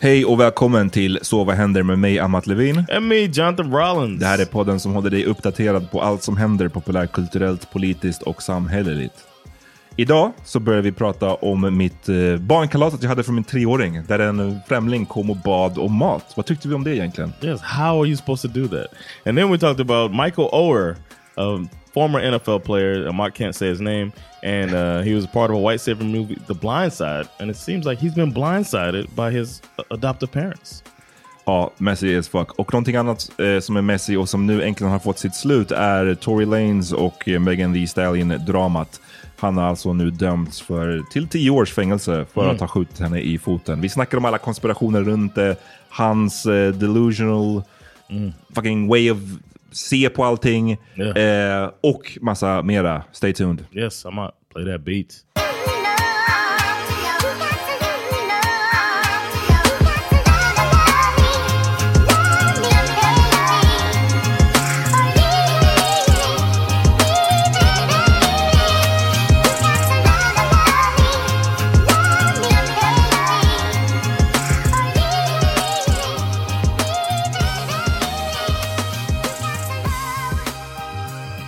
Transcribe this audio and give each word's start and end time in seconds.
Hej 0.00 0.24
och 0.24 0.40
välkommen 0.40 0.90
till 0.90 1.18
Så 1.22 1.44
vad 1.44 1.56
händer 1.56 1.82
med 1.82 1.98
mig, 1.98 2.18
Amat 2.18 2.46
Levin. 2.46 2.84
And 2.92 3.08
me, 3.08 3.16
Jonathan 3.16 3.72
Rollins. 3.72 4.20
Det 4.20 4.26
här 4.26 4.38
är 4.38 4.44
podden 4.44 4.80
som 4.80 4.92
håller 4.92 5.10
dig 5.10 5.24
uppdaterad 5.24 5.90
på 5.90 6.02
allt 6.02 6.22
som 6.22 6.36
händer 6.36 6.68
populärkulturellt, 6.68 7.72
politiskt 7.72 8.22
och 8.22 8.42
samhälleligt. 8.42 9.14
Idag 9.96 10.32
så 10.44 10.60
börjar 10.60 10.82
vi 10.82 10.92
prata 10.92 11.34
om 11.34 11.76
mitt 11.76 12.08
eh, 12.08 12.36
barnkalas 12.36 12.94
att 12.94 13.02
jag 13.02 13.08
hade 13.08 13.22
för 13.22 13.32
min 13.32 13.44
treåring, 13.44 14.02
där 14.08 14.18
en 14.18 14.60
främling 14.68 15.06
kom 15.06 15.30
och 15.30 15.36
bad 15.36 15.78
om 15.78 15.94
mat. 15.94 16.32
Vad 16.36 16.46
tyckte 16.46 16.68
vi 16.68 16.74
om 16.74 16.84
det 16.84 16.96
egentligen? 16.96 17.32
Yes, 17.42 17.60
how 17.62 18.00
are 18.00 18.06
you 18.06 18.16
supposed 18.16 18.52
to 18.52 18.60
do 18.60 18.68
that? 18.68 18.86
And 19.24 19.38
then 19.38 19.50
we 19.50 19.58
talked 19.58 19.90
about 19.90 20.12
Michael 20.12 20.48
Oher, 20.52 20.96
a 21.36 21.68
former 21.94 22.30
NFL 22.30 22.58
player. 22.58 23.12
Mark 23.12 23.38
can't 23.38 23.52
say 23.52 23.68
his 23.68 23.80
name, 23.80 24.12
and 24.46 24.72
uh, 24.74 25.02
he 25.04 25.14
was 25.14 25.26
part 25.26 25.50
of 25.50 25.56
a 25.56 25.60
white 25.70 25.80
savior 25.80 26.04
movie, 26.06 26.38
The 26.46 26.54
Blind 26.54 26.92
Side. 26.92 27.26
And 27.40 27.50
it 27.50 27.56
seems 27.56 27.84
like 27.86 28.00
he's 28.06 28.14
been 28.14 28.32
blindsided 28.34 29.06
by 29.16 29.30
his 29.38 29.62
uh, 29.78 29.82
adoptive 29.90 30.30
parents. 30.32 30.82
Ja, 31.46 31.70
messy 31.78 32.16
as 32.18 32.28
fuck. 32.28 32.52
Och 32.58 32.72
någonting 32.72 32.96
annat 32.96 33.30
eh, 33.40 33.60
som 33.60 33.76
är 33.76 33.82
messy 33.82 34.16
och 34.16 34.28
som 34.28 34.46
nu 34.46 34.62
äntligen 34.62 34.92
har 34.92 34.98
fått 34.98 35.18
sitt 35.18 35.34
slut 35.34 35.70
är 35.70 36.14
Tory 36.14 36.44
Lanez 36.46 36.92
och 36.92 37.28
eh, 37.28 37.40
Megan 37.40 37.72
Thee 37.74 37.86
Stallion-dramat. 37.86 39.00
Han 39.38 39.56
har 39.56 39.64
alltså 39.64 39.92
nu 39.92 40.10
dömts 40.10 40.60
för 40.60 41.02
till 41.12 41.28
tio 41.28 41.50
års 41.50 41.72
fängelse 41.72 42.26
för 42.34 42.42
Mm. 42.42 42.54
att 42.54 42.60
ha 42.60 42.68
skjutit 42.68 42.98
henne 42.98 43.20
i 43.20 43.38
foten. 43.38 43.80
Vi 43.80 43.88
snackar 43.88 44.18
om 44.18 44.24
alla 44.24 44.38
konspirationer 44.38 45.02
runt 45.02 45.34
det, 45.34 45.56
hans 45.88 46.46
eh, 46.46 46.72
delusional 46.72 47.62
fucking 48.54 48.88
way 48.88 49.10
of 49.10 49.18
se 49.76 50.08
på 50.08 50.24
allting 50.24 50.72
eh, 51.16 51.70
och 51.82 52.18
massa 52.20 52.62
mera. 52.62 53.04
Stay 53.12 53.32
tuned. 53.32 53.64
Yes, 53.72 54.04
I'm 54.06 54.24
out. 54.24 54.34
Play 54.52 54.64
that 54.64 54.80
beat. 54.80 55.25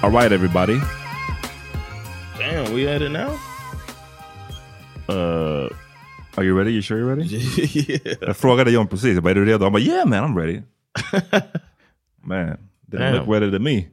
All 0.09 0.15
right 0.15 0.33
everybody. 0.33 0.81
Damn, 2.39 2.73
we 2.73 2.89
at 2.89 3.03
it 3.03 3.11
now? 3.11 3.39
Uh, 5.07 5.69
are 6.39 6.45
you 6.45 6.55
ready? 6.55 6.73
You 6.73 6.81
sure 6.81 6.97
you're 6.97 7.15
ready? 7.15 7.27
yeah. 7.27 8.17
Jag 8.21 8.37
frågade 8.37 8.71
John 8.71 8.87
precis, 8.87 9.15
jag 9.15 9.23
bara, 9.23 9.31
är 9.31 9.35
du 9.35 9.45
redo? 9.45 9.65
Han 9.65 9.73
bara, 9.73 9.83
yeah 9.83 10.07
man, 10.07 10.25
I'm 10.25 10.35
ready. 10.35 10.63
man, 12.25 12.59
they 12.91 12.99
Damn. 12.99 13.17
look 13.17 13.29
ready 13.29 13.51
to 13.51 13.59
me. 13.59 13.89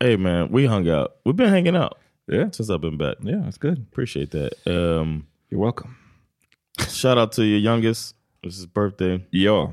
Hey 0.00 0.16
man, 0.16 0.48
we 0.50 0.66
hung 0.66 0.88
out. 0.88 1.20
We've 1.24 1.36
been 1.36 1.50
hanging 1.50 1.76
out. 1.76 1.92
Yeah. 2.26 2.50
Since 2.50 2.68
I've 2.70 2.80
been 2.80 2.98
back. 2.98 3.18
Yeah, 3.22 3.42
that's 3.44 3.58
good. 3.58 3.78
Appreciate 3.92 4.32
that. 4.32 4.54
Um 4.66 5.26
You're 5.50 5.60
welcome. 5.60 5.96
Shout 6.88 7.16
out 7.16 7.30
to 7.32 7.44
your 7.44 7.60
youngest. 7.60 8.16
It's 8.42 8.56
his 8.56 8.66
birthday. 8.66 9.24
Ja, 9.30 9.72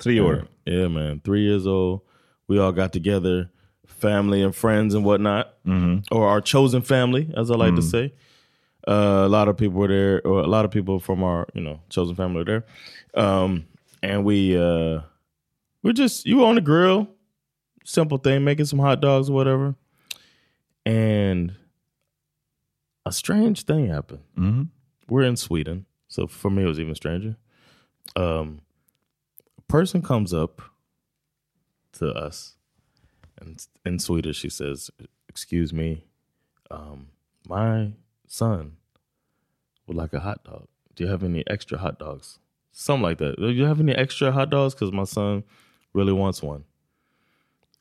tre 0.00 0.20
år. 0.20 0.48
Yeah, 0.66 0.88
man. 0.88 1.20
Three 1.20 1.42
years 1.42 1.68
old. 1.68 2.00
We 2.48 2.58
all 2.58 2.72
got 2.72 2.92
together, 2.92 3.48
family 4.00 4.42
and 4.42 4.54
friends 4.54 4.94
and 4.94 5.04
whatnot, 5.04 5.54
Mhm. 5.64 6.04
or 6.10 6.26
our 6.28 6.40
chosen 6.40 6.82
family, 6.82 7.30
as 7.36 7.50
I 7.50 7.54
like 7.56 7.74
to 7.76 7.82
Mm. 7.82 7.90
say. 7.90 8.12
Uh, 8.88 9.22
a 9.26 9.28
lot 9.28 9.46
of 9.48 9.56
people 9.56 9.78
were 9.78 9.88
there, 9.88 10.22
or 10.26 10.40
a 10.40 10.46
lot 10.46 10.64
of 10.64 10.70
people 10.70 10.98
from 11.00 11.22
our 11.22 11.46
you 11.54 11.60
know 11.60 11.80
chosen 11.90 12.14
family 12.16 12.38
were 12.38 12.44
there, 12.44 12.64
um, 13.14 13.64
and 14.02 14.24
we 14.24 14.56
uh, 14.56 15.00
we're 15.82 15.92
just 15.92 16.24
you 16.26 16.38
were 16.38 16.46
on 16.46 16.54
the 16.54 16.60
grill, 16.62 17.08
simple 17.84 18.16
thing, 18.18 18.42
making 18.42 18.64
some 18.64 18.78
hot 18.78 19.00
dogs 19.02 19.28
or 19.28 19.34
whatever, 19.34 19.74
and 20.86 21.54
a 23.06 23.12
strange 23.12 23.64
thing 23.64 23.86
happened. 23.86 24.22
Mhm. 24.36 24.68
We're 25.08 25.22
in 25.24 25.36
Sweden, 25.36 25.86
so 26.08 26.26
for 26.26 26.50
me 26.50 26.62
it 26.62 26.66
was 26.66 26.80
even 26.80 26.94
stranger. 26.94 27.36
Um, 28.16 28.60
a 29.58 29.62
person 29.62 30.00
comes 30.02 30.32
up 30.32 30.62
to 31.92 32.08
us, 32.14 32.56
and 33.40 33.66
in 33.84 33.98
Swedish 33.98 34.38
she 34.38 34.50
says, 34.50 34.90
"Excuse 35.28 35.72
me, 35.72 36.04
um, 36.70 37.08
my 37.48 37.92
son 38.26 38.76
would 39.86 39.96
like 39.96 40.12
a 40.12 40.20
hot 40.20 40.44
dog. 40.44 40.68
Do 40.94 41.04
you 41.04 41.10
have 41.10 41.24
any 41.24 41.44
extra 41.48 41.78
hot 41.78 41.98
dogs? 41.98 42.38
Something 42.72 43.02
like 43.02 43.18
that. 43.18 43.36
Do 43.36 43.50
you 43.50 43.64
have 43.64 43.80
any 43.80 43.94
extra 43.94 44.30
hot 44.30 44.50
dogs? 44.50 44.74
Because 44.74 44.92
my 44.92 45.04
son 45.04 45.44
really 45.92 46.12
wants 46.12 46.42
one." 46.42 46.64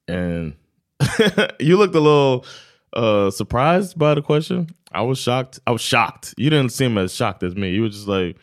And 0.07 0.55
you 1.59 1.77
looked 1.77 1.95
a 1.95 1.99
little 1.99 2.45
uh 2.93 3.29
surprised 3.29 3.97
by 3.97 4.15
the 4.15 4.21
question. 4.21 4.69
I 4.91 5.01
was 5.01 5.19
shocked. 5.19 5.59
I 5.67 5.71
was 5.71 5.81
shocked. 5.81 6.33
You 6.37 6.49
didn't 6.49 6.71
seem 6.71 6.97
as 6.97 7.13
shocked 7.13 7.43
as 7.43 7.55
me. 7.55 7.69
You 7.69 7.83
were 7.83 7.89
just 7.89 8.07
like, 8.07 8.37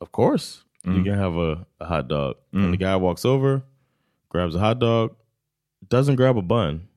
"Of 0.00 0.10
course, 0.10 0.64
you 0.84 1.04
can 1.04 1.14
have 1.14 1.36
a, 1.36 1.66
a 1.80 1.84
hot 1.84 2.08
dog." 2.08 2.36
And 2.52 2.72
the 2.72 2.76
guy 2.76 2.96
walks 2.96 3.24
over, 3.24 3.62
grabs 4.30 4.54
a 4.56 4.58
hot 4.58 4.80
dog, 4.80 5.14
doesn't 5.86 6.16
grab 6.16 6.36
a 6.36 6.42
bun, 6.42 6.88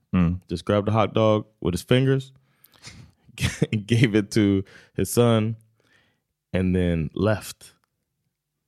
just 0.50 0.66
grabbed 0.66 0.88
a 0.88 0.92
hot 0.92 1.14
dog 1.14 1.46
with 1.62 1.74
his 1.74 1.82
fingers, 1.84 2.32
gave 3.86 4.16
it 4.16 4.32
to 4.32 4.64
his 4.94 5.10
son, 5.10 5.56
and 6.54 6.76
then 6.76 7.10
left 7.14 7.74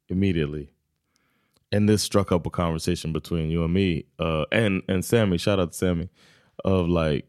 immediately. 0.10 0.70
And 1.72 1.90
this 1.90 2.04
struck 2.04 2.32
up 2.32 2.46
a 2.46 2.50
conversation 2.50 3.14
between 3.14 3.50
you 3.50 3.64
and 3.64 3.74
me, 3.74 4.06
uh, 4.20 4.46
and 4.52 4.84
and 4.88 5.04
Sammy. 5.04 5.38
Shout 5.38 5.60
out 5.60 5.72
to 5.72 5.78
Sammy, 5.78 6.10
of 6.64 6.88
like 6.88 7.26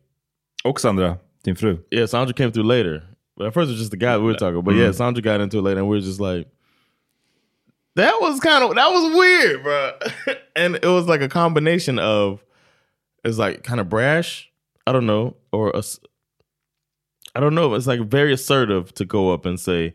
Och 0.65 0.79
Sandra, 0.79 1.19
din 1.43 1.55
fru. 1.55 1.83
yeah, 1.91 2.07
Sandra 2.07 2.35
came 2.35 2.53
through 2.53 2.65
later. 2.65 3.03
But 3.37 3.49
at 3.49 3.55
first 3.55 3.69
it 3.69 3.73
was 3.73 3.81
just 3.81 3.91
the 3.91 3.97
guy 3.97 4.17
we 4.17 4.25
were 4.25 4.35
talking. 4.35 4.63
But 4.63 4.75
yeah, 4.77 4.93
Sandra 4.93 5.23
got 5.23 5.41
into 5.41 5.59
it 5.59 5.63
later, 5.63 5.81
and 5.81 5.89
we 5.89 5.97
were 5.97 6.03
just 6.03 6.21
like, 6.21 6.47
that 7.97 8.21
was 8.21 8.39
kind 8.41 8.63
of 8.63 8.75
that 8.75 8.89
was 8.91 9.15
weird, 9.17 9.63
bro. 9.63 9.93
and 10.57 10.77
it 10.77 10.87
was 10.87 11.07
like 11.09 11.21
a 11.21 11.29
combination 11.29 11.99
of 11.99 12.45
it's 13.25 13.39
like 13.39 13.63
kind 13.63 13.81
of 13.81 13.89
brash, 13.89 14.51
I 14.87 14.93
don't 14.93 15.07
know, 15.07 15.37
or 15.53 15.75
I 17.35 17.41
don't 17.41 17.55
know. 17.55 17.75
It's 17.75 17.87
like 17.87 18.01
very 18.01 18.33
assertive 18.33 18.95
to 18.95 19.05
go 19.05 19.33
up 19.33 19.47
and 19.47 19.59
say, 19.59 19.95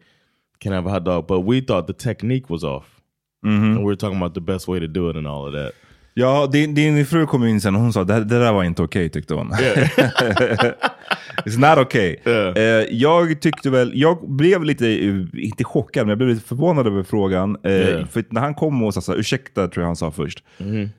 "Can 0.59 0.73
I 0.73 0.75
have 0.75 0.85
a 0.85 0.89
hot 0.89 1.03
dog?" 1.03 1.27
But 1.27 1.41
we 1.41 1.61
thought 1.61 1.87
the 1.87 1.93
technique 1.93 2.49
was 2.49 2.63
off, 2.63 3.01
mm-hmm. 3.45 3.63
and 3.63 3.85
we 3.85 3.93
are 3.93 3.95
talking 3.95 4.17
about 4.17 4.33
the 4.33 4.41
best 4.41 4.67
way 4.67 4.79
to 4.79 4.87
do 4.87 5.09
it 5.09 5.15
and 5.15 5.27
all 5.27 5.45
of 5.45 5.53
that. 5.53 5.73
Ja, 6.19 6.47
din, 6.51 6.73
din 6.73 7.05
fru 7.05 7.25
kom 7.25 7.45
in 7.45 7.61
sen 7.61 7.75
och 7.75 7.81
hon 7.81 7.93
sa 7.93 8.03
det, 8.03 8.23
det 8.23 8.39
där 8.39 8.53
var 8.53 8.63
inte 8.63 8.81
okej 8.81 9.09
tyckte 9.09 9.33
hon. 9.33 9.51
It's 11.45 11.57
not 11.69 11.85
okay. 11.85 12.15
Ja. 12.23 12.55
Eh, 12.55 12.63
jag 12.91 13.41
tyckte 13.41 13.69
väl, 13.69 13.91
jag 13.95 14.29
blev 14.29 14.63
lite, 14.63 14.87
inte 15.33 15.63
chockad, 15.63 16.03
men 16.05 16.09
jag 16.09 16.17
blev 16.17 16.29
lite 16.29 16.47
förvånad 16.47 16.87
över 16.87 17.03
frågan. 17.03 17.57
Eh, 17.63 17.71
Ja. 17.71 18.05
För 18.05 18.23
när 18.29 18.41
han 18.41 18.53
kom 18.55 18.83
och 18.83 18.93
sa 18.93 19.15
ursäkta, 19.15 19.67
tror 19.67 19.81
jag 19.81 19.87
han 19.87 19.95
sa 19.95 20.11
först. 20.11 20.43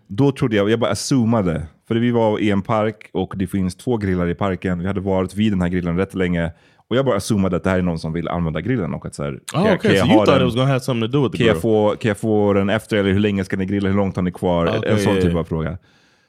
Då 0.06 0.32
trodde 0.32 0.56
jag, 0.56 0.70
jag 0.70 0.80
bara 0.80 0.94
zoomade. 0.94 1.66
För 1.88 1.94
vi 1.94 2.10
var 2.10 2.38
i 2.38 2.50
en 2.50 2.62
park 2.62 2.96
och 3.12 3.34
det 3.36 3.46
finns 3.46 3.74
två 3.76 3.96
grillar 3.96 4.28
i 4.28 4.34
parken. 4.34 4.78
Vi 4.78 4.86
hade 4.86 5.00
varit 5.00 5.34
vid 5.34 5.52
den 5.52 5.60
här 5.62 5.68
grillen 5.68 5.96
rätt 5.96 6.14
länge. 6.14 6.50
Och 6.90 6.96
jag 6.96 7.04
bara 7.04 7.20
zoomade 7.20 7.56
att 7.56 7.64
det 7.64 7.70
här 7.70 7.78
är 7.78 7.82
någon 7.82 7.98
som 7.98 8.12
vill 8.12 8.28
använda 8.28 8.60
grillen. 8.60 8.94
Och 8.94 9.06
att 9.06 9.14
så 9.14 9.22
här, 9.24 9.32
Oh, 9.32 9.38
kan- 9.52 9.62
okay, 9.62 9.76
kan 9.76 9.90
jag 9.94 10.08
so 10.08 10.12
den- 10.24 11.30
kan 11.38 11.46
jag, 11.46 11.60
få, 11.60 11.96
kan 11.96 12.08
jag 12.08 12.18
få 12.18 12.52
den 12.52 12.70
efter 12.70 12.96
eller 12.96 13.12
hur 13.12 13.20
länge 13.20 13.44
ska 13.44 13.56
ni 13.56 13.66
grilla? 13.66 13.88
Hur 13.88 13.96
långt 13.96 14.16
har 14.16 14.22
ni 14.22 14.32
kvar? 14.32 14.66
Okej, 14.78 14.90
en 14.92 14.98
sån 14.98 15.14
ja, 15.14 15.22
typ 15.22 15.32
ja. 15.32 15.38
av 15.38 15.44
fråga. 15.44 15.78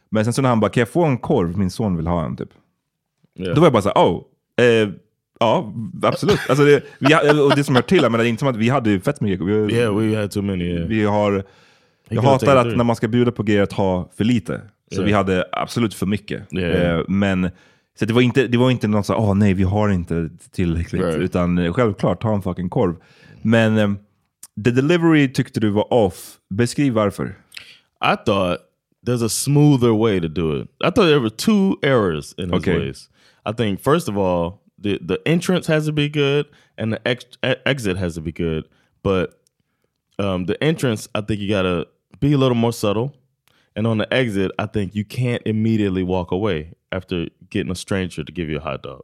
Men 0.10 0.24
sen 0.24 0.34
så 0.34 0.42
när 0.42 0.50
han 0.50 0.60
bara, 0.60 0.70
kan 0.72 0.82
jag 0.82 0.90
få 0.90 1.06
en 1.06 1.18
korv? 1.18 1.58
Min 1.58 1.72
son 1.72 1.98
vill 1.98 2.08
ha 2.08 2.26
en 2.26 2.36
typ. 2.38 2.50
Yeah. 3.40 3.56
Då 3.56 3.62
var 3.62 3.66
jag 3.66 3.74
bara 3.74 3.82
såhär, 3.82 3.96
oh, 3.96 4.22
eh, 4.62 4.90
ja 5.40 5.74
absolut. 6.04 6.40
alltså 6.50 6.66
det, 6.66 6.84
vi, 7.00 7.14
ha- 7.14 7.44
och 7.44 7.56
det 7.56 7.64
som 7.64 7.76
hör 7.76 7.82
till, 7.82 8.02
jag 8.04 8.12
menar, 8.12 8.24
det 8.24 8.28
är 8.28 8.30
inte 8.30 8.40
som 8.40 8.48
att 8.50 8.58
vi 8.58 8.70
hade 8.70 9.00
fett 9.00 9.22
mycket. 9.22 9.46
Vi, 9.46 9.54
Yeah, 9.76 9.96
we 9.98 10.18
had 10.22 10.32
too 10.32 10.44
many. 10.44 10.64
Yeah. 10.66 10.88
vi 10.88 11.04
har, 11.04 11.44
jag 12.10 12.22
hatar 12.22 12.56
att 12.56 12.78
när 12.78 12.84
man 12.84 12.96
ska 12.96 13.08
bjuda 13.08 13.32
på 13.32 13.44
grejer 13.44 13.62
att 13.64 13.74
ha 13.74 14.10
för 14.18 14.24
lite. 14.24 14.62
Så 14.96 15.04
vi 15.04 15.12
hade 15.12 15.46
absolut 15.52 15.94
för 15.94 16.06
mycket. 16.06 16.54
Eh, 16.54 17.00
men 17.08 17.50
så 18.00 18.06
det 18.06 18.14
var 18.14 18.22
inte, 18.22 18.48
det 18.48 18.58
var 18.58 18.72
inte 18.72 18.88
någon 18.88 19.04
så 19.04 19.16
åh 19.16 19.34
nej 19.36 19.54
vi 19.54 19.64
har 19.64 19.90
inte 19.90 20.30
tillräckligt. 20.52 21.02
Right. 21.02 21.18
Utan 21.18 21.58
eh, 21.58 21.74
självklart, 21.74 22.22
ta 22.22 22.36
en 22.36 22.42
fucking 22.42 22.70
korv. 22.70 22.96
Men 23.42 23.78
eh, 23.78 23.92
the 24.64 24.72
delivery 24.72 25.34
tyckte 25.34 25.60
du 25.60 25.70
var 25.70 25.94
off. 25.94 26.38
Beskriv 26.50 26.94
varför. 26.94 27.26
I 28.04 28.16
thought 28.26 28.58
there's 29.08 29.26
a 29.26 29.30
smoother 29.30 29.92
way 29.92 30.22
to 30.22 30.28
do 30.28 30.62
it. 30.62 30.68
I 30.80 30.92
thought 30.92 31.08
there 31.08 31.20
were 31.20 31.30
two 31.30 31.76
errors 31.84 32.34
in 32.38 32.46
his 32.54 32.54
Okay. 32.62 32.80
ways. 32.80 33.10
I 33.46 33.54
think 33.54 33.80
first 33.82 34.10
of 34.10 34.18
all, 34.18 34.52
the 34.84 34.98
the 35.08 35.18
entrance 35.26 35.74
has 35.74 35.86
to 35.86 35.92
be 35.92 36.10
good, 36.10 36.46
and 36.78 36.94
the 36.94 37.00
ex- 37.08 37.38
e- 37.46 37.62
exit 37.66 37.98
has 37.98 38.16
to 38.16 38.22
be 38.22 38.32
good. 38.32 38.64
But 39.04 39.30
um, 40.20 40.46
the 40.46 40.56
entrance, 40.64 41.10
I 41.16 41.22
think 41.22 41.40
you 41.40 41.50
gotta 41.50 41.86
be 42.20 42.34
a 42.34 42.38
little 42.38 42.56
more 42.58 42.74
subtle, 42.74 43.12
and 43.76 43.88
on 43.88 43.98
the 43.98 44.14
exit, 44.14 44.52
I 44.60 44.66
think 44.66 44.96
you 44.96 45.04
can't 45.06 45.42
immediately 45.46 46.04
walk 46.04 46.32
away 46.32 46.74
after 46.92 47.28
getting 47.50 47.72
a 47.72 47.76
stranger 47.76 48.24
to 48.24 48.32
give 48.32 48.50
you 48.50 48.58
a 48.58 48.62
hot 48.62 48.84
dog. 48.84 49.02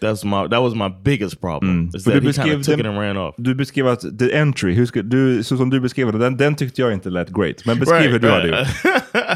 That's 0.00 0.22
my 0.24 0.46
that 0.48 0.58
was 0.60 0.74
my 0.74 0.88
biggest 0.88 1.40
problem. 1.40 1.88
Mm. 1.88 1.94
Is 1.96 2.04
that 2.04 2.12
du 2.14 2.20
beskrev 2.20 2.62
took 2.62 2.76
den- 2.76 2.80
it 2.80 2.86
and 2.86 2.98
ran 2.98 3.16
off. 3.16 3.34
Du 3.38 3.54
beskrev 3.54 3.86
att 3.86 4.18
the 4.18 4.32
entry, 4.34 4.74
hur 4.74 4.86
ska, 4.86 5.02
du, 5.02 5.42
så 5.42 5.56
som 5.56 5.70
du 5.70 5.80
beskrev 5.80 6.12
det, 6.12 6.18
den, 6.18 6.36
den 6.36 6.54
tyckte 6.56 6.80
jag 6.82 6.92
inte 6.92 7.10
lät 7.10 7.30
great. 7.32 7.66
Men 7.66 7.78
beskriv 7.78 8.10
hur 8.10 8.18
du 8.18 8.28
hade 8.30 8.48
gjort. 8.48 8.68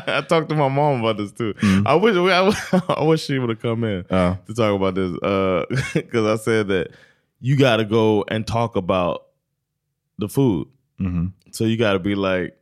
I 0.09 0.23
talked 0.29 0.49
to 0.49 0.55
my 0.55 0.69
mom 0.69 1.05
about 1.05 1.17
this 1.19 1.33
too. 1.33 1.55
Mm. 1.63 1.87
I 1.87 1.95
wish 1.97 2.17
I, 2.17 2.53
I 3.03 3.05
wish 3.11 3.27
she 3.27 3.39
would 3.39 3.49
have 3.51 3.61
come 3.63 3.85
in 3.85 4.05
Uh. 4.11 4.35
to 4.47 4.55
talk 4.55 4.75
about 4.75 4.95
this 4.95 5.13
uh, 5.23 5.65
because 5.95 6.27
I 6.27 6.37
said 6.45 6.69
that 6.69 6.89
you 7.41 7.57
got 7.57 7.77
to 7.79 7.85
go 7.85 8.25
and 8.29 8.47
talk 8.47 8.77
about 8.77 9.23
the 10.19 10.29
food. 10.29 10.67
Mm-hmm. 11.01 11.27
So 11.53 11.65
you 11.65 11.77
got 11.79 11.93
to 11.95 11.99
be 11.99 12.15
like. 12.15 12.58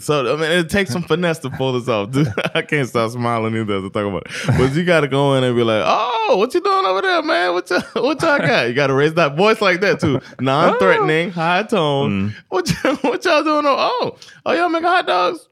So 0.00 0.32
I 0.34 0.36
mean, 0.40 0.50
it 0.50 0.70
takes 0.70 0.90
some 0.90 1.02
finesse 1.02 1.38
to 1.40 1.50
pull 1.50 1.74
this 1.78 1.88
off. 1.88 2.10
Dude, 2.12 2.28
I 2.54 2.62
can't 2.62 2.88
stop 2.88 3.10
smiling 3.10 3.54
either 3.56 3.76
as 3.76 3.84
I 3.84 3.88
talk 3.88 4.06
about 4.06 4.22
it. 4.26 4.32
But 4.58 4.74
you 4.74 4.84
got 4.84 5.00
to 5.00 5.08
go 5.08 5.34
in 5.34 5.44
and 5.44 5.54
be 5.54 5.62
like, 5.62 5.82
"Oh, 5.84 6.36
what 6.38 6.54
you 6.54 6.60
doing 6.62 6.86
over 6.86 7.02
there, 7.02 7.22
man? 7.22 7.52
What 7.52 7.68
you 7.68 7.78
what 8.00 8.22
y'all 8.22 8.38
got?" 8.38 8.68
You 8.68 8.74
got 8.74 8.86
to 8.86 8.94
raise 8.94 9.14
that 9.14 9.36
voice 9.36 9.60
like 9.60 9.80
that 9.80 10.00
too, 10.00 10.20
non-threatening, 10.40 11.30
high 11.30 11.64
tone. 11.64 12.34
What 12.48 12.70
y- 12.84 12.94
what 13.02 13.24
y'all 13.24 13.42
doing? 13.44 13.66
over- 13.66 13.76
Oh, 13.82 14.16
oh, 14.46 14.52
y'all 14.54 14.68
making 14.68 14.88
hot 14.88 15.06
dogs? 15.06 15.48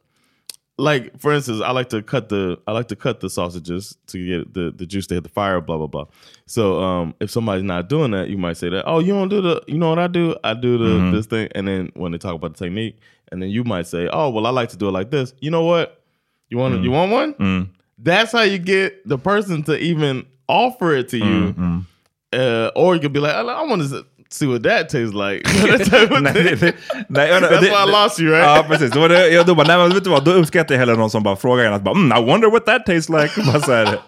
like 0.79 1.19
for 1.21 1.31
instance, 1.35 1.61
I 1.61 1.73
like 1.73 1.91
to 1.91 2.03
cut 2.03 2.31
the 2.31 2.59
I 2.67 2.73
like 2.73 2.89
to 2.89 2.97
cut 2.97 3.21
the 3.21 3.29
sausages 3.29 3.99
to 4.07 4.27
get 4.27 4.55
the, 4.55 4.73
the 4.75 4.87
juice 4.87 5.07
to 5.09 5.15
hit 5.17 5.25
the 5.25 5.29
fire, 5.29 5.61
blah 5.61 5.77
blah 5.77 5.87
blah. 5.89 6.07
So 6.47 6.83
um, 6.83 7.15
if 7.21 7.31
somebody's 7.31 7.65
not 7.65 7.91
doing 7.91 8.13
that, 8.13 8.31
you 8.31 8.39
might 8.39 8.57
say 8.57 8.71
that, 8.71 8.85
oh, 8.87 8.99
you 8.99 9.13
don't 9.13 9.29
do 9.29 9.43
the, 9.43 9.63
you 9.69 9.77
know 9.77 9.91
what 9.91 9.99
I 9.99 10.07
do? 10.07 10.35
I 10.43 10.55
do 10.55 10.79
the 10.79 11.11
this 11.13 11.27
thing, 11.27 11.49
and 11.55 11.69
then 11.69 11.91
when 11.95 12.13
they 12.13 12.19
talk 12.19 12.35
about 12.35 12.57
the 12.57 12.65
technique, 12.65 12.99
and 13.31 13.43
then 13.43 13.51
you 13.51 13.65
might 13.65 13.87
say, 13.87 14.09
oh, 14.13 14.31
well, 14.31 14.47
I 14.47 14.51
like 14.51 14.71
to 14.71 14.77
do 14.77 14.89
it 14.89 14.93
like 14.93 15.11
this. 15.11 15.35
You 15.41 15.51
know 15.51 15.65
what? 15.65 16.03
You 16.49 16.59
want 16.59 16.83
you 16.83 16.91
mm. 16.91 16.93
want 16.93 17.13
one? 17.13 17.35
Mm. 17.35 17.69
That's 17.99 18.33
how 18.33 18.43
you 18.43 18.59
get 18.59 19.07
the 19.07 19.19
person 19.19 19.63
to 19.65 19.79
even 19.79 20.27
offer 20.49 20.95
it 20.95 21.09
to 21.11 21.21
mm, 21.21 21.85
you, 22.33 22.39
uh, 22.39 22.71
or 22.75 22.95
you 22.95 23.01
could 23.01 23.13
be 23.13 23.21
like, 23.21 23.35
I, 23.35 23.43
I 23.43 23.63
want 23.65 23.83
to 23.83 24.07
see 24.33 24.47
what 24.47 24.63
that 24.63 24.89
tastes 24.89 25.15
like. 25.15 25.43
Nej, 26.23 26.33
det, 26.33 26.61
det, 26.61 26.75
nej, 27.09 27.31
That's 27.31 27.61
det- 27.61 27.71
why 27.71 27.85
I 27.89 27.91
lost 27.93 28.21
you, 28.21 28.31
right? 28.31 28.45
Ja, 28.45 28.65
precis. 28.69 28.95
Var 28.95 29.09
det, 29.09 29.29
ja, 29.29 29.43
då, 29.43 29.55
bara, 29.55 29.67
nej, 29.67 29.79
men 29.79 29.95
vet 29.95 30.05
du 30.05 30.11
vad, 30.11 30.25
då 30.25 30.33
uppskattar 30.33 30.75
jag 30.75 30.79
hellre 30.81 30.97
någon 30.97 31.11
som 31.11 31.23
bara 31.23 31.37
frågar 31.37 31.65
en 31.65 31.73
att 31.73 31.83
bara, 31.83 31.95
mm, 31.95 32.19
I 32.19 32.27
wonder 32.31 32.51
what 32.51 32.67
that 32.67 32.87
tastes 32.87 33.09
like. 33.09 33.43
Bara 33.53 33.61
så 33.61 33.73
här, 33.73 33.99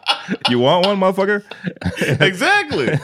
you 0.51 0.63
want 0.63 0.87
one 0.87 0.95
motherfucker? 0.95 1.43
exactly. 2.27 2.99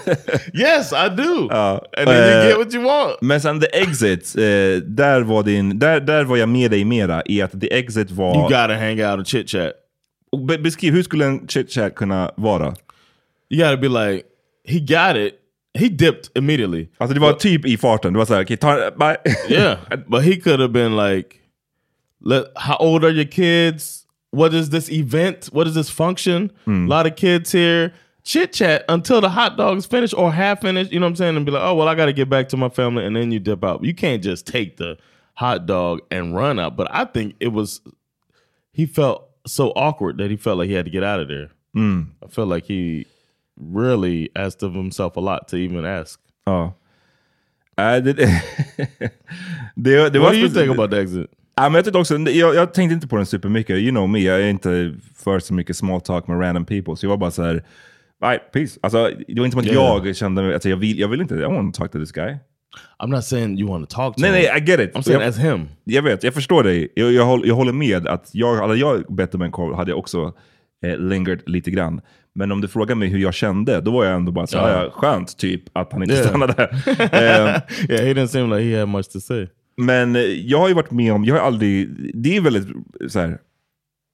yes, 0.55 0.93
I 0.93 1.09
do. 1.17 1.49
Ja, 1.51 1.85
and 1.97 2.07
then 2.09 2.17
you 2.17 2.41
eh, 2.41 2.47
get 2.49 2.59
what 2.59 2.75
you 2.75 2.85
want. 2.85 3.21
Men 3.21 3.41
sen 3.41 3.61
the 3.61 3.67
exit, 3.79 4.35
eh, 4.37 4.43
där, 4.83 5.21
var 5.21 5.43
din, 5.43 5.79
där, 5.79 6.01
där 6.01 6.25
var 6.25 6.37
jag 6.37 6.49
med 6.49 6.71
dig 6.71 6.85
mera 6.85 7.23
i 7.27 7.43
att 7.43 7.61
the 7.61 7.79
exit 7.79 8.11
var... 8.11 8.35
You 8.35 8.43
gotta 8.43 8.75
hang 8.75 9.01
out 9.01 9.19
and 9.19 9.27
chit 9.27 9.51
chat. 9.51 9.73
Och 10.33 10.39
be, 10.39 10.59
beskriv, 10.59 10.93
hur 10.93 11.03
skulle 11.03 11.25
en 11.25 11.49
chit 11.49 11.71
chat 11.73 11.95
kunna 11.95 12.31
vara? 12.37 12.75
You 13.51 13.65
gotta 13.65 13.77
be 13.77 13.89
like, 13.89 14.25
he 14.69 14.79
got 14.79 15.17
it. 15.17 15.35
He 15.79 15.89
dipped 15.89 16.31
immediately. 16.35 16.89
Alltså 16.99 17.15
det 17.15 17.21
var 17.21 17.33
typ 17.33 17.67
i 17.67 17.77
farten, 17.77 18.13
det 18.13 18.19
var 18.19 18.27
såhär, 18.27 18.43
okej, 18.43 18.57
ta 18.57 18.91
bye. 18.91 19.17
Yeah, 19.49 19.79
but 20.07 20.23
he 20.23 20.37
could 20.37 20.61
have 20.61 20.73
been 20.73 20.97
like, 20.97 21.37
"Let 22.21 22.45
how 22.57 22.77
old 22.81 23.05
are 23.05 23.13
your 23.13 23.31
kids? 23.31 24.07
What 24.31 24.55
is 24.55 24.71
this 24.71 24.91
event? 24.91 25.49
What 25.53 25.67
is 25.67 25.75
this 25.75 25.91
function? 25.91 26.51
A 26.67 26.71
lot 26.71 27.07
of 27.07 27.17
kids 27.17 27.53
here." 27.53 27.91
Chit 28.25 28.53
chat 28.53 28.85
until 28.89 29.21
the 29.21 29.29
hot 29.29 29.57
dog 29.57 29.79
is 29.79 29.87
finished 29.87 30.15
or 30.19 30.31
half 30.33 30.61
finished. 30.61 30.93
You 30.93 31.01
know 31.01 31.07
what 31.07 31.13
I'm 31.13 31.17
saying? 31.17 31.37
And 31.37 31.47
be 31.47 31.53
like, 31.53 31.63
"Oh 31.65 31.75
well, 31.75 31.89
I 31.89 31.95
got 31.95 32.07
to 32.07 32.13
get 32.13 32.29
back 32.29 32.49
to 32.49 32.57
my 32.57 32.69
family," 32.69 33.07
and 33.07 33.17
then 33.17 33.33
you 33.33 33.41
dip 33.41 33.65
out. 33.65 33.83
You 33.83 33.95
can't 33.95 34.23
just 34.23 34.47
take 34.47 34.77
the 34.77 34.99
hot 35.35 35.67
dog 35.67 36.01
and 36.11 36.37
run 36.37 36.59
out. 36.59 36.77
But 36.77 36.89
I 36.91 37.05
think 37.07 37.37
it 37.41 37.53
was 37.53 37.81
he 38.73 38.87
felt 38.87 39.23
so 39.47 39.73
awkward 39.77 40.19
that 40.19 40.31
he 40.31 40.37
felt 40.37 40.59
like 40.59 40.69
he 40.69 40.75
had 40.75 40.85
to 40.85 40.91
get 40.91 41.03
out 41.03 41.21
of 41.21 41.29
there. 41.29 41.49
I 42.23 42.27
felt 42.29 42.49
like 42.49 42.65
he 42.67 43.07
really 43.77 44.29
asked 44.35 44.69
of 44.69 44.75
himself 44.77 45.17
a 45.17 45.21
lot 45.21 45.49
to 45.49 45.57
even 45.57 45.85
ask. 45.85 46.21
Ja. 46.47 46.75
Äh, 47.77 48.03
det, 48.05 48.13
det, 49.75 50.11
det, 50.11 50.19
What 50.19 50.23
var 50.23 50.31
do 50.33 50.37
you 50.39 50.49
think 50.49 50.71
about 50.71 50.91
the 50.91 51.01
exit? 51.01 51.27
Ja, 51.57 51.63
men 51.69 51.75
jag, 51.75 51.85
tyckte 51.85 51.99
också, 51.99 52.17
jag, 52.19 52.55
jag 52.55 52.75
tänkte 52.75 52.95
inte 52.95 53.09
på 53.09 53.17
den 53.17 53.27
supermycket. 53.27 53.77
You 53.77 53.91
know 53.91 54.09
me, 54.09 54.19
jag 54.19 54.41
är 54.41 54.49
inte 54.49 54.95
för 55.17 55.39
så 55.39 55.55
mycket 55.55 55.77
small 55.77 56.01
talk 56.01 56.27
med 56.29 56.41
random 56.41 56.65
people. 56.65 56.97
Så 56.97 57.07
jag 57.07 57.11
var 57.11 57.17
bara 57.17 57.31
så 57.31 57.43
här, 57.43 57.65
right, 58.25 58.53
peace. 58.53 58.79
Alltså, 58.83 59.11
det 59.29 59.41
var 59.41 59.45
inte 59.45 59.51
som 59.55 59.61
att 59.61 59.67
Yeah. 59.67 60.07
jag 60.07 60.17
kände, 60.17 60.43
mig- 60.43 60.55
alltså, 60.55 60.69
jag, 60.69 60.77
vill, 60.77 60.99
jag 60.99 61.09
vill 61.09 61.21
inte, 61.21 61.35
I 61.35 61.43
want 61.43 61.75
to 61.75 61.81
talk 61.81 61.93
to 61.93 61.99
this 61.99 62.13
guy. 62.13 62.37
I'm 62.99 63.07
not 63.09 63.25
saying 63.25 63.59
you 63.59 63.69
want 63.69 63.91
to 63.91 63.97
talk 63.97 64.17
to 64.17 64.23
Nej, 64.23 64.31
him. 64.31 64.49
nej, 64.53 64.63
I 64.63 64.71
get 64.71 64.81
it. 64.81 64.95
I'm 64.97 65.03
saying 65.03 65.21
jag, 65.21 65.29
as 65.29 65.39
him. 65.39 65.69
jag 65.85 66.03
vet, 66.03 66.23
jag 66.23 66.35
förstår 66.35 66.63
dig. 66.63 66.93
Jag, 66.95 67.13
jag, 67.13 67.25
håller, 67.25 67.47
jag 67.47 67.55
håller 67.55 67.73
med 67.73 68.07
att 68.09 68.31
jag, 68.33 68.57
hade 68.57 68.77
jag 68.77 69.05
bett 69.15 69.35
om 69.35 69.43
en 69.43 69.51
korv 69.53 69.75
hade 69.75 69.91
jag 69.91 69.99
också 69.99 70.33
eh, 70.85 70.97
lingered 70.99 71.43
lite 71.47 71.71
grann. 71.71 72.01
Men 72.39 72.53
om 72.53 72.61
du 72.61 72.69
frågar 72.69 72.95
mig 72.95 73.09
hur 73.09 73.19
jag 73.19 73.35
kände, 73.35 73.81
då 73.81 73.91
var 73.91 74.05
jag 74.05 74.15
ändå 74.15 74.33
bara 74.33 74.47
så 74.47 74.59
här, 74.59 74.69
Ja. 74.73 74.85
ja. 74.85 74.91
skönt 74.91 75.37
typ 75.39 75.63
att 75.73 75.93
han 75.93 76.03
inte 76.03 76.15
Yeah. 76.15 76.29
stannade. 76.29 76.63
eh, 76.99 77.91
yeah, 77.91 78.05
he 78.07 78.15
didn't 78.15 78.27
seem 78.27 78.51
like 78.51 78.63
he 78.71 78.79
had 78.81 78.89
much 78.89 79.09
to 79.13 79.21
say. 79.21 79.47
Men 79.77 80.17
eh, 80.17 80.23
jag 80.23 80.59
har 80.59 80.69
ju 80.69 80.75
varit 80.75 80.91
med 80.91 81.13
om, 81.13 81.25
jag 81.25 81.35
har 81.35 81.43
aldrig, 81.43 81.89
det 82.15 82.37
är 82.37 82.41
väldigt 82.41 82.69
så 83.09 83.19
här, 83.21 83.39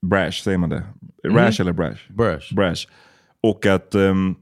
brash, 0.06 0.30
säger 0.30 0.58
man 0.58 0.68
det? 0.70 0.82
Rash 1.28 1.60
eller 1.60 1.72
brash? 1.72 1.96
Brash. 2.08 2.54
Brash. 2.56 2.86
Och 3.42 3.66
att 3.66 3.94
ehm, 3.94 4.34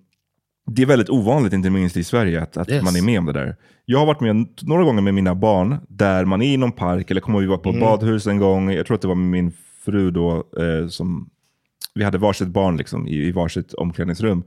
det 0.71 0.83
är 0.83 0.87
väldigt 0.87 1.11
ovanligt, 1.11 1.53
inte 1.53 1.71
minst 1.71 1.97
i 1.97 2.05
Sverige, 2.05 2.43
att, 2.43 2.57
att 2.57 2.69
Yes. 2.71 2.85
man 2.85 2.97
är 2.97 3.03
med 3.03 3.19
om 3.19 3.27
det 3.27 3.33
där. 3.33 3.57
Jag 3.85 3.99
har 3.99 4.07
varit 4.07 4.21
med 4.21 4.47
några 4.63 4.85
gånger 4.85 5.03
med 5.03 5.15
mina 5.15 5.35
barn, 5.35 5.77
där 5.89 6.25
man 6.25 6.43
är 6.43 6.47
i 6.55 6.57
någon 6.57 6.73
park, 6.73 7.11
eller 7.11 7.21
kommer 7.21 7.41
vi 7.41 7.47
vara 7.47 7.59
på 7.59 7.73
badhus 7.73 8.27
en 8.27 8.39
gång, 8.39 8.71
jag 8.73 8.87
tror 8.87 8.95
att 8.95 9.01
det 9.03 9.09
var 9.09 9.15
min 9.15 9.53
fru 9.85 10.11
då, 10.11 10.45
eh, 10.59 10.89
som 10.89 11.29
vi 11.95 12.05
hade 12.05 12.19
varsitt 12.19 12.49
barn 12.49 12.77
liksom, 12.77 13.09
i, 13.09 13.15
i 13.15 13.33
varsitt 13.33 13.75
omklädningsrum. 13.75 14.43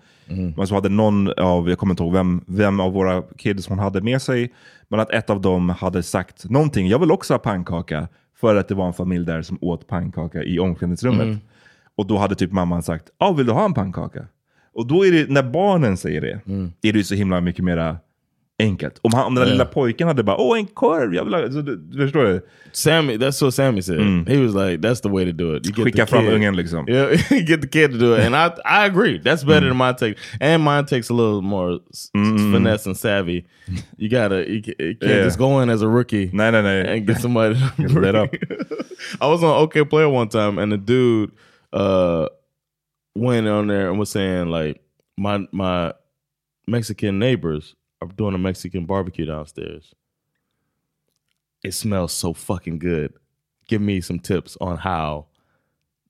Men 0.57 0.67
så 0.67 0.75
hade 0.75 0.89
någon 0.89 1.39
av, 1.39 1.69
jag 1.69 1.77
kommer 1.77 1.93
inte 1.93 2.03
ihåg 2.03 2.13
vem, 2.13 2.41
vem 2.47 2.79
av 2.79 2.93
våra 2.93 3.21
kids 3.37 3.67
hon 3.67 3.79
hade 3.79 4.01
med 4.01 4.21
sig, 4.21 4.53
men 4.87 4.99
att 4.99 5.11
ett 5.11 5.29
av 5.29 5.41
dem 5.41 5.69
hade 5.69 6.03
sagt 6.03 6.49
någonting, 6.49 6.87
jag 6.87 6.99
vill 6.99 7.11
också 7.11 7.33
ha 7.33 7.39
pannkaka, 7.39 8.07
för 8.39 8.55
att 8.55 8.67
det 8.67 8.75
var 8.75 8.87
en 8.87 8.93
familj 8.93 9.25
där 9.25 9.41
som 9.41 9.57
åt 9.61 9.87
pannkaka 9.87 10.43
i 10.43 10.59
omklädningsrummet. 10.59 11.27
Och 11.97 12.07
då 12.07 12.17
hade 12.17 12.35
typ 12.35 12.51
mamman 12.51 12.83
sagt, 12.83 13.09
ja 13.17 13.31
vill 13.31 13.45
du 13.45 13.51
ha 13.51 13.65
en 13.65 13.73
pannkaka? 13.73 14.27
Och 14.73 14.87
då 14.87 15.05
är 15.05 15.11
det, 15.11 15.29
när 15.29 15.43
barnen 15.43 15.97
säger 15.97 16.21
det, 16.21 16.39
är 16.81 16.93
det 16.93 17.03
så 17.03 17.15
himla 17.15 17.41
mycket 17.41 17.65
mera 17.65 17.97
enkelt. 18.59 18.99
Om, 19.03 19.11
han, 19.13 19.25
om 19.25 19.35
den 19.35 19.43
där 19.45 19.51
lilla 19.51 19.65
pojken 19.65 20.07
hade 20.07 20.23
bara, 20.23 20.37
åh 20.37 20.57
en 20.57 20.65
korv, 20.65 21.15
jag 21.15 21.23
vill 21.23 21.33
ha... 21.33 21.51
Så, 21.51 21.61
du, 21.61 21.75
du 21.75 21.97
förstår 21.97 22.23
du? 22.23 22.41
Sammy, 22.71 23.17
that's 23.17 23.41
what 23.43 23.53
Sammy 23.53 23.81
said. 23.81 24.27
He 24.27 24.37
was 24.37 24.53
like, 24.53 24.81
"That's 24.81 25.01
the 25.01 25.09
way 25.09 25.25
to 25.25 25.31
do 25.31 25.55
it. 25.55 25.65
You 25.65 25.73
get 25.73 25.85
Skicka 25.85 26.05
fram 26.05 26.25
ungen 26.27 26.55
liksom. 26.55 26.85
Yeah, 26.89 27.15
get 27.45 27.61
the 27.61 27.67
kid 27.67 27.91
to 27.91 27.97
do 27.97 28.13
it, 28.15 28.19
and 28.25 28.35
I 28.35 28.47
I 28.65 28.85
agree. 28.85 29.17
That's 29.19 29.43
better 29.45 29.67
than 29.69 29.77
my 29.77 29.93
take, 29.93 30.17
and 30.41 30.61
mine 30.63 30.85
takes 30.85 31.09
a 31.09 31.13
little 31.13 31.41
more 31.41 31.79
s- 31.93 32.09
finesse 32.13 32.85
and 32.85 32.97
savvy. 32.97 33.45
You 33.97 34.09
gotta, 34.09 34.43
you, 34.49 34.61
you 34.79 34.95
can't 34.97 35.01
Yeah. 35.01 35.23
just 35.23 35.37
go 35.37 35.61
in 35.61 35.69
as 35.69 35.81
a 35.81 35.87
rookie 35.87 36.27
Nej, 36.33 36.51
nej, 36.51 36.61
nej. 36.63 36.85
and 36.97 37.07
get 37.07 37.17
somebody 37.21 37.55
Get 37.77 37.91
lit 37.91 38.15
up. 38.15 38.29
I 39.21 39.27
was 39.27 39.41
on 39.43 39.55
OK 39.63 39.85
Player 39.85 40.09
one 40.09 40.27
time, 40.27 40.57
and 40.59 40.69
the 40.71 40.77
dude 40.77 41.31
uh, 41.71 42.27
went 43.15 43.47
on 43.47 43.67
there 43.67 43.89
and 43.89 43.97
was 43.99 44.09
saying 44.09 44.49
like, 44.49 44.81
my 45.17 45.47
my 45.53 45.93
Mexican 46.67 47.19
neighbors 47.19 47.75
doing 48.05 48.35
a 48.35 48.37
Mexican 48.37 48.85
barbecue 48.85 49.25
downstairs. 49.25 49.93
It 51.63 51.73
smells 51.73 52.13
so 52.13 52.33
fucking 52.33 52.79
good. 52.79 53.13
Give 53.67 53.81
me 53.81 54.01
some 54.01 54.19
tips 54.19 54.57
on 54.61 54.77
how 54.77 55.27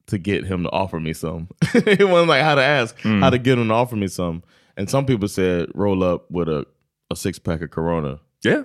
to 0.08 0.18
get 0.18 0.46
him 0.46 0.64
to 0.64 0.72
offer 0.72 1.00
me 1.00 1.14
some. 1.14 1.48
it 1.74 2.08
wasn't 2.08 2.30
like 2.30 2.44
how 2.44 2.56
to 2.56 2.64
ask, 2.64 2.98
mm. 3.00 3.22
how 3.22 3.30
to 3.30 3.38
get 3.38 3.58
him 3.58 3.70
to 3.70 3.74
offer 3.74 3.96
me 3.96 4.08
some. 4.08 4.44
And 4.78 4.90
some 4.90 5.06
people 5.06 5.28
said 5.28 5.70
roll 5.74 6.04
up 6.04 6.30
with 6.30 6.50
a, 6.50 6.66
a 7.10 7.16
six 7.16 7.40
pack 7.40 7.62
of 7.62 7.72
Corona 7.72 8.20
Yeah. 8.44 8.64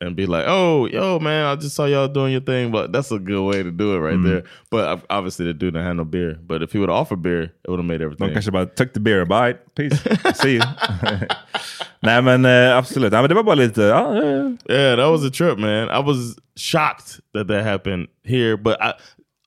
and 0.00 0.14
be 0.14 0.26
like, 0.26 0.44
"Oh, 0.46 0.86
yo, 0.86 1.18
man, 1.18 1.46
I 1.46 1.56
just 1.56 1.74
saw 1.74 1.86
y'all 1.86 2.08
doing 2.08 2.32
your 2.32 2.40
thing." 2.40 2.70
But 2.70 2.92
that's 2.92 3.10
a 3.10 3.18
good 3.18 3.44
way 3.44 3.62
to 3.62 3.70
do 3.72 3.94
it 3.94 3.98
right 3.98 4.14
mm. 4.14 4.24
there. 4.24 4.44
But 4.70 5.04
obviously, 5.10 5.46
the 5.46 5.52
dude 5.52 5.74
didn't 5.74 5.86
have 5.86 5.96
no 5.96 6.04
beer. 6.04 6.38
But 6.46 6.62
if 6.62 6.72
he 6.72 6.78
would 6.78 6.90
offer 6.90 7.16
beer, 7.16 7.42
it 7.42 7.70
would 7.70 7.78
have 7.78 7.86
made 7.86 7.98
De 7.98 8.04
everything. 8.04 8.32
kanske 8.32 8.52
bara, 8.52 8.66
took 8.66 8.92
the 8.92 9.00
beer, 9.00 9.26
bye, 9.26 9.54
peace, 9.74 10.00
see 10.34 10.54
you. 10.54 10.62
Nej 12.02 12.22
men 12.22 12.44
eh, 12.44 12.76
absolut, 12.76 13.12
Nej, 13.12 13.22
men 13.22 13.28
det 13.28 13.34
var 13.34 13.42
bara 13.42 13.54
lite, 13.54 13.84
eh, 13.86 14.76
Yeah, 14.76 14.96
that 14.96 15.10
was 15.10 15.24
a 15.24 15.30
trip, 15.30 15.58
man. 15.58 15.88
I 15.90 16.02
was 16.06 16.36
shocked 16.56 17.20
that 17.34 17.48
that 17.48 17.64
happened 17.64 18.08
here, 18.24 18.56
but 18.56 18.76
I 18.80 18.92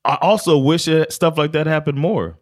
I 0.07 0.17
also 0.21 0.57
wish 0.71 0.88
it, 0.88 1.12
stuff 1.13 1.38
like 1.38 1.51
that 1.53 1.67
happened 1.67 1.97
more. 1.97 2.35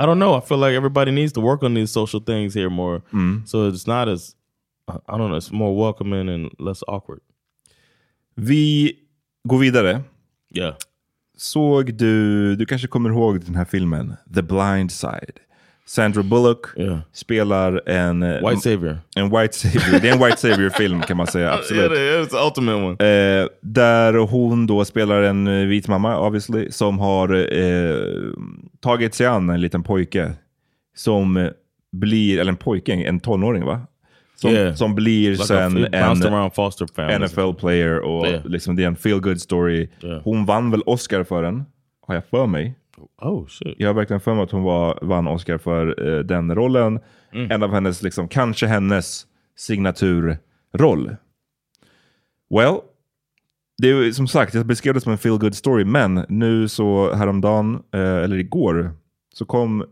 I 0.00 0.06
don't 0.06 0.18
know. 0.18 0.34
I 0.38 0.40
feel 0.40 0.58
like 0.58 0.76
everybody 0.76 1.10
needs 1.12 1.32
to 1.32 1.40
work 1.40 1.62
on 1.62 1.74
these 1.74 1.92
social 1.92 2.20
things 2.20 2.54
here 2.54 2.70
more, 2.70 3.00
so 3.44 3.68
it's 3.68 3.86
not 3.86 4.08
as 4.08 4.34
I 4.88 5.16
don't 5.18 5.28
know. 5.28 5.36
It's 5.36 5.52
more 5.52 5.74
welcoming 5.76 6.28
and 6.28 6.50
less 6.58 6.82
awkward. 6.88 7.20
vi 8.34 8.92
går 9.48 9.58
vidare. 9.58 10.02
Yeah. 10.56 10.74
Såg 11.36 11.94
du, 11.94 12.56
du 12.56 12.66
kanske 12.66 12.88
kommer 12.88 13.10
ihåg 13.10 13.40
den 13.44 13.54
här 13.54 13.64
filmen, 13.64 14.16
The 14.34 14.42
Blind 14.42 14.92
Side. 14.92 15.32
Sandra 15.88 16.22
Bullock 16.22 16.66
Yeah. 16.76 16.98
spelar 17.12 17.88
en... 17.88 18.22
eh, 18.22 18.48
White 18.48 18.60
savior. 18.60 18.98
En 19.16 19.30
white 19.30 19.52
savior. 19.56 20.00
Det 20.00 20.08
är 20.08 20.12
en 20.12 20.24
white 20.24 20.36
savior-film 20.36 21.00
kan 21.02 21.16
man 21.16 21.26
säga, 21.26 21.52
absolut. 21.54 21.92
Yeah, 21.92 22.22
it's 22.24 22.28
the 22.30 22.36
ultimate 22.36 22.74
one. 22.76 22.90
Eh, 23.40 23.46
där 23.60 24.14
hon 24.14 24.66
då 24.66 24.84
spelar 24.84 25.22
en 25.22 25.46
eh, 25.46 25.66
vit 25.66 25.88
mamma, 25.88 26.18
obviously, 26.20 26.70
som 26.70 26.98
har 26.98 27.34
eh, 27.58 27.96
tagit 28.80 29.14
sig 29.14 29.26
an 29.26 29.50
en 29.50 29.60
liten 29.60 29.82
pojke 29.82 30.32
som 30.96 31.36
eh, 31.36 31.48
blir, 31.92 32.38
eller 32.40 32.52
en 32.52 32.56
pojke, 32.56 32.92
en 32.92 33.20
tonåring 33.20 33.64
va? 33.64 33.80
Som, 34.36 34.50
Yeah. 34.50 34.74
som 34.74 34.94
blir 34.94 35.30
Like 35.30 35.44
sen 35.44 35.84
en. 35.92 37.22
NFL-player 37.22 37.98
och 37.98 38.26
Yeah. 38.26 38.46
liksom 38.46 38.76
det 38.76 38.82
är 38.82 38.86
en 38.86 38.96
feel-good 38.96 39.36
story. 39.40 39.88
Yeah. 40.02 40.20
Hon 40.24 40.46
vann 40.46 40.70
väl 40.70 40.82
Oscar 40.86 41.24
för 41.24 41.42
den, 41.42 41.64
har 42.06 42.14
jag 42.14 42.24
för 42.30 42.46
mig. 42.46 42.74
Oh 43.22 43.46
shit. 43.46 43.74
Jag 43.78 43.88
har 43.88 43.94
verkligen 43.94 44.20
för 44.20 44.34
mig 44.34 44.42
att 44.42 44.50
hon 44.50 44.62
var, 44.62 44.98
vann 45.02 45.28
Oscar 45.28 45.58
för 45.58 46.08
eh, 46.08 46.18
den 46.18 46.54
rollen. 46.54 47.00
Mm. 47.32 47.50
En 47.50 47.62
av 47.62 47.72
hennes, 47.72 48.02
liksom, 48.02 48.28
kanske 48.28 48.66
hennes 48.66 49.26
signaturroll. 49.56 51.16
Well, 52.50 52.80
det 53.78 53.88
är 53.88 54.12
som 54.12 54.28
sagt, 54.28 54.54
jag 54.54 54.66
beskrev 54.66 54.94
det 54.94 55.00
som 55.00 55.12
en 55.12 55.18
feel 55.18 55.38
good 55.38 55.54
story, 55.54 55.84
men 55.84 56.24
nu 56.28 56.68
så 56.68 57.14
häromdagen, 57.14 57.82
eh, 57.92 58.00
eller 58.00 58.36
igår, 58.38 58.92
så 59.34 59.44
kom 59.44 59.84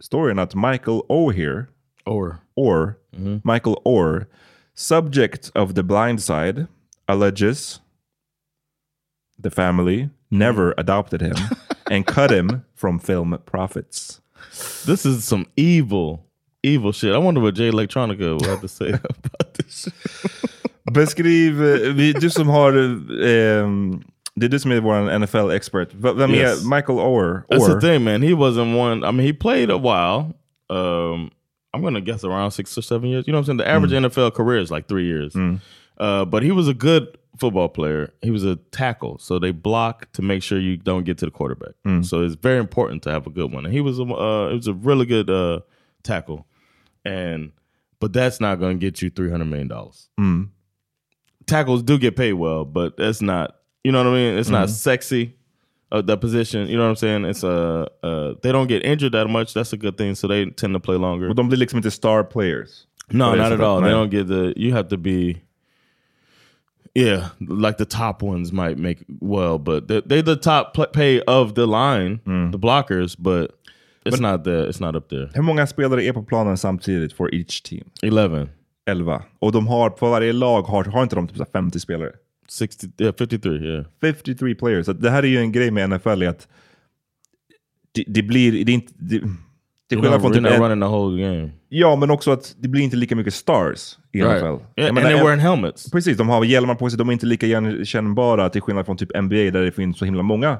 storyn 0.00 0.38
att 0.38 0.54
Michael 0.54 1.00
O'Hear, 1.08 1.66
Or 2.04 2.36
or 2.54 2.94
Mm-hmm. 3.16 3.40
Michael 3.44 3.76
Orr, 3.84 4.26
subject 4.74 5.50
of 5.54 5.74
the 5.74 5.82
blind 5.82 6.22
side, 6.22 6.66
alleges 7.08 7.80
the 9.42 9.50
family 9.50 10.10
never 10.30 10.74
adopted 10.78 11.22
him 11.22 11.34
and 11.90 12.06
cut 12.06 12.30
him 12.30 12.62
from 12.74 12.98
film 12.98 13.36
profits. 13.44 14.20
this 14.86 15.04
is 15.04 15.24
some 15.24 15.44
evil, 15.56 16.24
evil 16.62 16.92
shit. 16.92 17.14
I 17.14 17.18
wonder 17.18 17.40
what 17.42 17.54
Jay 17.54 17.70
Electronica 17.70 18.18
will 18.40 18.48
have 18.48 18.60
to 18.62 18.68
say 18.68 18.88
about 18.92 19.54
this. 19.54 19.88
Beskriv, 20.92 21.62
eh, 21.62 21.92
vi- 21.92 22.12
du 22.12 22.30
som 22.30 22.48
har, 22.48 22.72
ehm, 22.72 24.02
det 24.36 24.46
är 24.46 24.48
du 24.48 24.58
som 24.58 24.70
är 24.72 24.80
vår 24.80 25.10
NFL-expert. 25.18 25.88
Vem 25.94 26.30
Yes. 26.34 26.64
är 26.64 26.68
Michael 26.76 26.98
Orr? 26.98 27.44
That's 27.48 27.62
Orr? 27.68 27.74
the 27.74 27.80
thing, 27.80 28.04
man. 28.04 28.22
He 28.22 28.34
wasn't 28.34 28.76
one. 28.76 29.04
I 29.08 29.12
mean, 29.12 29.26
he 29.26 29.32
played 29.32 29.70
a 29.70 29.78
while. 29.78 30.34
Um, 30.70 31.30
I'm 31.74 31.82
gonna 31.82 32.00
guess 32.00 32.24
around 32.24 32.50
six 32.52 32.78
or 32.78 32.82
seven 32.82 33.10
years. 33.10 33.26
You 33.26 33.32
know 33.32 33.38
what 33.40 33.48
I'm 33.48 33.58
saying? 33.58 33.58
The 33.58 33.68
average 33.68 33.92
NFL 33.92 34.30
career 34.34 34.58
is 34.62 34.70
like 34.70 34.86
three 34.88 35.06
years. 35.06 35.36
Uh, 35.98 36.24
but 36.24 36.42
he 36.42 36.50
was 36.52 36.68
a 36.68 36.74
good 36.74 37.06
football 37.40 37.68
player. 37.68 38.12
He 38.22 38.30
was 38.30 38.44
a 38.44 38.56
tackle, 38.70 39.18
so 39.18 39.38
they 39.38 39.52
block 39.52 40.12
to 40.12 40.22
make 40.22 40.42
sure 40.42 40.58
you 40.60 40.76
don't 40.76 41.04
get 41.04 41.18
to 41.18 41.24
the 41.24 41.30
quarterback. 41.30 41.74
So 42.02 42.22
it's 42.22 42.36
very 42.36 42.58
important 42.58 43.02
to 43.02 43.10
have 43.10 43.26
a 43.26 43.30
good 43.30 43.52
one. 43.52 43.64
And 43.66 43.74
he 43.74 43.80
was 43.80 43.98
a 43.98 44.02
uh, 44.04 44.50
it 44.52 44.54
was 44.54 44.68
a 44.68 44.74
really 44.74 45.06
good 45.06 45.30
uh, 45.30 45.60
tackle, 46.02 46.46
and 47.04 47.52
but 47.98 48.12
that's 48.12 48.40
not 48.40 48.60
going 48.60 48.78
to 48.78 48.86
get 48.86 49.02
you 49.02 49.10
three 49.10 49.30
hundred 49.30 49.46
million 49.46 49.68
dollars. 49.68 50.08
Tackles 51.46 51.82
do 51.82 51.98
get 51.98 52.16
paid 52.16 52.34
well, 52.34 52.64
but 52.64 52.96
that's 52.96 53.20
not. 53.22 53.56
You 53.84 53.92
know 53.92 54.04
what 54.04 54.12
I 54.12 54.14
mean? 54.14 54.38
It's 54.38 54.50
not 54.50 54.70
sexy 54.70 55.34
uh, 55.92 56.02
that 56.02 56.20
position. 56.20 56.68
You 56.68 56.76
know 56.76 56.84
what 56.84 56.90
I'm 56.90 56.96
saying? 56.96 57.24
It's 57.24 57.42
a 57.42 57.88
uh, 58.02 58.34
they 58.42 58.52
don't 58.52 58.68
get 58.68 58.84
injured 58.84 59.12
that 59.12 59.28
much. 59.28 59.54
That's 59.54 59.72
a 59.72 59.76
good 59.76 59.96
thing. 59.96 60.14
So 60.14 60.28
they 60.28 60.46
tend 60.46 60.74
to 60.74 60.80
play 60.80 60.96
longer. 60.96 61.28
Och 61.28 61.36
de 61.36 61.48
blir 61.48 61.58
liksom 61.58 61.78
inte 61.78 61.90
star 61.90 62.24
players. 62.24 62.86
No, 63.10 63.34
not 63.34 63.52
at 63.52 63.60
all. 63.60 63.80
They 63.80 63.90
don't 63.90 64.10
get 64.10 64.28
the. 64.28 64.54
You 64.56 64.72
have 64.72 64.88
to 64.88 64.96
be. 64.96 65.42
Yeah, 66.94 67.28
like 67.38 67.78
the 67.78 67.84
top 67.84 68.22
ones 68.22 68.52
might 68.52 68.76
make 68.76 68.98
well, 69.20 69.58
but 69.58 69.88
they're, 69.88 70.00
they're 70.00 70.22
the 70.22 70.36
top 70.36 70.92
pay 70.92 71.20
of 71.20 71.54
the 71.54 71.66
line, 71.66 72.20
the 72.50 72.58
blockers, 72.58 73.16
but 73.18 73.50
it's 74.04 74.20
not 74.20 74.44
the. 74.44 74.68
It's 74.68 74.80
not 74.80 74.96
up 74.96 75.08
there. 75.08 75.30
Hur 75.34 75.42
många 75.42 75.66
spelare 75.66 76.04
är 76.04 76.12
på 76.12 76.22
planen 76.22 76.56
samtidigt 76.56 77.12
for 77.12 77.34
each 77.34 77.62
team? 77.62 77.84
Eleven. 78.02 78.48
11. 78.90 79.22
Och 79.38 79.52
de 79.52 79.66
har, 79.66 79.90
på 79.90 80.10
varje 80.10 80.32
lag 80.32 80.62
har, 80.62 80.84
har 80.84 81.02
inte 81.02 81.16
de 81.16 81.28
typ 81.28 81.36
så 81.36 81.42
här 81.42 81.50
50 81.50 81.80
spelare? 81.80 82.10
60, 82.48 82.86
yeah, 82.98 83.14
53, 83.18 83.52
yeah. 83.52 83.84
53 84.00 84.54
players. 84.54 84.86
Så 84.86 84.92
det 84.92 85.10
här 85.10 85.22
är 85.22 85.26
ju 85.26 85.38
en 85.38 85.52
grej 85.52 85.70
med 85.70 85.90
NFL, 85.90 86.22
att 86.22 86.48
det, 87.92 88.04
det 88.06 88.22
blir, 88.22 88.64
det 88.64 88.72
är 88.72 88.74
inte... 88.74 88.92
Det, 88.96 89.16
You're 89.16 90.00
skillnad 90.02 90.12
not, 90.12 90.20
från 90.20 90.32
you're 90.32 90.34
typ 90.34 90.42
not 90.42 90.52
en, 90.52 90.62
running 90.62 90.80
the 90.80 90.86
whole 90.86 91.22
game. 91.22 91.50
Ja, 91.72 91.96
men 91.96 92.10
också 92.10 92.30
att 92.30 92.54
det 92.58 92.68
blir 92.68 92.82
inte 92.82 92.96
lika 92.96 93.16
mycket 93.16 93.34
stars 93.34 93.98
i 94.12 94.22
Right. 94.22 94.36
NFL. 94.36 94.44
Yeah, 94.44 94.58
Jag 94.74 94.86
and 94.88 94.94
menar, 94.94 95.10
they're 95.10 95.18
en- 95.18 95.24
wearing 95.26 95.40
helmets. 95.40 95.90
Precis, 95.90 96.16
de 96.16 96.28
har 96.28 96.44
hjälmar 96.44 96.74
på 96.74 96.90
sig, 96.90 96.98
de 96.98 97.08
är 97.08 97.12
inte 97.12 97.26
lika 97.26 97.46
igenkännbara 97.46 98.48
till 98.48 98.60
skillnad 98.62 98.86
från 98.86 98.96
typ 98.96 99.16
NBA 99.22 99.34
där 99.50 99.62
det 99.64 99.72
finns 99.72 99.98
så 99.98 100.04
himla 100.04 100.22
många 100.22 100.58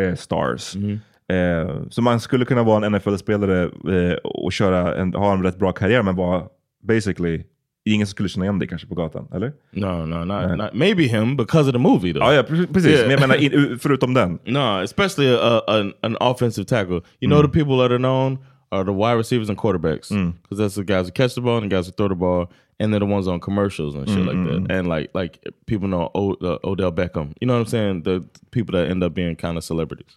eh, 0.00 0.14
stars. 0.14 0.76
Mm-hmm. 0.76 0.98
Eh, 1.32 1.82
så 1.90 2.02
man 2.02 2.20
skulle 2.20 2.44
kunna 2.44 2.62
vara 2.62 2.86
en 2.86 2.92
NFL-spelare 2.94 3.62
eh, 3.62 4.14
och 4.24 4.52
köra 4.52 4.94
en, 4.96 5.14
ha 5.14 5.32
en 5.32 5.42
rätt 5.42 5.58
bra 5.58 5.72
karriär 5.72 6.02
men 6.02 6.16
vara 6.16 6.42
basically 6.88 7.42
ingen 7.84 8.06
som 8.06 8.10
skulle 8.10 8.28
känna 8.28 8.44
igen 8.44 8.58
dig 8.58 8.68
kanske 8.68 8.86
på 8.88 8.94
gatan, 8.94 9.28
eller? 9.34 9.52
No, 9.70 10.06
no, 10.06 10.24
not, 10.24 10.58
not 10.58 10.70
maybe 10.74 11.02
him 11.02 11.36
because 11.36 11.68
of 11.68 11.72
the 11.72 11.78
movie 11.78 12.12
though. 12.12 12.24
Ja, 12.26 12.34
ja 12.34 12.42
pre- 12.42 12.72
precis. 12.72 12.90
Yeah. 12.90 13.02
Men 13.02 13.10
jag 13.10 13.20
menar 13.20 13.34
in, 13.34 13.78
förutom 13.82 14.14
den. 14.14 14.38
No, 14.44 14.82
especially 14.82 15.34
a, 15.34 15.60
an, 15.66 15.92
an 16.02 16.16
offensive 16.20 16.64
tackle. 16.66 17.00
You 17.20 17.30
know, 17.30 17.42
the 17.42 17.48
people 17.58 17.76
that 17.76 17.90
are 17.90 17.98
known 17.98 18.38
are 18.72 18.82
the 18.84 18.92
wide 18.92 19.12
receivers 19.12 19.48
and 19.48 19.56
quarterbacks, 19.58 20.08
because 20.42 20.58
that's 20.58 20.74
the 20.74 20.82
guys 20.84 21.06
who 21.06 21.12
catch 21.12 21.34
the 21.36 21.40
ball 21.40 21.58
and 21.58 21.70
the 21.70 21.74
guys 21.76 21.86
who 21.86 21.92
throw 21.92 22.08
the 22.08 22.14
ball, 22.16 22.50
and 22.80 22.92
they're 22.92 22.98
the 23.00 23.06
ones 23.06 23.28
on 23.28 23.38
commercials 23.38 23.94
and 23.94 24.08
shit 24.08 24.18
like 24.26 24.36
that. 24.66 24.66
And 24.74 24.88
like 24.88 25.10
like 25.14 25.38
people 25.66 25.86
know 25.88 26.10
o, 26.14 26.32
uh, 26.34 26.58
Odell 26.64 26.90
Beckham. 26.90 27.34
You 27.40 27.46
know 27.46 27.54
what 27.54 27.60
I'm 27.60 27.66
saying? 27.66 28.02
The 28.02 28.26
people 28.50 28.72
that 28.72 28.88
end 28.90 29.04
up 29.04 29.14
being 29.14 29.36
kind 29.36 29.56
of 29.56 29.62
celebrities. 29.64 30.16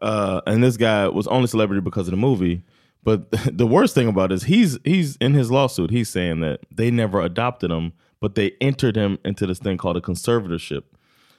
Uh, 0.00 0.40
and 0.46 0.62
this 0.64 0.76
guy 0.76 1.06
was 1.08 1.26
only 1.26 1.46
celebrity 1.48 1.80
because 1.80 2.06
of 2.08 2.12
the 2.12 2.16
movie. 2.16 2.62
But 3.04 3.30
the 3.56 3.66
worst 3.66 3.94
thing 3.94 4.08
about 4.08 4.32
it 4.32 4.36
is 4.36 4.42
he's 4.44 4.78
he's 4.84 5.16
in 5.16 5.34
his 5.34 5.50
lawsuit. 5.50 5.90
He's 5.90 6.08
saying 6.08 6.40
that 6.40 6.60
they 6.70 6.90
never 6.90 7.20
adopted 7.20 7.70
him, 7.70 7.92
but 8.20 8.34
they 8.36 8.52
entered 8.60 8.96
him 8.96 9.18
into 9.24 9.46
this 9.46 9.58
thing 9.58 9.76
called 9.76 9.96
a 9.96 10.00
conservatorship. 10.00 10.84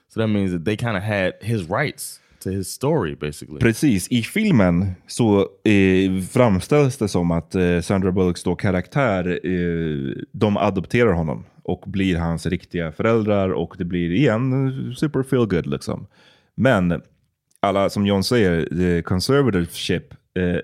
So 0.09 0.19
that 0.19 0.27
means 0.27 0.51
that 0.51 0.65
they 0.65 0.75
kind 0.75 0.95
of 0.97 1.03
had 1.03 1.41
his 1.41 1.63
rights 1.63 2.19
to 2.43 2.49
his 2.49 2.73
story, 2.73 3.15
basically. 3.15 3.59
Precis, 3.59 4.07
i 4.07 4.21
filmen 4.21 4.91
så 5.07 5.39
eh, 5.63 6.23
framställs 6.31 6.97
det 6.97 7.07
som 7.07 7.31
att 7.31 7.55
eh, 7.55 7.81
Sandra 7.81 8.11
Bullocks 8.11 8.43
då 8.43 8.55
karaktär, 8.55 9.39
eh, 9.43 10.23
de 10.31 10.57
adopterar 10.57 11.13
honom 11.13 11.45
och 11.63 11.83
blir 11.87 12.17
hans 12.17 12.45
riktiga 12.45 12.91
föräldrar 12.91 13.49
och 13.49 13.75
det 13.77 13.85
blir 13.85 14.11
igen 14.11 14.93
super 14.97 15.23
feel 15.23 15.45
good 15.45 15.67
liksom. 15.67 16.07
Men 16.55 17.01
alla, 17.59 17.89
som 17.89 18.05
John 18.05 18.23
säger, 18.23 18.65
the 18.65 19.01
conservatorship, 19.01 20.13
eh, 20.13 20.59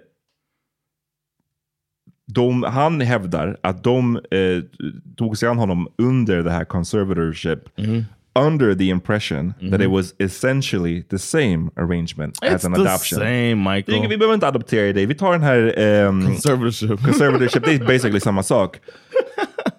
de, 2.26 2.64
han 2.64 3.02
hävdar 3.02 3.58
att 3.64 3.84
de 3.84 4.16
eh, 4.16 4.64
tog 5.18 5.38
sig 5.38 5.50
an 5.50 5.58
honom 5.58 5.88
under 5.98 6.44
det 6.44 6.52
här 6.52 6.66
conservatorship 6.66 7.60
under 8.36 8.76
the 8.76 8.90
impression 8.90 9.54
that 9.72 9.82
it 9.82 9.90
was 9.90 10.14
essentially 10.20 11.04
the 11.10 11.18
same 11.20 11.70
arrangement 11.78 12.44
as 12.44 12.54
It's 12.54 12.66
an 12.66 12.74
the 12.74 12.82
adoption. 12.82 13.20
same, 13.20 13.56
Michael. 13.56 13.98
Inget- 13.98 14.12
Vi 14.12 14.18
behöver 14.18 14.34
inte 14.34 14.48
adoptera 14.48 14.94
dig. 14.94 15.06
Vi 15.06 15.16
tar 15.16 15.32
den 15.32 15.44
här 15.44 15.74
ehm, 15.80 16.26
Conservatorship. 16.26 17.04
conservatorship. 17.06 17.66
Det 17.66 17.74
är 17.74 17.80
basically 17.80 18.20
samma 18.20 18.44
sak. 18.44 18.80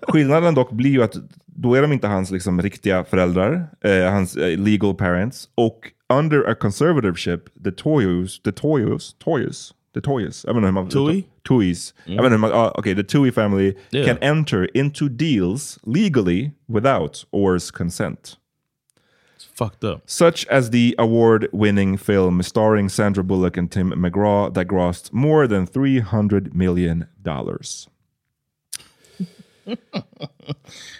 Skillnaden 0.09 0.55
dock 0.55 0.71
blir 0.73 0.91
ju 0.91 1.03
att 1.03 1.15
då 1.47 1.75
är 1.75 1.83
de 1.83 1.93
inte 1.93 2.07
hans 2.07 2.31
liksom, 2.31 2.63
riktiga 2.63 3.05
föräldrar, 3.05 3.67
eh, 3.85 4.13
hans 4.13 4.37
eh, 4.37 4.59
legal 4.59 4.95
parents. 4.95 5.49
Och 5.55 5.81
under 6.15 6.51
a 6.51 6.55
conservatorship, 6.55 7.41
the 7.65 7.71
Toyos, 7.73 8.43
the 8.43 8.53
Toyos, 8.53 9.17
Toyos, 9.25 9.75
the 9.95 10.01
Toyos, 10.01 10.45
jag 10.47 10.55
vet 10.55 10.57
inte 10.59 10.67
hur 10.67 10.73
man... 10.73 10.89
Tui? 10.89 11.25
Tuis. 11.49 11.95
Vet 12.07 12.13
inte 12.17 12.29
hur 12.29 12.39
man, 12.39 12.51
ah, 12.55 12.75
okay, 12.79 12.95
the 12.95 13.03
Tui 13.05 13.33
family 13.33 13.75
Yeah. 13.91 14.07
can 14.07 14.19
enter 14.21 14.77
into 14.77 15.09
deals 15.09 15.79
legally 15.87 16.51
without 16.69 17.25
Orr's 17.33 17.71
consent. 17.77 18.37
Fucked 19.61 19.85
up. 19.85 20.01
Such 20.07 20.47
as 20.47 20.71
the 20.71 20.95
award-winning 20.99 21.99
film 21.99 22.43
starring 22.43 22.89
Sandra 22.89 23.23
Bullock 23.23 23.59
and 23.59 23.71
Tim 23.71 23.93
McGraw 23.93 24.55
that 24.55 24.67
grossed 24.67 25.13
more 25.13 25.47
than 25.47 25.67
300 25.67 26.55
million 26.55 27.09
dollars. 27.21 27.87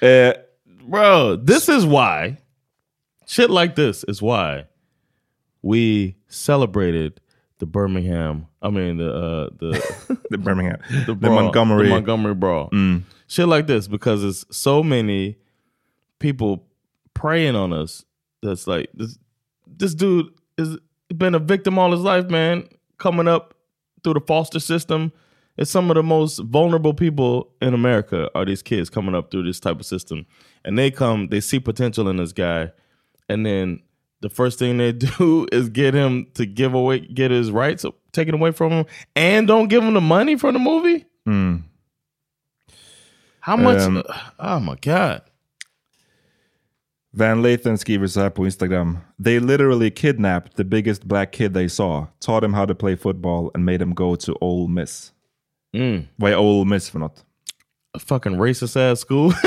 eh, 0.03 0.35
Bro, 0.83 1.37
this 1.37 1.71
is 1.71 1.87
why 1.87 2.37
shit 3.27 3.49
like 3.49 3.77
this 3.77 4.05
is 4.05 4.21
why 4.21 4.67
we 5.63 6.17
celebrated 6.29 7.19
the 7.61 7.67
Birmingham. 7.67 8.47
I 8.61 8.69
mean 8.69 8.99
the 8.99 9.11
uh 9.11 9.49
the 9.57 10.19
the 10.31 10.37
Birmingham, 10.37 10.81
the, 11.07 11.15
brawl, 11.15 11.35
Montgomery. 11.35 11.85
the 11.85 11.95
Montgomery 11.95 12.35
brawl. 12.35 12.69
Shit 13.27 13.49
like 13.49 13.67
this 13.67 13.89
because 13.89 14.23
it's 14.23 14.45
so 14.55 14.83
many 14.83 15.39
people 16.19 16.67
preying 17.15 17.57
on 17.57 17.73
us. 17.73 18.05
That's 18.43 18.67
like 18.67 18.91
this. 18.95 19.19
This 19.67 19.95
dude 19.95 20.33
has 20.59 20.79
been 21.17 21.35
a 21.35 21.39
victim 21.39 21.79
all 21.79 21.93
his 21.93 22.01
life, 22.01 22.27
man. 22.29 22.69
Coming 22.99 23.29
up 23.29 23.55
through 24.03 24.15
the 24.15 24.21
foster 24.21 24.61
system, 24.61 25.13
it's 25.57 25.71
some 25.71 25.91
of 25.91 25.95
the 25.95 26.03
most 26.03 26.39
vulnerable 26.41 26.95
people 26.95 27.51
in 27.61 27.75
America. 27.75 28.31
Are 28.35 28.45
these 28.45 28.63
kids 28.63 28.91
coming 28.91 29.15
up 29.15 29.31
through 29.31 29.45
this 29.45 29.61
type 29.61 29.79
of 29.81 29.87
system, 29.87 30.27
and 30.65 30.79
they 30.79 30.91
come, 30.91 31.29
they 31.29 31.41
see 31.41 31.61
potential 31.61 32.09
in 32.09 32.17
this 32.17 32.33
guy, 32.33 32.73
and 33.29 33.45
then 33.45 33.81
the 34.21 34.29
first 34.31 34.59
thing 34.59 34.79
they 34.79 34.93
do 35.19 35.47
is 35.53 35.69
get 35.69 35.95
him 35.95 36.27
to 36.35 36.47
give 36.47 36.75
away, 36.75 37.01
get 37.01 37.31
his 37.31 37.51
rights 37.51 37.85
taken 38.13 38.35
away 38.35 38.53
from 38.53 38.73
him, 38.73 38.87
and 39.17 39.47
don't 39.47 39.69
give 39.69 39.83
him 39.83 39.95
the 39.95 40.01
money 40.01 40.37
for 40.37 40.53
the 40.53 40.59
movie. 40.59 41.05
How 43.41 43.57
much? 43.57 43.79
Um, 43.79 44.03
oh 44.39 44.61
my 44.61 44.77
god! 44.77 45.23
Van 47.13 47.43
Lathan 47.43 47.79
skriver 47.79 48.07
så 48.07 48.21
här 48.21 48.31
på 48.31 48.47
Instagram. 48.47 48.99
They 49.25 49.41
literally 49.41 49.91
kidnapped 49.91 50.57
the 50.57 50.65
biggest 50.65 51.05
black 51.05 51.33
kid 51.33 51.55
they 51.55 51.69
saw, 51.69 52.07
taught 52.27 52.45
him 52.45 52.55
how 52.55 52.67
to 52.67 52.75
play 52.75 52.97
football 52.97 53.51
and 53.55 53.65
made 53.65 53.83
him 53.83 53.95
go 53.95 54.17
to 54.17 54.33
Ole 54.41 54.69
Miss. 54.69 55.13
Mm. 55.77 56.03
Vad 56.17 56.33
är 56.33 56.37
Ole 56.37 56.65
Miss 56.65 56.91
för 56.91 56.99
något? 56.99 57.25
a 57.95 57.99
fucking 57.99 58.37
racist 58.37 58.77
ass 58.77 59.01
school. 59.01 59.33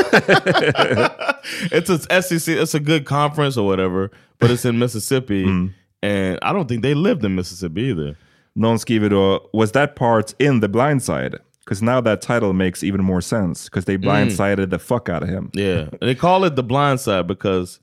it's 1.71 1.89
a 1.89 2.21
SEC. 2.21 2.47
It's 2.47 2.73
a 2.73 2.79
good 2.79 3.05
conference 3.05 3.57
or 3.57 3.65
whatever, 3.65 4.11
but 4.39 4.51
it's 4.51 4.65
in 4.65 4.79
Mississippi, 4.79 5.45
mm. 5.47 5.73
and 6.01 6.39
I 6.41 6.53
don't 6.53 6.67
think 6.67 6.83
they 6.83 6.93
lived 6.93 7.23
in 7.23 7.35
Mississippi 7.35 7.81
either. 7.91 8.17
Någon 8.55 8.79
skriver 8.79 9.09
då, 9.09 9.49
was 9.53 9.71
that 9.71 9.95
part 9.95 10.35
in 10.39 10.61
The 10.61 10.67
Blind 10.67 11.03
Side? 11.03 11.39
Because 11.63 11.81
now 11.81 12.01
that 12.01 12.21
title 12.21 12.51
makes 12.53 12.83
even 12.83 13.01
more 13.03 13.21
sense, 13.21 13.65
because 13.65 13.85
they 13.85 13.97
blindsided 13.97 14.69
the 14.69 14.79
fuck 14.79 15.07
out 15.07 15.23
of 15.23 15.29
him. 15.29 15.49
Yeah, 15.53 15.87
and 15.89 15.99
they 16.01 16.15
call 16.15 16.43
it 16.43 16.55
the 16.55 16.63
blind 16.63 16.99
side 16.99 17.25
because 17.25 17.79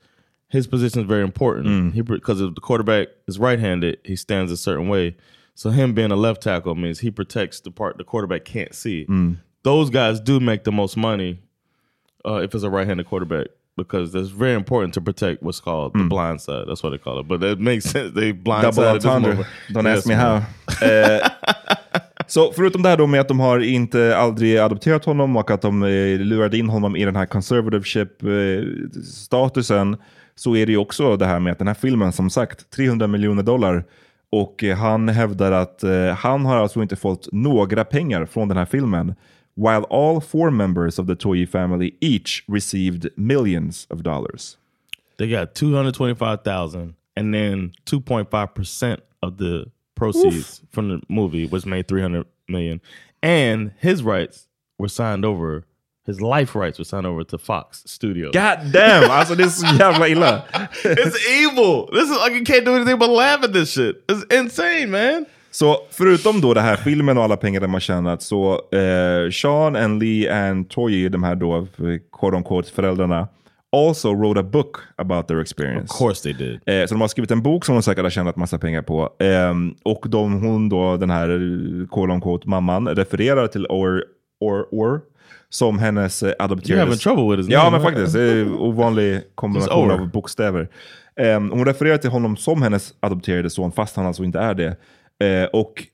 his 0.49 0.67
position 0.67 1.01
is 1.01 1.07
very 1.07 1.23
important. 1.23 1.95
He 1.95 2.03
because 2.03 2.41
if 2.41 2.55
the 2.55 2.61
quarterback 2.61 3.09
is 3.27 3.39
right-handed, 3.39 3.99
he 4.05 4.17
stands 4.17 4.53
a 4.53 4.57
certain 4.57 4.89
way. 4.89 5.17
So 5.55 5.71
him 5.71 5.95
being 5.95 6.11
a 6.11 6.17
left 6.17 6.43
tackle 6.43 6.75
means 6.75 7.01
he 7.01 7.11
protects 7.11 7.61
the 7.61 7.71
part 7.71 7.97
the 7.99 8.05
quarterback 8.05 8.45
can't 8.45 8.75
see. 8.75 9.07
Those 9.63 9.91
guys 9.91 10.21
do 10.21 10.41
make 10.41 10.65
the 10.65 10.73
most 10.73 10.97
money 10.97 11.39
uh, 12.27 12.37
if 12.37 12.55
it's 12.55 12.65
a 12.65 12.71
right-handed 12.71 13.07
quarterback 13.07 13.47
because 13.77 14.15
it's 14.15 14.29
very 14.31 14.55
important 14.55 14.93
to 14.95 15.01
protect 15.01 15.43
what's 15.43 15.61
called 15.61 15.93
the 15.95 16.05
blind 16.05 16.41
side. 16.43 16.65
That's 16.69 16.83
what 16.83 16.91
they 16.91 16.99
call 16.99 17.19
it. 17.21 17.29
But 17.29 17.41
that 17.41 17.59
makes 17.61 17.85
sense. 17.87 18.15
They 18.15 18.33
blind 18.33 18.63
Double 18.65 18.85
entendre. 18.89 19.47
Don't 19.73 19.87
ask 19.87 20.07
me 20.07 20.15
how. 20.15 20.45
Eh, 20.83 21.29
så 22.31 22.53
förutom 22.53 22.83
det 22.83 22.89
här 22.89 22.97
då 22.97 23.07
med 23.07 23.21
att 23.21 23.29
de 23.29 23.41
har 23.41 23.59
inte 23.59 24.17
aldrig 24.17 24.57
adopterat 24.57 25.05
honom 25.05 25.37
och 25.37 25.51
att 25.51 25.63
de 25.63 25.83
eh, 25.83 26.19
lurade 26.19 26.59
in 26.59 26.69
honom 26.69 26.97
i 26.97 27.05
den 27.05 27.17
här 27.17 27.27
conservativeship-statusen 27.27 29.93
eh, 29.93 29.99
så 30.35 30.57
är 30.57 30.67
det 30.67 30.73
ju 30.73 30.79
också 30.79 31.17
det 31.17 31.27
här 31.27 31.41
med 31.41 31.53
att 31.53 31.59
den 31.59 31.67
här 31.67 31.75
filmen, 31.75 32.13
som 32.13 32.31
sagt, 32.31 32.71
300 32.71 33.07
miljoner 33.07 33.43
dollar 33.43 33.85
och 34.33 34.65
eh, 34.65 34.77
han 34.77 35.09
hävdar 35.09 35.53
att 35.53 35.83
eh, 35.83 36.07
han 36.07 36.47
har 36.47 36.57
alltså 36.57 36.83
inte 36.83 36.97
fått 36.97 37.29
några 37.33 37.85
pengar 37.85 38.27
från 38.27 38.49
den 38.49 38.57
här 38.57 38.65
filmen 38.65 39.15
while 39.57 39.85
all 39.91 40.21
four 40.21 40.51
members 40.51 40.99
of 40.99 41.07
the 41.07 41.17
Toyi 41.17 41.47
family 41.47 41.91
each 42.01 42.45
received 42.49 43.09
millions 43.17 43.87
of 43.91 44.01
dollars. 44.01 44.57
They 45.19 45.31
got 45.31 45.55
225,000 45.55 46.95
and 47.17 47.35
then 47.35 47.73
2.5% 47.91 48.97
of 49.23 49.39
the 49.39 49.65
proceeds 50.01 50.63
from 50.73 50.89
the 50.89 51.07
movie 51.09 51.47
was 51.47 51.67
made 51.67 51.83
300 51.83 52.27
million 52.49 52.81
and 53.23 53.71
his 53.79 54.03
rights 54.03 54.49
were 54.79 54.89
signed 54.89 55.25
over 55.25 55.65
his 56.07 56.21
life 56.21 56.55
rights 56.55 56.79
were 56.79 56.85
signed 56.85 57.07
over 57.07 57.25
to 57.25 57.39
Fox 57.39 57.83
Studios. 57.87 58.33
God 58.33 58.73
damn! 58.73 59.27
Så 59.51 59.67
jävla 59.79 60.09
illa. 60.09 60.43
it's 60.85 61.17
evil. 61.29 61.89
This 61.93 62.11
is 62.11 62.17
like 62.25 62.33
you 62.33 62.45
can't 62.45 62.65
do 62.65 62.75
anything 62.75 62.99
but 62.99 63.11
laugh 63.11 63.45
at 63.45 63.53
this 63.53 63.73
shit. 63.73 64.07
It's 64.09 64.25
insane, 64.41 64.87
man. 64.91 65.27
Så 65.51 65.79
förutom 65.91 66.41
då 66.41 66.55
det 66.55 66.61
här 66.61 66.77
filmen 66.77 67.19
och 67.19 67.25
alla 67.25 67.37
pengar 67.37 67.61
de 67.61 67.73
har 67.73 67.81
tjänat 67.81 68.23
så 68.23 68.53
eh, 68.73 69.31
Sean 69.31 69.77
and 69.77 70.03
Lee 70.03 70.49
and 70.49 70.69
Toyi, 70.69 71.09
de 71.09 71.23
här 71.23 71.35
då 71.35 71.57
eh, 71.57 71.65
quote 72.13 72.37
unquote 72.37 72.73
föräldrarna, 72.73 73.29
also 73.73 74.13
wrote 74.15 74.41
a 74.41 74.43
book 74.43 74.81
about 74.97 75.29
their 75.29 75.41
experience. 75.41 75.93
Of 75.93 75.99
course 75.99 76.23
they 76.23 76.33
did. 76.33 76.61
Eh, 76.67 76.87
så 76.87 76.95
de 76.95 77.01
har 77.01 77.09
skrivit 77.09 77.31
en 77.31 77.43
bok 77.43 77.65
som 77.65 77.75
de 77.75 77.83
säkert 77.83 78.03
har 78.03 78.11
tjänat 78.11 78.37
massa 78.37 78.59
pengar 78.59 78.83
på. 78.83 79.11
Ehm, 79.19 79.75
och 79.83 80.07
de, 80.09 80.33
hon 80.33 80.69
då, 80.69 80.97
den 80.97 81.11
här 81.11 81.29
eh, 81.31 81.89
quote 81.89 82.13
unquote 82.13 82.49
mamman, 82.49 82.89
refererar 82.89 83.47
till 83.47 83.67
Or, 83.67 84.05
Or, 84.41 84.67
Or 84.71 85.01
som 85.49 85.79
hennes 85.79 86.23
eh, 86.23 86.33
adopterade... 86.39 86.83
You're 86.83 86.87
having 86.87 86.99
trouble 86.99 87.37
with 87.37 87.39
his 87.39 87.49
Ja 87.49 87.71
men 87.71 87.83
faktiskt. 87.83 88.13
Det 88.13 88.23
är 88.23 88.53
ovanlig 88.53 89.23
kombination 89.35 89.91
av 89.91 90.09
bokstäver. 90.11 90.69
Ehm, 91.17 91.51
hon 91.51 91.65
refererar 91.65 91.97
till 91.97 92.11
honom 92.11 92.37
som 92.37 92.63
hennes 92.63 92.95
adopterade 93.01 93.51
son 93.51 93.73
fast 93.73 93.97
han 93.97 94.07
alltså 94.07 94.25
inte 94.25 94.39
är 94.39 94.55
det. 94.55 94.77
Eh, 95.27 95.45
och 95.45 95.85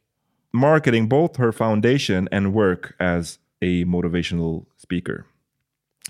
marketing 0.52 1.08
both 1.08 1.40
her 1.40 1.52
foundation 1.52 2.28
and 2.32 2.46
work 2.46 3.00
as 3.00 3.38
a 3.62 3.86
motivational 3.86 4.62
speaker. 4.82 5.24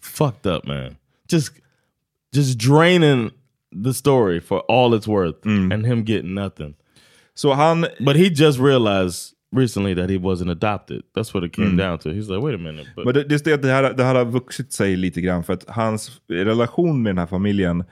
Fucked 0.02 0.52
up, 0.52 0.66
man. 0.66 0.96
Just 1.28 1.52
just 2.32 2.58
draining 2.58 3.30
the 3.72 3.92
story 3.92 4.40
for 4.40 4.60
all 4.68 4.94
it's 4.94 5.08
worth 5.08 5.44
and 5.72 5.86
him 5.86 6.04
getting 6.04 6.34
nothing. 6.34 6.74
So 7.34 7.54
han, 7.54 7.86
But 8.00 8.16
he 8.16 8.30
just 8.30 8.58
realized 8.58 9.34
recently 9.52 9.94
that 9.94 10.10
he 10.10 10.18
wasn't 10.18 10.50
adopted. 10.50 11.02
That's 11.14 11.34
what 11.34 11.44
it 11.44 11.52
came 11.52 11.76
down 11.76 11.98
to. 11.98 12.10
He's 12.10 12.28
like, 12.28 12.42
wait 12.42 12.54
a 12.54 12.58
minute. 12.58 12.86
But 12.94 13.04
men 13.04 13.14
det, 13.14 13.44
det, 13.44 13.46
är 13.46 13.56
det, 13.56 13.68
här, 13.68 13.92
det 13.92 14.04
här 14.04 14.14
har 14.14 14.24
vuxit 14.24 14.72
sig 14.72 14.96
lite 14.96 15.20
grann 15.20 15.44
för 15.44 15.52
att 15.52 15.64
hans 15.68 16.20
relation 16.28 17.02
med 17.02 17.10
den 17.10 17.18
här 17.18 17.26
familjen 17.26 17.84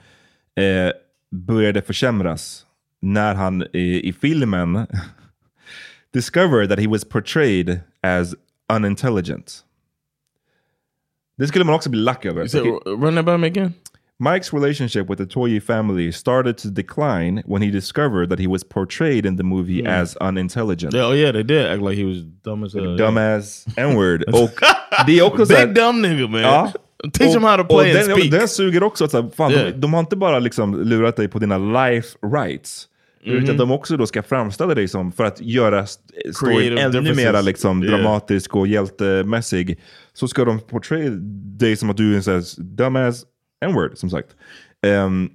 eh, 0.55 0.91
började 1.31 1.81
försämras 1.81 2.65
när 3.01 3.35
han 3.35 3.61
eh, 3.61 3.67
i 3.81 4.15
filmen 4.21 4.87
discovered 6.13 6.69
that 6.69 6.79
he 6.79 6.87
was 6.87 7.03
portrayed 7.03 7.79
as 8.01 8.35
unintelligent. 8.69 9.64
Det 11.37 11.47
skulle 11.47 11.65
man 11.65 11.75
också 11.75 11.89
bli 11.89 11.99
lack 11.99 12.25
över. 12.25 12.47
said, 12.47 12.63
run 12.85 13.15
that 13.15 13.25
by 13.25 13.37
me 13.37 13.47
again? 13.47 13.73
Mike's 14.19 14.53
relationship 14.53 15.09
with 15.09 15.17
the 15.21 15.25
Toye 15.25 15.59
family 15.61 16.11
started 16.11 16.57
to 16.57 16.69
decline 16.69 17.43
when 17.45 17.61
he 17.61 17.71
discovered 17.71 18.29
that 18.29 18.39
he 18.39 18.47
was 18.47 18.63
portrayed 18.63 19.25
in 19.25 19.37
the 19.37 19.43
movie 19.43 19.85
as 19.87 20.15
unintelligent. 20.21 20.93
Yeah, 20.93 21.09
oh 21.09 21.15
yeah, 21.15 21.33
they 21.33 21.43
did 21.43 21.65
act 21.65 21.81
like 21.81 21.97
he 22.01 22.05
was 22.05 22.17
dumb 22.45 22.63
as 22.63 22.73
hell. 22.73 22.97
Dumbass 22.97 23.65
n-word. 23.77 24.23
Och 24.23 24.51
det 25.07 25.19
är 25.19 25.23
också 25.23 25.45
Big 25.45 25.73
dumb 25.75 26.01
nigga, 26.01 26.27
man. 26.27 26.41
Ja. 26.41 26.71
Teach 27.13 27.35
him 27.35 27.43
how 27.43 27.57
to 27.57 27.63
play 27.63 27.77
och 27.77 27.99
and 27.99 28.09
den, 28.09 28.17
speak. 28.17 28.31
den 28.31 28.47
suger 28.47 28.83
också. 28.83 29.05
Att 29.05 29.11
så 29.11 29.29
fan, 29.37 29.51
Yeah. 29.51 29.65
de, 29.65 29.71
de 29.81 29.93
har 29.93 29.99
inte 29.99 30.15
bara 30.15 30.39
liksom 30.39 30.83
lurat 30.83 31.15
dig 31.15 31.27
på 31.27 31.39
dina 31.39 31.57
life 31.57 32.17
rights. 32.33 32.87
Mhm. 33.25 33.35
Utan 33.37 33.57
de 33.57 33.71
också 33.71 33.97
då 33.97 34.07
ska 34.07 34.23
framställa 34.23 34.75
dig 34.75 34.87
som, 34.87 35.11
för 35.11 35.23
att 35.25 35.41
göra 35.41 35.79
st- 35.83 36.33
storyn 36.33 36.77
ännu 36.77 37.13
mer 37.15 37.41
liksom, 37.41 37.83
Yeah. 37.83 37.97
dramatisk 37.99 38.55
och 38.55 38.67
hjältemässig. 38.67 39.79
Så 40.15 40.27
ska 40.27 40.45
de 40.45 40.59
portray 40.59 41.09
dig 41.59 41.75
som 41.75 41.89
att 41.89 41.97
du 41.97 42.11
är 42.11 42.15
en 42.15 42.23
sån 42.23 42.33
här 42.33 42.43
dumbass 42.57 43.25
n-word, 43.65 43.97
som 43.97 44.09
sagt. 44.09 44.35
Ehm, 44.85 45.29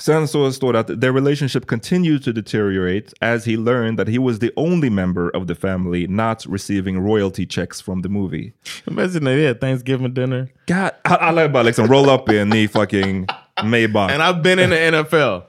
Sen 0.00 0.28
så 0.28 0.52
står 0.52 0.72
det 0.72 0.78
att 0.78 1.00
their 1.00 1.12
relationship 1.12 1.66
continued 1.66 2.24
to 2.24 2.32
deteriorate 2.32 3.12
as 3.20 3.44
he 3.44 3.56
learned 3.56 3.98
that 3.98 4.08
he 4.08 4.18
was 4.18 4.38
the 4.38 4.50
only 4.56 4.90
member 4.90 5.36
of 5.36 5.46
the 5.46 5.54
family 5.54 6.06
not 6.06 6.46
receiving 6.48 6.98
royalty 6.98 7.46
checks 7.46 7.82
from 7.82 8.02
the 8.02 8.08
movie. 8.08 8.52
Imagine 8.86 9.24
they 9.24 9.46
had 9.46 9.60
Thanksgiving 9.60 10.14
dinner. 10.14 10.48
God, 10.66 10.90
alla 11.04 11.42
är 11.42 11.48
bara 11.48 11.62
liksom 11.62 11.86
roll 11.86 12.08
up 12.08 12.30
in 12.32 12.50
the 12.50 12.68
fucking 12.68 13.26
Maybach. 13.64 14.10
And 14.10 14.22
I've 14.22 14.42
been 14.42 14.58
in 14.58 14.70
the 14.70 14.76
NFL 14.76 15.42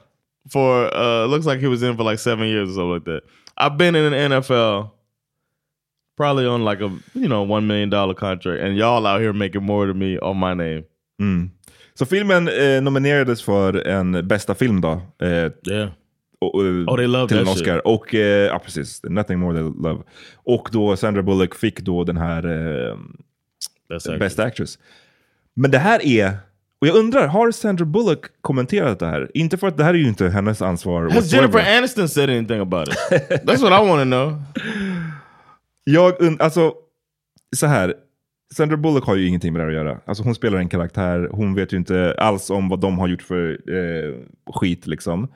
for 0.50 0.96
uh 0.96 1.28
looks 1.28 1.46
like 1.46 1.62
he 1.62 1.68
was 1.68 1.84
in 1.84 1.96
for 1.96 2.04
like 2.04 2.20
seven 2.20 2.48
years 2.48 2.70
or 2.70 2.74
something 2.74 2.94
like 2.94 3.06
that. 3.06 3.22
I've 3.58 3.78
been 3.78 3.96
in 3.96 4.12
the 4.12 4.36
NFL 4.36 4.92
probably 6.22 6.48
on 6.48 6.66
like 6.66 6.82
a 6.86 6.90
you 7.14 7.28
know 7.28 7.52
one 7.56 7.68
million 7.68 7.90
dollar 7.90 8.14
contract, 8.14 8.62
and 8.64 8.78
y'all 8.78 9.08
out 9.08 9.22
here 9.22 9.34
making 9.34 9.64
more 9.64 9.88
than 9.88 9.98
me 9.98 10.20
on 10.20 10.38
my 10.38 10.54
name. 10.54 10.84
Så 11.94 12.06
filmen 12.06 12.48
eh, 12.48 12.82
nominerades 12.82 13.42
för 13.44 13.88
en 13.88 14.28
bästa 14.28 14.56
film 14.56 14.82
då. 14.82 14.92
Eh, 15.24 15.30
Yeah. 15.30 15.90
och, 16.42 16.56
och, 16.56 16.62
Oh, 16.62 16.96
they 16.98 17.08
love 17.08 17.28
till 17.28 17.38
en 17.38 17.48
Oscar. 17.48 17.88
Och, 17.88 18.16
eh, 18.16 18.48
ja 18.48 18.60
precis, 18.60 19.02
Nothing 19.04 19.40
more 19.40 19.58
than 19.58 19.76
love. 19.84 20.04
Och 20.34 20.70
då 20.72 20.96
Sandra 20.98 21.22
Bullock 21.24 21.56
fick 21.56 21.80
då 21.82 22.04
den 22.04 22.18
här 22.18 22.46
eh, 22.46 22.96
actually, 23.96 24.20
Best 24.20 24.40
Actress. 24.40 24.80
Men 25.54 25.72
det 25.72 25.78
här 25.80 26.06
är, 26.06 26.32
och 26.82 26.88
jag 26.88 26.96
undrar, 26.96 27.28
har 27.28 27.52
Sandra 27.52 27.86
Bullock 27.86 28.26
kommenterat 28.42 29.00
det 29.00 29.06
här? 29.06 29.32
Inte 29.34 29.58
för 29.58 29.68
att 29.68 29.78
det 29.78 29.84
här 29.84 29.94
är 29.94 29.98
ju 29.98 30.08
inte 30.08 30.30
hennes 30.30 30.62
ansvar. 30.62 31.04
Has 31.04 31.14
whatsoever. 31.16 31.48
Jennifer 31.60 31.78
Aniston 31.78 32.10
said 32.10 32.30
anything 32.30 32.60
about 32.60 32.88
it? 32.88 32.96
That's 33.46 33.62
what 33.62 33.84
I 33.84 33.88
want 33.90 34.02
to 34.02 34.06
know. 34.06 34.42
Jag 35.84 36.42
alltså, 36.42 36.74
så 37.56 37.66
här. 37.68 37.94
Sandra 38.54 38.78
Bullock 38.78 39.06
har 39.06 39.16
ju 39.16 39.28
ingenting 39.28 39.54
med 39.54 39.60
det 39.60 39.64
här 39.64 39.70
att 39.70 39.86
göra. 39.86 40.00
Alltså 40.06 40.24
hon 40.24 40.36
spelar 40.36 40.58
en 40.60 40.70
karaktär, 40.70 41.30
hon 41.32 41.56
vet 41.56 41.74
ju 41.74 41.78
inte 41.78 42.16
alls 42.18 42.50
om 42.50 42.70
vad 42.70 42.80
de 42.80 43.00
har 43.00 43.08
gjort 43.08 43.22
för 43.22 43.50
eh, 43.76 44.16
skit 44.54 44.88
liksom. 44.88 45.28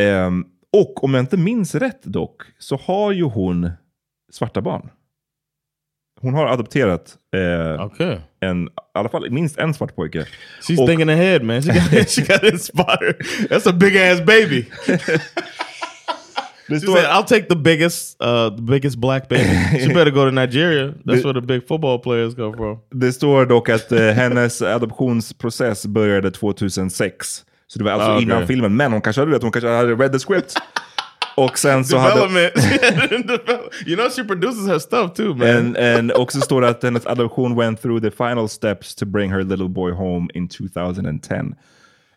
Ehm, 0.00 0.44
och 0.72 1.04
om 1.04 1.14
jag 1.14 1.22
inte 1.22 1.36
minns 1.36 1.74
rätt 1.74 2.02
dock, 2.02 2.42
så 2.58 2.76
har 2.76 3.12
ju 3.12 3.22
hon 3.22 3.70
svarta 4.32 4.60
barn. 4.60 4.90
Hon 6.20 6.34
har 6.34 6.46
adopterat 6.46 7.16
eh, 7.36 7.84
Okay. 7.86 8.16
en, 8.40 8.66
i 8.66 8.70
alla 8.94 9.08
fall 9.08 9.30
minst 9.30 9.58
en 9.58 9.74
svart 9.74 9.96
pojke. 9.96 10.26
She's 10.62 10.80
Och- 10.80 10.88
thinking 10.88 11.08
ahead, 11.08 11.42
man. 11.42 11.62
She 11.62 11.72
got 11.72 12.08
she 12.10 12.22
got 12.22 12.42
inspired. 12.52 13.16
That's 13.50 13.68
a 13.68 13.72
big 13.72 13.96
ass 13.96 14.20
baby. 14.26 14.66
Det 16.68 16.80
She 16.80 16.86
said, 16.86 17.04
"I'll 17.04 17.24
take 17.26 17.46
the 17.48 17.56
biggest, 17.56 18.22
uh, 18.22 18.56
the 18.56 18.62
biggest 18.62 18.98
black 18.98 19.28
baby." 19.28 19.44
She 19.80 19.94
better 19.94 20.10
go 20.10 20.24
to 20.24 20.30
Nigeria. 20.30 20.86
That's 21.04 21.24
where 21.24 21.40
the 21.40 21.46
big 21.46 21.68
football 21.68 21.98
players 21.98 22.34
come 22.34 22.56
from. 22.56 22.78
det 22.94 23.12
står 23.12 23.46
dock 23.46 23.68
att 23.68 23.92
eh, 23.92 24.00
hennes 24.00 24.62
adoptionsprocess 24.62 25.86
började 25.86 26.30
2006. 26.30 27.44
Så 27.68 27.78
det 27.78 27.84
var 27.84 27.92
alltså 27.92 28.08
Ah, 28.08 28.14
okej. 28.14 28.22
innan 28.22 28.46
filmen. 28.46 28.76
Men 28.76 28.92
hon 28.92 29.00
kanske 29.00 29.22
hade, 29.22 29.32
vet, 29.32 29.42
hon 29.42 29.52
kanske 29.52 29.68
hade 29.68 29.94
read 29.94 30.12
the 30.12 30.18
script. 30.18 30.54
Och 31.36 31.58
sen 31.58 31.84
så 31.84 31.96
hade... 31.98 32.20
You 33.86 33.96
know, 33.96 34.08
she 34.10 34.24
produces 34.24 34.66
her 34.66 34.78
stuff 34.78 35.12
too, 35.14 35.34
man. 35.34 35.48
And, 35.48 35.76
and 35.76 36.12
också 36.12 36.40
står 36.40 36.60
det 36.60 36.68
att 36.68 36.82
hennes 36.82 37.06
adoption 37.06 37.56
went 37.56 37.82
through 37.82 38.00
the 38.02 38.10
final 38.10 38.48
steps 38.48 38.94
to 38.94 39.06
bring 39.06 39.30
her 39.32 39.42
little 39.42 39.68
boy 39.68 39.92
home 39.92 40.28
in 40.34 40.48
2010. 40.48 41.54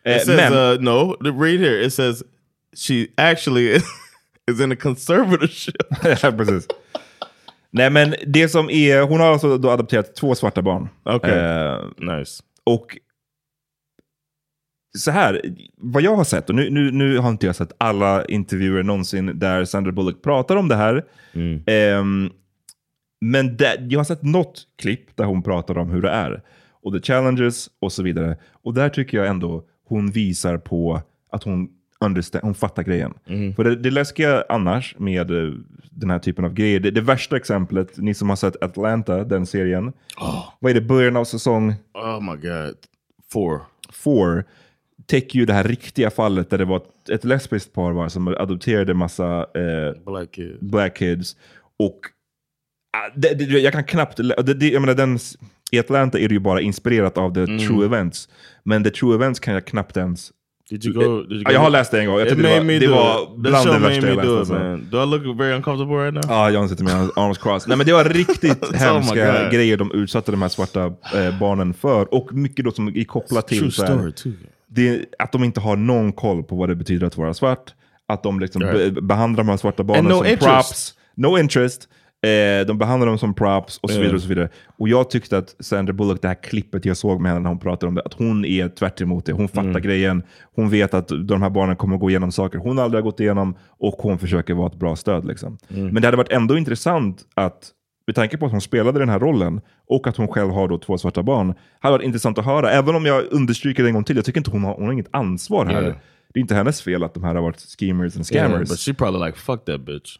Eh, 0.05 0.15
it 0.15 0.21
says, 0.21 0.37
men, 0.37 0.53
uh, 0.53 0.77
no, 0.81 1.15
read 1.21 1.59
here. 1.59 1.81
It 1.85 1.93
says 1.93 2.23
she 2.75 3.07
actually 3.17 3.81
is 4.49 4.61
in 4.61 4.71
a 4.71 4.75
conservatorship. 4.75 5.75
ja, 6.23 6.31
precis. 6.31 6.67
Nej 7.71 7.89
men 7.89 8.15
det 8.27 8.49
som 8.49 8.69
är, 8.69 9.01
hon 9.01 9.19
har 9.19 9.27
alltså 9.27 9.57
då 9.57 9.69
adopterat 9.69 10.15
två 10.15 10.35
svarta 10.35 10.61
barn. 10.61 10.89
Okej. 11.03 11.37
Eh, 11.39 11.79
nice. 11.97 12.43
och 12.63 12.97
så 14.97 15.11
här, 15.11 15.41
vad 15.77 16.03
jag 16.03 16.15
har 16.15 16.23
sett, 16.23 16.49
och 16.49 16.55
nu, 16.55 16.69
nu, 16.69 16.91
nu 16.91 17.17
har 17.17 17.29
inte 17.29 17.45
jag 17.45 17.55
sett 17.55 17.71
alla 17.77 18.25
intervjuer 18.25 18.83
någonsin 18.83 19.39
där 19.39 19.65
Sandra 19.65 19.91
Bullock 19.91 20.21
pratar 20.21 20.55
om 20.55 20.67
det 20.67 20.75
här. 20.75 21.05
Ehm, 21.65 22.29
men 23.21 23.57
det, 23.57 23.77
jag 23.89 23.99
har 23.99 24.03
sett 24.03 24.23
något 24.23 24.63
klipp 24.77 25.15
där 25.15 25.25
hon 25.25 25.43
pratar 25.43 25.77
om 25.77 25.89
hur 25.89 26.01
det 26.01 26.09
är. 26.09 26.41
Och 26.83 26.93
the 26.93 27.01
challenges 27.01 27.69
och 27.79 27.91
så 27.91 28.03
vidare. 28.03 28.37
Och 28.63 28.73
där 28.73 28.89
tycker 28.89 29.17
jag 29.17 29.27
ändå 29.27 29.65
hon 29.85 30.11
visar 30.11 30.57
på 30.57 31.01
att 31.31 31.43
hon, 31.43 31.69
understand, 32.05 32.43
hon 32.43 32.55
fattar 32.55 32.83
grejen. 32.83 33.13
För 33.55 33.63
det, 33.63 33.75
det 33.75 33.91
läskiga 33.91 34.43
annars 34.49 34.95
med 34.97 35.31
eh, 35.31 35.53
den 35.91 36.09
här 36.09 36.19
typen 36.19 36.45
av 36.45 36.53
grejer, 36.53 36.79
det, 36.79 36.91
det 36.91 37.01
värsta 37.01 37.37
exemplet, 37.37 37.97
ni 37.97 38.13
som 38.13 38.29
har 38.29 38.35
sett 38.35 38.63
Atlanta, 38.63 39.23
den 39.23 39.45
serien. 39.45 39.93
Vad 40.59 40.69
är 40.69 40.73
det, 40.73 40.81
början 40.81 41.17
av 41.17 41.23
säsong 41.25 41.75
Oh 41.93 42.21
my 42.21 42.41
god. 42.41 42.75
Four. 43.31 43.61
Four 43.91 44.43
täcker 45.05 45.39
ju 45.39 45.45
det 45.45 45.53
här 45.53 45.63
riktiga 45.63 46.09
fallet 46.09 46.49
där 46.49 46.57
det 46.57 46.65
var 46.65 46.81
ett, 47.11 47.23
lesbiskt 47.23 47.73
par 47.73 47.91
var 47.91 48.09
som 48.09 48.27
adopterade 48.27 48.93
massa 48.93 49.39
eh, 49.39 50.03
Black 50.05 50.31
kid. 50.31 50.57
black 50.61 50.97
kids. 50.97 51.37
Och 51.79 51.99
ah, 52.97 53.11
det, 53.15 53.33
det, 53.33 53.59
jag 53.59 53.73
kan 53.73 53.83
knappt... 53.83 54.17
Det, 54.17 54.53
det, 54.53 54.69
jag 54.69 54.81
menar, 54.81 54.93
den, 54.93 55.19
I 55.71 55.79
Atlanta 55.79 56.19
är 56.19 56.27
det 56.27 56.33
ju 56.33 56.39
bara 56.39 56.61
inspirerat 56.61 57.17
av 57.17 57.33
the 57.33 57.45
true 57.45 57.85
events. 57.85 58.29
Men 58.63 58.83
the 58.83 58.89
true 58.89 59.15
events 59.15 59.39
kan 59.39 59.53
jag 59.53 59.65
knappt 59.65 59.97
ens... 59.97 60.31
Did 60.69 60.85
you 60.85 60.93
go? 60.93 61.21
Did 61.23 61.31
you 61.31 61.43
go 61.43 61.51
jag 61.51 61.59
har 61.59 61.69
läst 61.69 61.91
det 61.91 61.99
en 61.99 62.07
gång. 62.07 62.19
Jag 62.19 62.29
tyckte 62.29 62.43
det 62.43 62.59
var, 62.59 62.79
det 62.79 62.87
do 62.87 62.91
var 62.95 63.37
bland 63.37 63.67
det 63.67 63.79
värsta 63.79 64.07
jag 64.07 64.23
do 64.25 64.39
läst. 64.39 64.51
man. 64.51 64.87
Do 64.91 65.03
I 65.03 65.05
look 65.05 65.39
very 65.39 65.53
uncomfortable 65.53 65.95
right 65.97 66.13
now? 66.13 66.23
Ja, 66.27 66.49
John 66.49 66.69
sitter 66.69 66.83
med 66.83 66.93
arms 67.15 67.37
crossed. 67.37 67.69
Nej 67.69 67.77
men 67.77 67.87
det 67.87 67.93
var 67.93 68.03
riktigt 68.05 68.63
Oh 68.69 68.73
hemska 68.75 69.41
God. 69.43 69.51
grejer 69.51 69.77
de 69.77 69.91
utsatte 69.91 70.31
de 70.31 70.41
här 70.41 70.49
svarta 70.49 70.85
eh, 70.85 71.39
barnen 71.39 71.73
för. 71.73 72.13
Och 72.13 72.33
mycket 72.33 72.65
då 72.65 72.71
som 72.71 72.87
är 72.87 73.03
kopplat 73.03 73.47
till 73.47 73.59
True 73.59 73.71
story 73.87 74.11
too. 74.11 74.31
det, 74.67 75.05
att 75.19 75.31
de 75.31 75.43
inte 75.43 75.59
har 75.59 75.75
någon 75.75 76.11
koll 76.11 76.43
på 76.43 76.55
vad 76.55 76.69
det 76.69 76.75
betyder 76.75 77.07
att 77.07 77.17
vara 77.17 77.33
svart. 77.33 77.73
Att 78.07 78.23
de 78.23 78.39
liksom 78.39 78.61
Right. 78.61 78.93
be, 78.93 79.01
behandlar 79.01 79.43
de 79.43 79.49
här 79.49 79.57
svarta 79.57 79.83
barnen 79.83 80.05
no 80.05 80.17
som 80.17 80.25
interest. 80.25 80.43
props. 80.69 80.93
No 81.15 81.37
interest. 81.39 81.87
Eh, 82.21 82.65
de 82.67 82.77
behandlar 82.77 83.07
dem 83.07 83.17
som 83.17 83.33
props 83.33 83.77
och 83.77 83.89
så 83.89 83.93
Yeah. 83.95 84.01
vidare. 84.01 84.15
Och 84.15 84.21
så 84.21 84.27
vidare. 84.29 84.49
Och 84.77 84.89
jag 84.89 85.09
tyckte 85.09 85.37
att 85.37 85.55
Sandra 85.59 85.93
Bullock, 85.93 86.21
det 86.21 86.27
här 86.27 86.35
klippet 86.43 86.85
jag 86.85 86.97
såg 86.97 87.21
med 87.21 87.31
henne 87.31 87.41
när 87.43 87.49
hon 87.49 87.59
pratade 87.59 87.87
om 87.87 87.95
det, 87.95 88.01
att 88.01 88.13
hon 88.13 88.45
är 88.45 88.69
tvärt 88.69 89.01
emot 89.01 89.25
det. 89.25 89.31
Hon 89.33 89.47
fattar 89.47 89.69
Mm. 89.69 89.81
grejen. 89.81 90.23
Hon 90.55 90.69
vet 90.69 90.93
att 90.93 91.07
de 91.27 91.41
här 91.41 91.49
barnen 91.49 91.75
kommer 91.75 91.97
gå 91.97 92.09
igenom 92.09 92.31
saker 92.31 92.57
hon 92.59 92.79
aldrig 92.79 93.03
har 93.03 93.11
gått 93.11 93.19
igenom 93.19 93.55
och 93.67 93.93
hon 93.93 94.19
försöker 94.19 94.53
vara 94.53 94.67
ett 94.67 94.75
bra 94.79 94.95
stöd. 94.95 95.25
Liksom. 95.25 95.57
Mm. 95.69 95.87
Men 95.87 96.01
det 96.01 96.07
hade 96.07 96.17
varit 96.17 96.31
ändå 96.31 96.57
intressant 96.57 97.21
att 97.35 97.71
med 98.07 98.15
tanke 98.15 98.37
på 98.37 98.45
att 98.45 98.51
hon 98.51 98.61
spelade 98.61 98.99
den 98.99 99.09
här 99.09 99.19
rollen 99.19 99.61
och 99.87 100.07
att 100.07 100.17
hon 100.17 100.27
själv 100.27 100.49
har 100.51 100.67
då 100.67 100.77
två 100.77 100.97
svarta 100.97 101.23
barn, 101.23 101.53
hade 101.79 101.91
varit 101.97 102.05
intressant 102.05 102.37
att 102.37 102.45
höra. 102.45 102.71
Även 102.71 102.95
om 102.95 103.05
jag 103.05 103.23
understryker 103.31 103.83
det 103.83 103.89
en 103.89 103.93
gång 103.93 104.03
till, 104.03 104.15
jag 104.15 104.25
tycker 104.25 104.39
inte 104.39 104.51
hon 104.51 104.63
har, 104.63 104.73
hon 104.73 104.85
har 104.85 104.91
inget 104.93 105.09
ansvar 105.15 105.65
här. 105.65 105.81
Yeah. 105.81 105.95
Det 106.33 106.39
är 106.39 106.41
inte 106.41 106.55
hennes 106.55 106.81
fel 106.81 107.03
att 107.03 107.13
de 107.13 107.23
här 107.23 107.35
har 107.35 107.41
varit 107.41 107.59
schemers 107.79 108.15
and 108.15 108.31
Yeah, 108.31 108.47
scammers. 108.49 108.69
but 108.69 108.79
she 108.79 108.93
probably 108.93 109.25
like 109.25 109.37
fuck 109.39 109.65
that 109.65 109.81
bitch. 109.81 110.15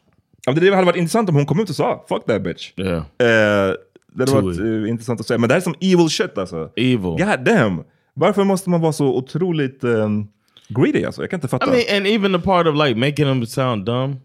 Ja, 0.46 0.52
det 0.52 0.74
hade 0.74 0.86
varit 0.86 0.96
intressant 0.96 1.28
om 1.28 1.34
hon 1.34 1.46
kom 1.46 1.60
ut 1.60 1.70
och 1.70 1.76
sa 1.76 2.04
“fuck 2.08 2.26
that 2.26 2.42
bitch”. 2.42 2.72
Yeah. 2.76 2.96
Eh, 2.96 3.74
det 4.12 4.30
hade 4.30 4.32
varit 4.32 4.60
eh, 4.60 4.90
intressant 4.90 5.20
att 5.20 5.26
säga. 5.26 5.38
Men 5.38 5.48
det 5.48 5.54
här 5.54 5.60
är 5.60 5.64
som 5.64 5.74
evil 5.80 6.10
shit 6.10 6.38
alltså. 6.38 6.70
Evil. 6.76 6.98
God 6.98 7.44
damn! 7.44 7.84
Varför 8.14 8.44
måste 8.44 8.70
man 8.70 8.80
vara 8.80 8.92
så 8.92 9.06
otroligt 9.06 9.84
um, 9.84 10.28
greedy 10.68 11.04
alltså? 11.04 11.22
Jag 11.22 11.30
kan 11.30 11.36
inte 11.36 11.48
fatta. 11.48 11.66
I 11.66 11.70
mean, 11.70 11.96
and 11.96 12.06
even 12.06 12.32
the 12.32 12.46
part 12.46 12.66
of 12.66 12.74
like 12.74 12.94
making 12.94 13.24
them 13.24 13.46
sound 13.46 13.84
dumb. 13.84 14.10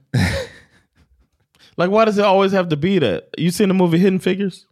like, 1.78 1.89
why 1.89 2.06
does 2.06 2.17
it 2.17 2.23
always 2.23 2.54
have 2.54 2.69
to 2.69 2.75
be 2.75 2.99
that? 2.99 3.21
You 3.38 3.51
seen 3.51 3.69
the 3.69 3.73
movie 3.73 3.97
Hidden 3.97 4.19
Figures? 4.19 4.65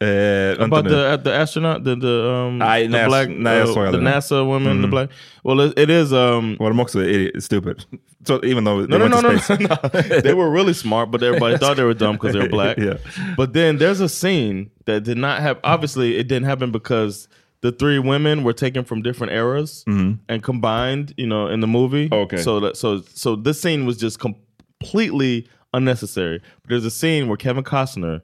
Eh, 0.00 0.54
About 0.60 0.84
nu. 0.84 0.90
the 0.90 1.16
the 1.24 1.34
astronaut, 1.34 1.82
the 1.84 1.96
the 1.96 2.30
um 2.30 2.58
Nej, 2.58 2.86
the 2.86 2.98
jag- 2.98 3.08
black, 3.08 3.28
jag 3.28 3.68
uh, 3.68 3.74
såg 3.74 3.92
the. 3.92 3.98
NASA 3.98 4.44
woman, 4.46 4.80
the 4.82 4.86
Mm. 4.86 4.90
black. 4.90 5.10
Well, 5.44 5.60
it, 5.60 5.78
it 5.78 5.90
is 5.90 6.12
um. 6.12 6.56
Var 6.58 6.68
de 6.70 6.80
också 6.80 7.00
i- 7.02 7.32
stupid? 7.40 7.84
So, 8.26 8.40
even 8.44 8.64
though 8.64 8.80
No, 8.80 8.86
they 8.86 8.98
no, 8.98 9.04
went 9.04 9.14
no, 9.14 9.22
to 9.22 9.32
no, 9.32 9.38
space. 9.38 9.60
no, 9.60 9.76
no. 9.82 10.20
They 10.22 10.34
were 10.34 10.50
really 10.50 10.74
smart, 10.74 11.10
but 11.10 11.22
everybody 11.22 11.56
thought 11.56 11.76
they 11.76 11.84
were 11.84 11.94
dumb 11.94 12.16
because 12.16 12.32
they 12.34 12.40
were 12.40 12.48
black. 12.48 12.76
Yeah. 12.86 12.98
But 13.36 13.52
then 13.54 13.78
there's 13.78 14.00
a 14.00 14.08
scene 14.08 14.70
that 14.84 15.04
did 15.04 15.16
not 15.18 15.40
have. 15.40 15.56
Obviously, 15.64 16.16
it 16.18 16.28
didn't 16.28 16.44
happen 16.46 16.70
because 16.70 17.28
the 17.62 17.72
three 17.72 17.98
women 17.98 18.42
were 18.44 18.52
taken 18.52 18.84
from 18.84 19.02
different 19.02 19.32
eras 19.32 19.84
and 19.86 20.42
combined. 20.42 21.14
You 21.16 21.26
know, 21.26 21.46
in 21.48 21.60
the 21.60 21.66
movie. 21.66 22.08
Mm-hmm. 22.08 22.22
Okay. 22.24 22.36
So 22.42 22.60
that 22.60 22.76
so 22.76 23.02
so 23.14 23.34
this 23.36 23.60
scene 23.60 23.86
was 23.86 23.96
just 23.96 24.18
completely 24.20 25.46
unnecessary. 25.72 26.40
But 26.62 26.70
there's 26.70 26.84
a 26.84 26.90
scene 26.90 27.28
where 27.28 27.36
Kevin 27.36 27.64
Costner 27.64 28.20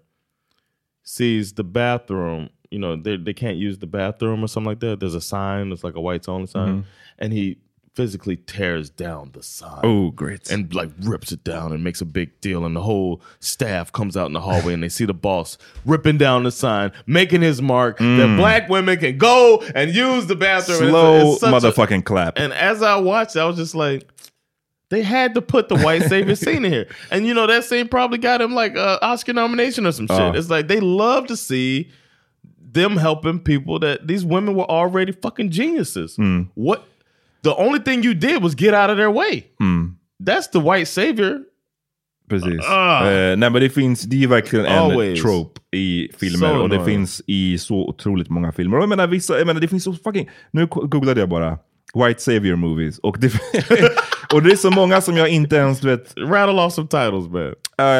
sees 1.04 1.52
the 1.52 1.64
bathroom. 1.64 2.50
You 2.70 2.80
know, 2.80 2.96
they 2.96 3.16
they 3.16 3.32
can't 3.34 3.56
use 3.56 3.78
the 3.78 3.86
bathroom 3.86 4.42
or 4.42 4.48
something 4.48 4.68
like 4.68 4.80
that. 4.80 4.98
There's 5.00 5.14
a 5.14 5.20
sign. 5.20 5.70
It's 5.70 5.84
like 5.84 5.94
a 5.94 6.00
whites 6.00 6.28
only 6.28 6.46
sign, 6.48 6.68
Mm-hmm. 6.68 6.88
and 7.20 7.32
he 7.32 7.58
physically 7.94 8.36
tears 8.36 8.90
down 8.90 9.30
the 9.34 9.42
sign 9.44 9.78
Oh, 9.84 10.10
great. 10.10 10.50
and 10.50 10.74
like 10.74 10.90
rips 11.02 11.30
it 11.30 11.44
down 11.44 11.72
and 11.72 11.84
makes 11.84 12.00
a 12.00 12.04
big 12.04 12.40
deal. 12.40 12.64
And 12.64 12.74
the 12.74 12.80
whole 12.80 13.22
staff 13.38 13.92
comes 13.92 14.16
out 14.16 14.26
in 14.26 14.32
the 14.32 14.40
hallway 14.40 14.74
and 14.74 14.82
they 14.82 14.88
see 14.88 15.04
the 15.04 15.14
boss 15.14 15.58
ripping 15.86 16.18
down 16.18 16.42
the 16.42 16.50
sign, 16.50 16.90
making 17.06 17.42
his 17.42 17.62
mark 17.62 17.98
that 17.98 18.34
black 18.36 18.68
women 18.68 18.98
can 18.98 19.16
go 19.16 19.62
and 19.76 19.94
use 19.94 20.26
the 20.26 20.34
bathroom. 20.34 20.78
And 20.78 20.88
it's- 20.88 20.90
Slow 20.90 21.32
it's 21.34 21.40
such 21.42 21.52
a- 21.52 21.54
motherfucking 21.70 22.04
clap. 22.04 22.36
and 22.36 22.52
as 22.52 22.82
I 22.82 22.96
watched, 22.96 23.36
I 23.36 23.44
was 23.44 23.54
just 23.54 23.76
like, 23.76 24.08
they 24.90 25.02
had 25.02 25.34
to 25.34 25.42
put 25.42 25.68
the 25.68 25.76
white 25.76 26.02
savior 26.08 26.36
scene 26.36 26.64
in 26.64 26.72
here. 26.72 26.86
And 27.10 27.26
you 27.26 27.34
know, 27.34 27.46
that 27.46 27.64
scene 27.64 27.88
probably 27.88 28.18
got 28.18 28.40
him 28.40 28.54
like 28.54 28.76
a 28.76 28.98
Oscar 29.04 29.32
nomination 29.32 29.86
or 29.86 29.92
some 29.92 30.06
shit. 30.06 30.20
Oh. 30.20 30.32
It's 30.32 30.50
like 30.50 30.68
they 30.68 30.80
love 30.80 31.26
to 31.28 31.36
see 31.36 31.90
them 32.72 32.96
helping 32.96 33.38
people 33.38 33.78
that 33.80 34.06
these 34.06 34.24
women 34.24 34.54
were 34.54 34.70
already 34.70 35.12
fucking 35.12 35.50
geniuses. 35.50 36.16
What 36.54 36.84
the 37.42 37.54
only 37.56 37.78
thing 37.78 38.02
you 38.02 38.14
did 38.14 38.42
was 38.42 38.54
get 38.54 38.74
out 38.74 38.90
of 38.90 38.96
their 38.96 39.10
way. 39.10 39.46
That's 40.20 40.48
the 40.48 40.60
white 40.60 40.88
savior. 40.88 41.40
Precis. 42.28 42.60
Ah. 42.64 43.06
Eh, 43.06 43.36
nej 43.36 43.50
men 43.50 43.60
det 43.62 43.70
finns, 43.70 44.02
det 44.02 44.16
är 44.16 44.20
ju 44.20 44.26
verkligen 44.26 44.66
en 44.66 44.78
Always. 44.78 45.22
trope 45.22 45.60
i 45.76 46.08
filmer 46.18 46.48
So 46.48 46.62
och 46.62 46.68
det 46.68 46.84
finns 46.84 47.22
i 47.26 47.58
så 47.58 47.88
otroligt 47.88 48.30
många 48.30 48.52
filmer. 48.52 48.76
Och 48.76 48.82
jag 48.82 48.88
menar 48.88 49.06
vissa, 49.06 49.38
jag 49.38 49.46
menar 49.46 49.60
det 49.60 49.68
finns 49.68 49.84
så 49.84 49.92
fucking, 49.92 50.30
nu 50.50 50.66
googlade 50.66 51.20
jag 51.20 51.28
bara 51.28 51.58
White 51.94 52.20
Savior 52.20 52.56
movies 52.56 52.98
och 52.98 53.16
det, 53.20 53.26
och 54.32 54.42
det 54.42 54.52
är 54.52 54.56
så 54.56 54.70
många 54.70 55.00
som 55.00 55.16
jag 55.16 55.28
inte 55.28 55.56
ens 55.56 55.82
vet, 55.84 56.14
Rattle 56.18 56.62
off 56.62 56.72
some 56.72 56.88
titles, 56.88 57.28
man. 57.28 57.54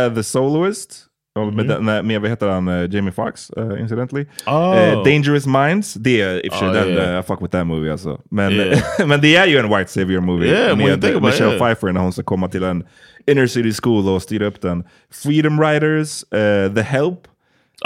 uh, 0.09 0.15
The 0.15 0.23
Soloist, 0.23 1.01
Mm-hmm. 1.39 1.51
med, 1.57 1.67
den- 1.69 2.07
med, 2.07 2.21
vad 2.21 2.31
heter 2.31 2.49
han, 2.49 2.69
eh, 2.69 2.91
Jamie 2.95 3.13
Foxx, 3.13 3.51
uh, 3.59 3.81
incidentally. 3.81 4.27
Oh. 4.47 4.77
Eh, 4.79 5.03
Dangerous 5.05 5.47
Minds, 5.47 5.95
det 5.95 6.21
är 6.21 6.47
i 6.47 6.49
och 6.49 6.53
för 6.53 6.59
sig 6.59 6.69
Oh, 6.69 6.75
den, 6.75 6.89
yeah. 6.89 7.15
eh, 7.15 7.21
I 7.21 7.23
fuck 7.23 7.43
with 7.43 7.53
that 7.53 7.67
movie 7.67 7.93
alltså. 7.93 8.21
Men, 8.31 8.53
Yeah. 8.53 8.79
men 9.07 9.21
det 9.21 9.37
är 9.37 9.47
ju 9.47 9.59
en 9.59 9.69
White 9.77 9.91
Savior 9.93 10.21
movie 10.21 10.49
Yeah, 10.51 10.77
med 10.77 11.05
it, 11.05 11.23
Michelle 11.23 11.55
yeah. 11.55 11.59
Pfeiffer 11.59 11.93
när 11.93 12.01
hon 12.01 12.13
ska 12.13 12.23
komma 12.23 12.49
till 12.49 12.63
en 12.65 12.85
inner 13.27 13.47
city 13.47 13.73
school 13.83 14.09
och 14.09 14.23
styra 14.23 14.47
upp 14.47 14.61
den. 14.61 14.85
Freedom 15.13 15.61
Riders, 15.63 16.23
eh, 16.33 16.75
The 16.75 16.81
Help. 16.83 17.19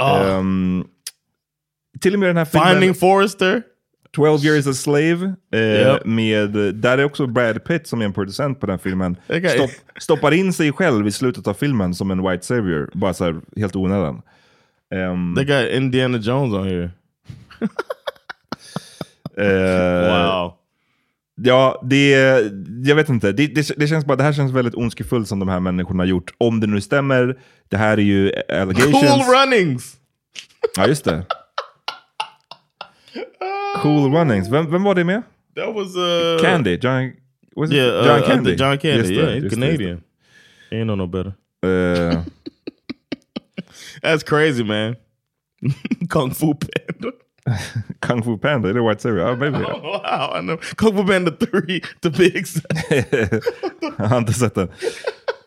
ehm, 0.00 0.84
till 2.00 2.12
och 2.14 2.18
med 2.20 2.28
den 2.28 2.36
här 2.36 2.44
filmen 2.44 2.68
Finding 2.68 2.94
Forrester. 2.94 3.62
12 4.12 4.44
years 4.44 4.66
a 4.66 4.72
slave. 4.74 5.32
Eh, 5.52 5.60
Yep. 5.60 6.04
med, 6.04 6.50
där 6.74 6.98
är 6.98 7.04
också 7.04 7.26
Brad 7.26 7.64
Pitt 7.64 7.86
som 7.86 8.00
är 8.00 8.04
en 8.04 8.12
producent 8.12 8.60
på 8.60 8.66
den 8.66 8.78
filmen. 8.78 9.16
Okay. 9.28 9.48
Stopp, 9.48 9.70
stoppar 10.00 10.32
in 10.34 10.52
sig 10.52 10.72
själv 10.72 11.06
i 11.06 11.12
slutet 11.12 11.46
av 11.46 11.54
filmen 11.54 11.94
som 11.94 12.10
en 12.10 12.28
white 12.30 12.46
savior. 12.46 12.90
Bara 12.94 13.14
så 13.14 13.24
här, 13.24 13.40
helt 13.56 13.76
onödan. 13.76 14.22
Ehm, 14.94 15.34
They 15.36 15.44
got 15.44 15.72
Indiana 15.72 16.18
Jones 16.18 16.54
on 16.54 16.68
here. 16.68 16.90
eh, 19.36 20.08
Wow. 20.08 20.54
Ja, 21.40 21.80
det, 21.84 22.10
jag 22.84 22.96
vet 22.96 23.08
inte. 23.08 23.32
Det, 23.32 23.46
det, 23.46 23.70
det 23.76 23.86
känns 23.88 24.04
bara, 24.04 24.16
det 24.16 24.22
här 24.22 24.32
känns 24.32 24.52
väldigt 24.52 24.74
ondskefullt 24.74 25.28
som 25.28 25.38
de 25.38 25.48
här 25.48 25.60
människorna 25.60 26.02
har 26.02 26.08
gjort. 26.08 26.34
Om 26.38 26.60
det 26.60 26.66
nu 26.66 26.80
stämmer. 26.80 27.38
Det 27.68 27.76
här 27.76 27.92
är 27.98 28.02
ju 28.02 28.32
allegations. 28.48 28.92
Cool 29.00 29.34
runnings. 29.34 29.96
Ja, 30.76 30.86
just 30.86 31.04
det. 31.04 31.24
Cool 33.76 34.10
runnings. 34.12 34.48
Vem, 34.48 34.70
vem 34.70 34.84
var 34.84 34.94
det 34.94 35.04
med? 35.04 35.22
That 35.56 35.74
was 35.74 35.96
uh 35.96 36.40
Candy? 36.40 36.78
John, 36.82 37.12
was 37.56 37.70
Yeah, 37.70 38.00
uh, 38.00 38.06
John 38.06 38.22
uh, 38.22 38.26
Candy? 38.26 38.56
John 38.56 38.78
Candy. 38.78 38.98
Just 38.98 39.10
yeah, 39.10 39.40
he's 39.40 39.50
Canadian. 39.50 40.02
He 40.70 40.76
ain't 40.76 40.86
know 40.86 40.96
no 40.96 41.06
better. 41.06 41.32
Eh, 41.62 42.22
That's 44.02 44.22
crazy, 44.22 44.64
man. 44.64 44.96
Kung 46.08 46.30
Fu 46.30 46.54
Panda. 46.54 47.12
Kung 48.00 48.22
Fu 48.22 48.38
Panda, 48.38 48.68
är 48.68 48.74
det 48.74 48.88
White 48.88 49.00
Savior? 49.00 49.28
Ja, 49.28 49.36
maybe. 49.36 49.58
wow, 49.58 50.38
I 50.38 50.40
know. 50.40 50.56
Kung 50.76 50.96
Fu 50.96 51.04
Panda 51.06 51.30
3 51.30 51.80
to 52.00 52.10
be 52.10 52.26
exact. 52.26 52.66
jag 53.98 54.04
har 54.04 54.18
inte 54.18 54.32
sett 54.32 54.54
den. 54.54 54.68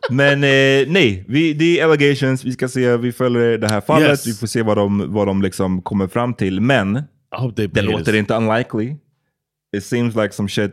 Men 0.09 0.43
eh, 0.43 0.87
nej, 0.87 1.25
vi, 1.27 1.53
det 1.53 1.79
är 1.79 1.83
allegations. 1.83 2.43
Vi 2.43 2.51
ska 2.51 2.67
se, 2.67 2.97
vi 2.97 3.11
följer 3.11 3.57
det 3.57 3.67
här 3.71 3.81
fallet. 3.81 4.09
Yes. 4.09 4.27
Vi 4.27 4.33
får 4.33 4.47
se 4.47 4.61
vad 4.61 4.77
de, 4.77 5.13
vad 5.13 5.27
de 5.27 5.41
liksom 5.41 5.81
kommer 5.81 6.07
fram 6.07 6.33
till. 6.33 6.61
Men 6.61 7.03
I 7.37 7.41
hope 7.41 7.55
they 7.55 7.67
pay 7.67 7.81
låter 7.83 8.15
inte 8.15 8.33
unlikely. 8.33 8.95
It 9.77 9.83
seems 9.83 10.15
like 10.15 10.33
some 10.33 10.47
shit 10.49 10.71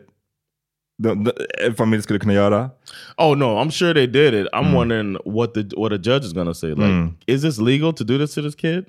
de, 1.02 1.24
de, 1.24 1.32
en 1.66 1.74
familj 1.74 2.02
skulle 2.02 2.18
kunna 2.18 2.34
göra. 2.34 2.70
Oh 3.16 3.36
no, 3.38 3.46
I'm 3.62 3.70
sure 3.70 3.94
they 3.94 4.06
did 4.06 4.34
it. 4.34 4.46
I'm 4.52 4.64
Mm. 4.66 4.74
wondering 4.74 5.16
what 5.24 5.54
the 5.54 5.64
what 5.76 5.92
a 5.92 5.98
judge 5.98 6.24
is 6.24 6.32
gonna 6.32 6.54
say. 6.54 6.74
Like, 6.74 7.12
is 7.26 7.42
this 7.42 7.58
legal 7.58 7.92
to 7.92 8.04
do 8.04 8.18
this 8.18 8.34
to 8.34 8.42
this 8.42 8.54
kid? 8.54 8.84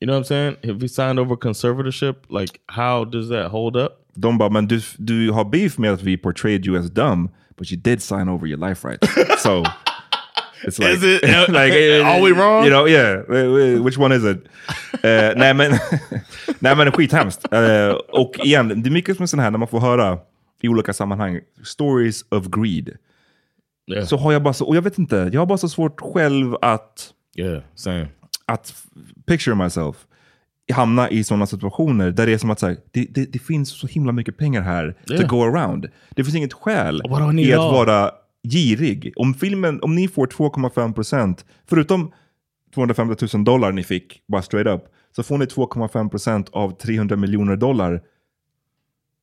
You 0.00 0.06
know 0.06 0.14
what 0.14 0.18
I'm 0.18 0.24
saying? 0.24 0.56
If 0.62 0.80
he 0.80 0.88
signed 0.88 1.18
over 1.18 1.36
conservatorship, 1.36 2.14
like 2.28 2.60
how 2.68 3.04
does 3.04 3.28
that 3.28 3.50
hold 3.50 3.76
up? 3.76 3.92
De 4.18 4.38
bara, 4.38 4.50
men 4.50 4.66
du, 4.66 4.80
du 4.98 5.32
har 5.32 5.44
beef 5.44 5.78
med 5.78 5.92
att 5.92 6.02
vi 6.02 6.16
portrayed 6.16 6.66
you 6.66 6.76
as 6.76 6.90
dumb, 6.90 7.28
but 7.56 7.70
you 7.70 7.76
did 7.76 8.00
sign 8.02 8.28
over 8.28 8.46
your 8.46 8.58
life 8.68 8.84
rights. 8.88 9.08
so 9.42 9.62
it's 10.66 10.78
like, 10.78 10.92
Is 10.92 11.04
it- 11.04 11.22
like 11.48 12.04
Are 12.04 12.20
we 12.22 12.32
wrong? 12.32 12.64
You 12.64 12.70
know, 12.70 12.88
yeah. 12.88 13.82
Which 13.84 13.98
one 13.98 14.16
is 14.16 14.24
it? 14.24 14.38
Eh, 15.02 15.32
nej 15.36 15.54
men, 15.54 15.72
nej 16.58 16.76
men 16.76 16.92
skithemskt. 16.92 17.46
Uh, 17.54 17.90
och 18.08 18.32
igen, 18.44 18.82
det 18.82 18.88
är 18.88 18.90
mycket 18.92 19.16
som 19.16 19.22
är 19.22 19.26
sån 19.26 19.40
här 19.40 19.50
när 19.50 19.58
man 19.58 19.68
får 19.68 19.80
höra 19.80 20.18
i 20.62 20.68
olika 20.68 20.92
sammanhang, 20.92 21.40
stories 21.64 22.24
of 22.30 22.46
greed. 22.46 22.90
Yeah, 23.92 24.06
Så 24.06 24.16
har 24.16 24.32
jag 24.32 24.42
bara 24.42 24.54
så, 24.54 24.64
och 24.66 24.76
jag 24.76 24.82
vet 24.82 24.98
inte, 24.98 25.30
jag 25.32 25.40
har 25.40 25.46
bara 25.46 25.58
så 25.58 25.68
svårt 25.68 26.00
själv 26.00 26.56
att 26.62 27.10
yeah, 27.36 27.62
same. 27.74 28.08
att 28.46 28.74
picture 29.26 29.54
myself 29.56 29.96
hamna 30.72 31.10
i 31.10 31.24
sådana 31.24 31.46
situationer 31.46 32.10
där 32.10 32.26
det 32.26 32.32
är 32.32 32.38
som 32.38 32.50
att 32.50 32.60
så 32.60 32.66
här, 32.66 32.76
det, 32.90 33.06
det, 33.10 33.32
det 33.32 33.38
finns 33.38 33.70
så 33.80 33.86
himla 33.86 34.12
mycket 34.12 34.36
pengar 34.38 34.62
här 34.62 34.94
Yeah. 35.10 35.22
to 35.22 35.36
go 35.36 35.42
around. 35.42 35.88
Det 36.10 36.24
finns 36.24 36.36
inget 36.36 36.52
skäl 36.52 37.02
I 37.38 37.52
att 37.54 37.58
vara 37.72 38.10
girig. 38.48 39.12
Om, 39.16 39.34
filmen, 39.34 39.80
om 39.82 39.94
ni 39.94 40.08
får 40.08 40.26
2,5%, 40.26 41.44
förutom 41.68 42.12
250 42.74 43.26
000 43.34 43.44
dollar 43.44 43.72
ni 43.72 43.82
fick, 43.84 44.22
bara 44.28 44.42
straight 44.42 44.66
up, 44.66 44.82
så 45.16 45.22
får 45.22 45.38
ni 45.38 45.44
2,5% 45.44 46.46
av 46.52 46.78
300 46.78 47.16
miljoner 47.16 47.56
dollar. 47.56 48.00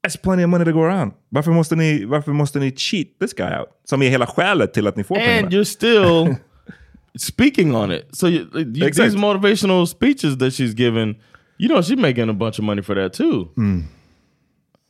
That's 0.07 0.21
plenty 0.23 0.43
of 0.43 0.49
money 0.49 0.65
to 0.65 0.71
go 0.71 0.83
around. 0.83 1.11
Varför 1.29 1.51
måste 1.51 1.75
ni, 1.75 2.05
varför 2.05 2.31
måste 2.31 2.59
ni 2.59 2.71
cheat 2.75 3.07
this 3.19 3.33
guy 3.33 3.57
out? 3.59 3.67
Som 3.83 4.01
är 4.01 4.09
hela 4.09 4.27
skälet 4.27 4.73
till 4.73 4.87
att 4.87 4.95
ni 4.97 5.03
får 5.03 5.15
pengarna. 5.15 5.37
And 5.47 5.53
you're 5.53 5.63
still 5.63 6.35
speaking 7.19 7.75
on 7.75 7.91
it. 7.91 8.07
So 8.11 8.27
you, 8.27 8.45
you, 8.53 8.73
these 8.73 8.87
Exactly. 8.87 9.19
motivational 9.19 9.85
speeches 9.87 10.37
that 10.37 10.53
she's 10.53 10.73
giving, 10.77 11.15
you 11.57 11.67
know, 11.69 11.81
she's 11.81 11.97
making 11.99 12.29
a 12.29 12.33
bunch 12.33 12.59
of 12.59 12.65
money 12.65 12.81
for 12.83 12.95
that 12.95 13.13
too. 13.13 13.49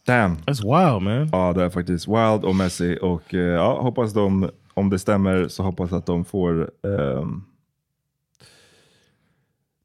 Damn. 0.08 0.38
That's 0.38 0.64
wild, 0.64 1.02
man. 1.04 1.30
Ja, 1.32 1.54
det 1.54 1.64
är 1.64 1.70
faktiskt 1.70 2.08
Wild 2.08 2.46
och 2.46 2.56
Messi. 2.56 2.98
Och 3.02 3.34
eh, 3.34 3.40
ja, 3.40 3.82
hoppas 3.82 4.14
de, 4.14 4.50
om 4.74 4.90
det 4.90 5.00
stämmer, 5.00 5.48
så 5.48 5.64
hoppas 5.64 5.94
att 5.94 6.06
de 6.06 6.26
får... 6.26 6.72
ehm, 6.84 7.44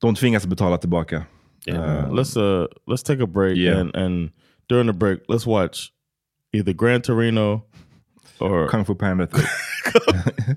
de 0.03 0.15
tvingas 0.15 0.47
betala 0.47 0.79
tillbaka. 0.79 1.25
Yeah, 1.67 2.09
man. 2.09 2.19
let's 2.19 2.37
uh 2.37 2.67
let's 2.87 3.05
take 3.05 3.23
a 3.23 3.27
break 3.27 3.57
yeah. 3.57 3.81
and 3.81 3.95
and 3.95 4.31
during 4.69 4.87
the 4.87 4.93
break 4.93 5.21
let's 5.29 5.47
watch 5.47 5.93
either 6.53 6.73
Gran 6.73 7.01
Torino 7.03 7.63
or 8.41 8.69
Kung 8.69 8.85
Fu 8.85 8.95
Panda 8.95 9.27
3. 9.27 9.45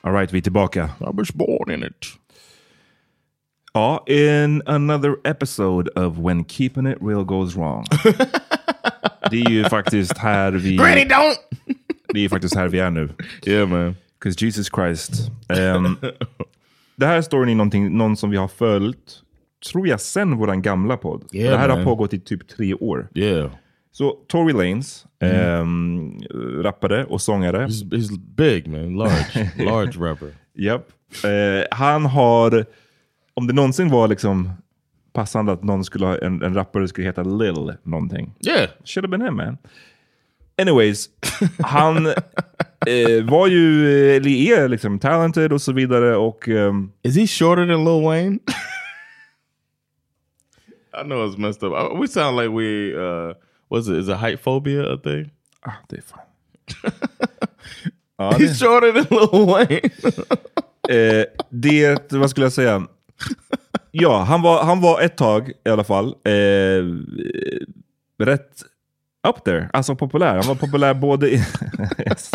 Alright, 0.00 0.32
vi 0.32 0.38
är 0.38 0.42
tillbaka. 0.42 0.90
I 1.00 1.04
was 1.12 1.32
born 1.32 1.70
in 1.70 1.82
it. 1.82 2.06
Ja, 3.72 4.04
in 4.06 4.62
another 4.66 5.16
episode 5.24 5.88
of 5.88 6.18
When 6.18 6.44
Keeping 6.44 6.86
It 6.86 6.98
Real 7.00 7.24
Goes 7.24 7.56
Wrong. 7.56 7.84
det 9.30 9.40
är 9.40 9.50
ju 9.50 9.64
faktiskt 9.64 10.18
här 10.18 10.52
vi... 10.52 10.76
Granny 10.76 11.04
don't! 11.04 11.36
Det 12.14 12.24
är 12.24 12.28
faktiskt 12.28 12.54
här 12.54 12.68
vi 12.68 12.78
är 12.78 12.90
nu. 12.90 13.08
Yeah 13.46 13.68
man. 13.68 13.96
Because 14.18 14.44
Jesus 14.44 14.68
Christ. 14.74 15.12
Um, 15.48 15.96
det 16.96 17.06
här 17.06 17.22
storyn 17.22 17.48
är 17.48 17.54
någonting, 17.54 17.96
någon 17.96 18.16
som 18.16 18.30
vi 18.30 18.36
har 18.36 18.48
följt, 18.48 19.22
tror 19.72 19.88
jag, 19.88 20.00
sen 20.00 20.36
våran 20.36 20.62
gamla 20.62 20.96
podd. 20.96 21.24
Yeah, 21.32 21.52
det 21.52 21.58
här 21.58 21.68
man. 21.68 21.78
har 21.78 21.84
pågått 21.84 22.14
i 22.14 22.20
typ 22.20 22.48
tre 22.48 22.74
år. 22.74 23.08
Yeah. 23.14 23.50
Så 23.92 24.10
Tory 24.28 24.52
Lanez, 25.20 25.60
um, 25.60 26.20
rappare 26.62 27.04
och 27.04 27.22
sångare. 27.22 27.66
He's, 27.66 27.90
he's 27.90 28.18
big 28.18 28.66
man, 28.68 28.96
large. 28.96 29.50
large 29.64 29.98
rapper. 29.98 30.34
Japp. 30.54 30.88
Eh, 31.24 31.64
han 31.70 32.06
har, 32.06 32.66
om 33.34 33.46
det 33.46 33.52
någonsin 33.52 33.88
var 33.88 34.08
liksom 34.08 34.50
passande 35.12 35.52
att 35.52 35.62
någon 35.62 35.84
skulle 35.84 36.06
ha, 36.06 36.18
en, 36.18 36.42
en 36.42 36.54
rappare 36.54 36.88
skulle 36.88 37.06
heta 37.06 37.22
Lil 37.22 37.74
någonting. 37.82 38.34
Yeah. 38.46 38.70
Should 38.84 39.04
have 39.04 39.18
been 39.18 39.26
him 39.26 39.36
man. 39.36 39.58
Anyways, 40.60 41.08
han 41.58 42.06
eh, 42.06 43.24
var 43.24 43.46
ju, 43.46 43.86
eh, 44.10 44.16
eller 44.16 44.30
är 44.30 44.68
liksom 44.68 44.98
talented 44.98 45.52
och 45.52 45.62
så 45.62 45.72
vidare 45.72 46.16
och 46.16 46.48
um, 46.48 46.92
Is 47.02 47.16
he 47.16 47.26
shorter 47.26 47.66
than 47.66 47.84
Lil 47.84 48.04
Wayne? 48.04 48.38
I 51.00 51.02
know 51.04 51.26
it's 51.28 51.38
messed 51.38 51.62
up. 51.62 51.72
Uh, 51.72 52.00
We 52.00 52.08
sound 52.08 52.36
like 52.36 52.48
we 52.48 52.94
uh 52.94 53.34
what's 53.68 53.88
it? 53.88 53.98
Is 53.98 54.08
a 54.08 54.16
height 54.16 54.44
phobia 54.44 54.94
a 54.94 54.96
thing? 54.96 55.30
ah, 55.60 55.72
det 55.88 55.96
är 55.96 56.02
fan. 56.02 56.20
ja, 58.16 58.30
He's 58.32 58.38
det, 58.38 58.54
shorter 58.54 58.92
than 58.92 59.18
Lil 59.18 59.46
Wayne. 59.46 59.80
eh, 61.20 61.26
det, 61.50 62.12
vad 62.12 62.30
skulle 62.30 62.46
jag 62.46 62.52
säga? 62.52 62.86
Ja, 63.90 64.22
han 64.22 64.42
var, 64.42 64.64
han 64.64 64.80
var 64.80 65.00
ett 65.00 65.16
tag 65.16 65.52
i 65.64 65.70
alla 65.70 65.84
fall 65.84 66.06
eh, 66.24 66.84
rätt 68.18 68.62
up 69.28 69.44
there, 69.44 69.70
alltså 69.72 69.96
populär. 69.96 70.34
Han 70.34 70.46
var 70.46 70.54
populär 70.54 70.94
både 70.94 71.30
i... 71.30 71.34
It. 71.98 72.30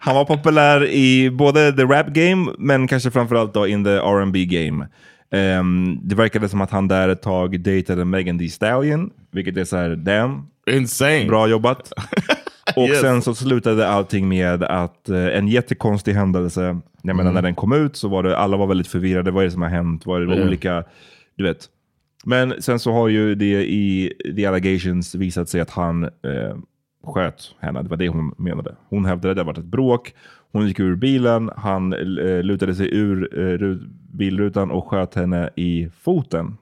Han 0.00 0.14
var 0.14 0.24
populär 0.24 0.84
i 0.84 1.30
både 1.30 1.72
the 1.72 1.82
rap 1.82 2.06
game, 2.06 2.52
men 2.58 2.88
kanske 2.88 3.10
framförallt 3.10 3.54
då 3.54 3.66
in 3.66 3.84
the 3.84 3.90
R&B 3.90 4.44
game. 4.44 4.88
Ehm, 5.30 5.98
det 6.02 6.14
verkade 6.14 6.48
som 6.48 6.60
att 6.60 6.70
han 6.70 6.88
där 6.88 7.08
ett 7.08 7.22
tag 7.22 7.60
dejtade 7.60 8.04
Megan 8.04 8.38
Thee 8.38 8.48
Stallion, 8.48 9.10
vilket 9.30 9.56
är 9.56 9.64
så 9.64 9.76
här, 9.76 9.96
damn, 9.96 10.46
Insane. 10.70 11.24
bra 11.26 11.48
jobbat. 11.48 11.92
Och 12.76 12.88
Yes. 12.88 13.00
sen 13.00 13.22
så 13.22 13.34
slutade 13.34 13.88
allting 13.88 14.28
med 14.28 14.62
att 14.62 15.08
eh, 15.08 15.26
en 15.26 15.48
jättekonstig 15.48 16.12
händelse, 16.12 16.60
jag 17.02 17.16
menar 17.16 17.20
Mm. 17.22 17.34
när 17.34 17.42
den 17.42 17.54
kom 17.54 17.72
ut 17.72 17.96
så 17.96 18.08
var 18.08 18.22
det, 18.22 18.36
alla 18.38 18.56
var 18.56 18.66
väldigt 18.66 18.86
förvirrade, 18.88 19.30
vad 19.30 19.40
är 19.42 19.44
det 19.44 19.50
som 19.50 19.62
har 19.62 19.68
hänt? 19.68 20.06
Var 20.06 20.20
det 20.20 20.26
var 20.26 20.34
Ja. 20.34 20.44
olika, 20.44 20.84
du 21.36 21.44
vet. 21.44 21.66
Men 22.24 22.62
sen 22.62 22.78
så 22.78 22.92
har 22.92 23.08
ju 23.08 23.34
det 23.34 23.64
i 23.70 24.12
the 24.36 24.46
allegations 24.46 25.14
visat 25.14 25.48
sig 25.48 25.60
att 25.60 25.70
han 25.70 26.04
eh, 26.04 26.56
sköt 27.06 27.54
henne, 27.60 27.82
det 27.82 27.88
var 27.88 27.96
det 27.96 28.08
hon 28.08 28.34
menade. 28.38 28.74
Hon 28.88 29.04
hävdade 29.04 29.30
att 29.30 29.36
det 29.36 29.42
var 29.44 29.52
ett 29.52 29.64
bråk, 29.64 30.14
hon 30.52 30.66
gick 30.68 30.80
ur 30.80 30.96
bilen, 30.96 31.50
han 31.56 31.92
eh, 31.92 32.42
lutade 32.42 32.74
sig 32.74 32.94
ur 32.96 33.38
eh, 33.38 33.58
ru- 33.58 33.88
bilrutan 34.12 34.70
och 34.70 34.88
sköt 34.88 35.14
henne 35.14 35.50
i 35.56 35.88
foten. 36.00 36.56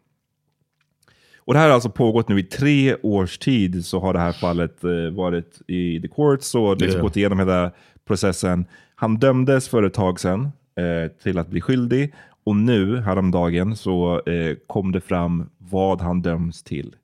Och 1.39 1.55
det 1.55 1.61
här 1.61 1.67
har 1.67 1.75
alltså 1.75 1.91
pågått 1.91 2.29
nu 2.29 2.39
i 2.39 2.43
tre 2.43 2.97
års 3.03 3.39
tid 3.39 3.85
så 3.85 4.01
har 4.01 4.13
det 4.13 4.19
här 4.19 4.33
fallet 4.33 4.85
eh, 4.85 5.11
varit 5.17 5.61
i 5.67 6.01
the 6.01 6.09
courts 6.09 6.55
och 6.55 6.73
liksom 6.77 6.89
Yeah. 6.91 7.03
gått 7.03 7.17
igenom 7.17 7.39
hela 7.39 7.71
processen. 8.05 8.67
Han 8.95 9.17
dömdes 9.19 9.69
för 9.69 9.83
ett 9.83 9.95
tag 9.95 10.21
sedan 10.21 10.49
eh, 10.77 11.11
till 11.23 11.39
att 11.39 11.49
bli 11.49 11.61
skyldig 11.61 12.15
och 12.45 12.57
nu 12.57 12.97
häromdagen 13.01 13.77
så 13.77 14.23
eh, 14.27 14.57
kom 14.67 14.93
det 14.93 15.01
fram 15.01 15.51
vad 15.59 16.01
han 16.01 16.23
döms 16.23 16.63
till. 16.63 16.95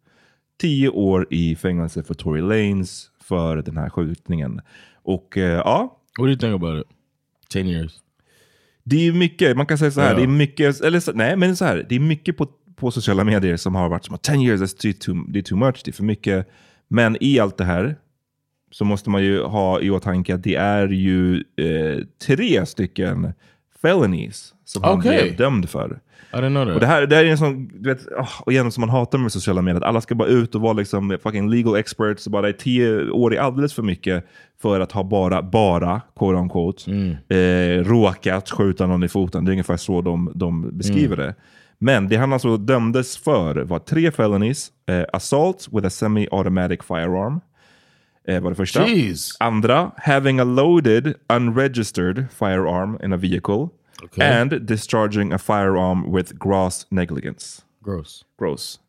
Tio 0.60 0.88
år 0.88 1.26
i 1.30 1.56
fängelse 1.56 2.02
för 2.02 2.14
Tory 2.14 2.40
Lanez 2.40 3.10
för 3.20 3.56
den 3.56 3.76
här 3.76 3.90
skjutningen. 3.90 4.60
Och 5.02 5.38
eh, 5.38 5.44
ja, 5.58 5.98
What 6.18 6.26
do 6.26 6.28
you 6.30 6.36
think 6.38 6.54
about 6.62 6.80
it? 6.80 6.86
Ten 7.52 7.66
years. 7.68 7.92
det 8.84 9.06
är 9.08 9.12
mycket, 9.12 9.56
man 9.56 9.66
kan 9.66 9.78
säga 9.78 9.90
så 9.90 10.00
här, 10.00 10.10
Ja. 10.10 10.16
det 10.16 10.22
är 10.22 10.26
mycket, 10.26 10.80
eller 10.80 11.00
så, 11.00 11.12
nej 11.12 11.36
men 11.36 11.56
så 11.56 11.64
här, 11.64 11.86
det 11.88 11.94
är 11.94 12.00
mycket 12.00 12.36
på, 12.36 12.46
på 12.76 12.90
sociala 12.90 13.24
medier 13.24 13.56
som 13.56 13.74
har 13.74 13.88
varit 13.88 14.04
som 14.04 14.14
att 14.14 14.22
10 14.22 14.36
years, 14.48 14.60
that's 14.60 14.80
too, 14.82 14.92
too, 14.92 15.24
det 15.28 15.38
är 15.38 15.42
too 15.42 15.58
much, 15.58 15.80
det 15.84 15.90
är 15.90 15.92
för 15.92 16.04
mycket. 16.04 16.48
Men 16.88 17.16
i 17.20 17.38
allt 17.38 17.56
det 17.56 17.64
här 17.64 17.96
så 18.70 18.84
måste 18.84 19.10
man 19.10 19.22
ju 19.22 19.42
ha 19.42 19.80
i 19.80 19.90
åtanke 19.90 20.34
att 20.34 20.42
det 20.42 20.54
är 20.54 20.88
ju 20.88 21.36
eh, 21.56 22.04
tre 22.26 22.66
stycken 22.66 23.32
felonies 23.82 24.54
som 24.64 24.82
han 24.82 25.00
blev 25.00 25.36
dömd 25.36 25.70
för. 25.70 26.00
I. 26.72 26.76
Och 26.76 26.80
det 26.80 26.86
här, 26.86 27.06
det 27.06 27.16
här 27.16 27.24
är 27.24 27.30
en 27.30 27.38
sån, 27.38 27.68
du 27.74 27.88
vet, 27.88 28.06
oh, 28.06 28.52
igen 28.52 28.72
som 28.72 28.80
man 28.80 28.88
hatar 28.90 29.18
med 29.18 29.32
sociala 29.32 29.62
medier, 29.62 29.80
att 29.80 29.88
alla 29.88 30.00
ska 30.00 30.14
bara 30.14 30.28
ut 30.28 30.54
och 30.54 30.60
vara 30.60 30.72
liksom 30.72 31.18
fucking 31.22 31.50
legal 31.50 31.76
experts, 31.76 32.28
bara 32.28 32.52
tio 32.52 33.10
år 33.10 33.34
är 33.34 33.40
alldeles 33.40 33.74
för 33.74 33.82
mycket 33.82 34.24
för 34.62 34.80
att 34.80 34.92
ha 34.92 35.02
bara, 35.02 35.42
bara, 35.42 36.00
quote 36.18 36.38
unquote, 36.38 36.90
eh, 37.28 37.84
råkat 37.84 38.50
skjuta 38.50 38.86
någon 38.86 39.04
i 39.04 39.08
foten. 39.08 39.44
Det 39.44 39.48
är 39.48 39.52
ungefär 39.52 39.76
så 39.76 40.00
de, 40.00 40.32
de 40.34 40.78
beskriver 40.78 41.16
det. 41.16 41.34
Men 41.78 42.08
det 42.08 42.16
han 42.16 42.32
alltså 42.32 42.56
dömdes 42.56 43.16
för 43.16 43.56
var 43.64 43.78
tre 43.78 44.10
felonies, 44.10 44.70
eh, 44.88 45.04
assault 45.12 45.68
with 45.72 45.86
a 45.86 45.90
semi-automatic 45.90 46.82
firearm, 46.82 47.40
eh, 48.28 48.40
var 48.40 48.50
det 48.50 48.56
första. 48.56 48.86
Jeez. 48.86 49.36
Andra, 49.40 49.90
having 49.96 50.40
a 50.40 50.44
loaded 50.44 51.14
unregistered 51.28 52.26
firearm 52.38 52.98
in 53.04 53.12
a 53.12 53.16
vehicle. 53.16 53.68
Okay. 54.02 54.40
And 54.40 54.66
discharging 54.66 55.32
a 55.32 55.38
firearm 55.38 56.16
with 56.16 56.34
gross 56.38 56.86
negligence. 56.90 57.62
Gross. 57.84 58.24
Gross. 58.38 58.80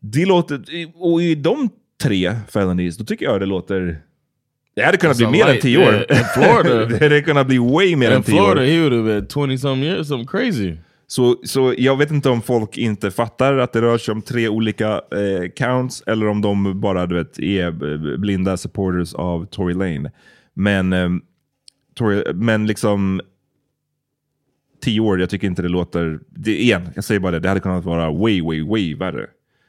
Det 0.00 0.26
låter, 0.26 0.64
och 0.94 1.22
i 1.22 1.34
de 1.34 1.70
tre 2.02 2.34
felonies, 2.48 2.96
då 2.96 3.04
tycker 3.04 3.24
jag 3.24 3.40
det 3.40 3.46
låter... 3.46 4.00
Det 4.76 4.82
hade 4.82 4.96
kunnat 4.96 5.16
bli 5.16 5.26
That's 5.26 5.28
a 5.28 5.32
mer 5.32 5.44
än 5.44 5.50
light, 5.50 5.62
tio 5.62 5.80
yeah. 5.80 5.94
år. 5.94 6.12
In 6.12 6.24
Florida. 6.34 6.86
det 6.98 7.04
hade 7.04 7.22
kunnat 7.22 7.46
bli 7.46 7.58
way 7.58 7.96
mer 7.96 8.10
än 8.10 8.16
In 8.16 8.22
tio 8.22 8.36
Florida, 8.36 8.60
år. 8.60 8.66
he 8.66 8.80
would 8.80 8.92
have 8.92 9.04
been 9.04 9.26
twenty 9.26 9.58
some 9.58 9.86
years, 9.86 10.08
something 10.08 10.26
crazy. 10.26 10.76
Så, 11.06 11.36
så 11.44 11.74
jag 11.78 11.96
vet 11.96 12.10
inte 12.10 12.30
om 12.30 12.42
folk 12.42 12.78
inte 12.78 13.10
fattar 13.10 13.58
att 13.58 13.72
det 13.72 13.80
rör 13.80 13.98
sig 13.98 14.12
om 14.12 14.22
tre 14.22 14.48
olika 14.48 14.88
eh, 14.92 15.50
counts 15.56 16.02
eller 16.06 16.28
om 16.28 16.40
de 16.40 16.80
bara 16.80 17.06
du 17.06 17.14
vet, 17.14 17.38
är 17.38 17.66
eh, 17.66 18.18
blinda 18.18 18.56
supporters 18.56 19.14
av 19.14 19.46
Tory 19.46 19.74
Lane. 19.74 20.10
Men, 20.54 20.92
eh, 20.92 21.08
Tory, 21.94 22.32
men 22.34 22.66
liksom 22.66 23.20
tio 24.84 25.00
år, 25.00 25.20
jag 25.20 25.30
tycker 25.30 25.46
inte 25.46 25.62
det 25.62 25.68
låter... 25.68 26.20
Det, 26.30 26.60
igen, 26.62 26.88
jag 26.94 27.04
säger 27.04 27.20
bara 27.20 27.32
det, 27.32 27.38
det 27.40 27.48
hade 27.48 27.60
kunnat 27.60 27.84
vara 27.84 28.10
way, 28.10 28.42
way, 28.42 28.62
way 28.62 28.94
värre 28.94 29.26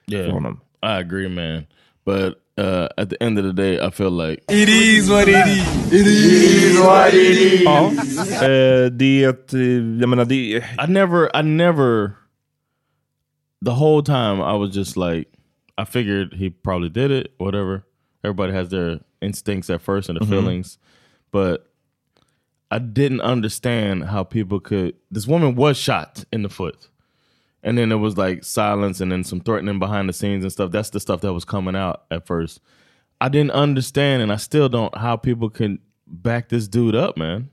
för 0.10 0.16
Yeah, 0.16 0.32
honom. 0.34 0.60
I 0.84 0.88
agree, 0.88 1.30
man. 1.30 1.64
But 2.06 2.34
uh, 2.66 2.88
at 2.98 3.10
the 3.10 3.16
end 3.20 3.40
of 3.40 3.46
the 3.46 3.52
day, 3.54 3.88
I 3.88 3.92
feel 3.92 4.12
like 4.12 4.44
It 4.50 4.70
is 4.70 5.10
what 5.10 5.28
it 5.28 5.48
is. 5.48 5.94
It 5.94 6.08
is 6.08 6.80
what 6.80 7.14
it 7.14 7.38
is. 7.38 7.62
Ja, 7.64 7.92
eh, 8.48 8.86
det, 8.92 9.24
eh, 9.54 9.62
jag 10.00 10.10
menar 10.10 10.26
det... 10.26 10.36
I 10.36 10.88
never, 10.88 11.30
I 11.40 11.44
never. 11.44 12.12
The 13.66 13.72
whole 13.72 14.04
time 14.04 14.42
I 14.42 14.58
was 14.58 14.76
just 14.76 14.96
like, 14.98 15.30
I 15.78 15.86
figured 15.86 16.34
he 16.34 16.50
probably 16.52 16.90
did 16.90 17.12
it. 17.12 17.28
Whatever. 17.40 17.82
Everybody 18.24 18.54
has 18.54 18.70
their 18.70 19.00
instincts 19.22 19.70
at 19.70 19.82
first 19.82 20.10
and 20.10 20.20
their 20.20 20.28
Mhm. 20.28 20.32
feelings, 20.42 20.78
but 21.32 21.58
I 22.72 22.80
didn't 22.80 23.22
understand 23.22 24.06
how 24.06 24.24
people 24.24 24.60
could. 24.60 24.96
This 25.12 25.28
woman 25.28 25.56
was 25.56 25.78
shot 25.78 26.26
in 26.32 26.44
the 26.44 26.50
foot, 26.50 26.90
and 27.64 27.78
then 27.78 27.92
it 27.92 27.96
was 27.96 28.18
like 28.18 28.44
silence, 28.44 29.02
and 29.02 29.12
then 29.12 29.24
some 29.24 29.40
threatening 29.40 29.80
behind 29.80 30.10
the 30.10 30.14
scenes 30.14 30.44
and 30.44 30.52
stuff. 30.52 30.72
That's 30.72 30.90
the 30.90 31.00
stuff 31.00 31.22
that 31.22 31.34
was 31.34 31.46
coming 31.46 31.76
out 31.76 32.04
at 32.10 32.26
first. 32.26 32.60
I 33.22 33.30
didn't 33.30 33.52
understand, 33.52 34.22
and 34.24 34.32
I 34.32 34.38
still 34.38 34.70
don't, 34.70 34.96
how 34.98 35.16
people 35.16 35.50
can 35.50 35.80
back 36.08 36.50
this 36.50 36.68
dude 36.68 36.96
up, 36.96 37.18
man. 37.18 37.50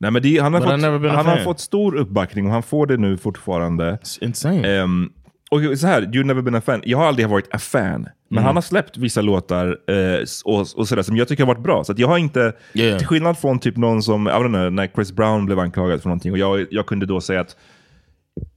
Nej, 0.00 0.10
men 0.10 0.22
det, 0.22 0.38
han 0.38 0.54
har, 0.54 0.60
But 0.60 0.68
I've 0.68 0.72
fått, 0.72 0.80
never 0.80 0.98
been 0.98 1.10
a 1.10 1.16
han 1.16 1.26
har 1.26 1.44
fått 1.44 1.60
stor 1.60 1.94
uppbackning 1.94 2.46
och 2.46 2.52
han 2.52 2.62
får 2.62 2.86
det 2.86 2.96
nu 2.96 3.16
fortfarande. 3.16 3.98
It's 4.02 4.24
insane. 4.24 4.68
Ehm, 4.68 5.12
och 5.50 5.78
så 5.78 5.86
här, 5.86 6.02
you've 6.02 6.24
never 6.24 6.42
been 6.42 6.54
a 6.54 6.60
fan. 6.60 6.82
Jag 6.84 6.98
har 6.98 7.06
aldrig 7.06 7.28
varit 7.28 7.54
a 7.54 7.58
fan. 7.58 8.02
Men 8.30 8.38
Mm. 8.38 8.44
han 8.44 8.54
har 8.54 8.62
släppt 8.62 8.96
vissa 8.96 9.20
låtar 9.22 9.66
eh, 9.90 10.24
och, 10.44 10.60
och 10.76 10.88
sådär 10.88 11.02
som 11.02 11.16
jag 11.16 11.28
tycker 11.28 11.42
har 11.46 11.54
varit 11.54 11.62
bra. 11.62 11.84
Så 11.84 11.94
jag 11.96 12.08
har 12.08 12.18
inte, 12.18 12.52
Yeah. 12.74 12.98
till 12.98 13.06
skillnad 13.06 13.38
från 13.38 13.58
typ 13.58 13.76
någon 13.76 14.02
som, 14.02 14.26
jag 14.26 14.38
vet 14.40 14.46
inte, 14.46 14.70
när 14.70 14.86
Chris 14.94 15.12
Brown 15.12 15.46
blev 15.46 15.58
anklagad 15.58 16.02
för 16.02 16.08
någonting 16.08 16.32
och 16.32 16.38
jag, 16.38 16.66
jag 16.70 16.86
kunde 16.86 17.06
då 17.06 17.20
säga 17.20 17.40
att 17.40 17.56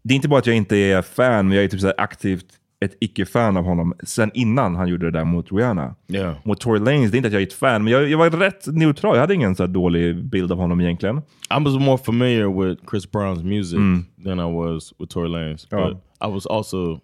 det 0.03 0.13
är 0.13 0.15
inte 0.15 0.27
bara 0.27 0.39
att 0.39 0.47
jag 0.47 0.55
inte 0.55 0.77
är 0.77 1.01
fan, 1.01 1.47
men 1.47 1.55
jag 1.55 1.63
är 1.63 1.67
typ 1.67 1.79
så 1.81 1.93
aktivt 1.97 2.45
ett 2.85 2.97
icke-fan 2.99 3.57
av 3.57 3.63
honom 3.63 3.93
sen 4.03 4.31
innan 4.33 4.75
han 4.75 4.87
gjorde 4.87 5.05
det 5.11 5.11
där 5.19 5.25
mot 5.25 5.51
Rihanna. 5.51 5.95
Yeah. 6.07 6.35
Mot 6.43 6.59
Tory 6.59 6.79
Lanez, 6.79 7.11
det 7.11 7.15
är 7.15 7.17
inte 7.17 7.27
att 7.27 7.33
jag 7.33 7.41
är 7.41 7.47
ett 7.47 7.53
fan, 7.53 7.83
men 7.83 7.93
jag, 7.93 8.09
jag 8.09 8.17
var 8.17 8.29
rätt 8.29 8.67
neutral. 8.67 9.15
Jag 9.15 9.21
hade 9.21 9.33
ingen 9.33 9.55
så 9.55 9.67
dålig 9.67 10.25
bild 10.25 10.51
av 10.51 10.57
honom 10.57 10.81
egentligen. 10.81 11.17
I 11.17 11.63
was 11.63 11.73
more 11.79 11.97
familiar 11.97 12.63
with 12.67 12.81
Chris 12.89 13.09
Brown's 13.11 13.43
music 13.43 13.77
Mm. 13.77 14.05
than 14.25 14.39
I 14.39 14.53
was 14.55 14.93
with 14.99 15.13
Tory 15.13 15.29
Lanez, 15.29 15.67
Ja. 15.69 15.87
but 15.89 15.97
I 16.27 16.31
was 16.33 16.45
also 16.45 16.99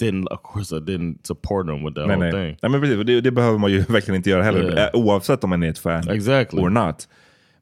didn't. 0.00 0.28
Of 0.28 0.40
course, 0.42 0.76
I 0.76 0.80
didn't 0.80 1.26
support 1.26 1.66
him 1.68 1.84
with 1.84 1.94
that 1.94 2.06
Nej, 2.06 2.16
whole 2.16 2.30
nej. 2.32 2.32
thing. 2.32 2.58
nej 2.62 2.70
men 2.70 2.80
precis, 2.80 3.06
det, 3.06 3.20
det 3.20 3.30
behöver 3.30 3.58
man 3.58 3.70
ju 3.70 3.80
verkligen 3.88 4.16
inte 4.16 4.30
göra 4.30 4.42
heller, 4.42 4.62
Yeah. 4.72 4.78
eh, 4.94 5.00
oavsett 5.00 5.44
om 5.44 5.50
man 5.50 5.62
är 5.62 5.70
ett 5.70 5.78
fan 5.78 6.08
Exactly. 6.08 6.60
or 6.62 6.70
not. 6.70 7.08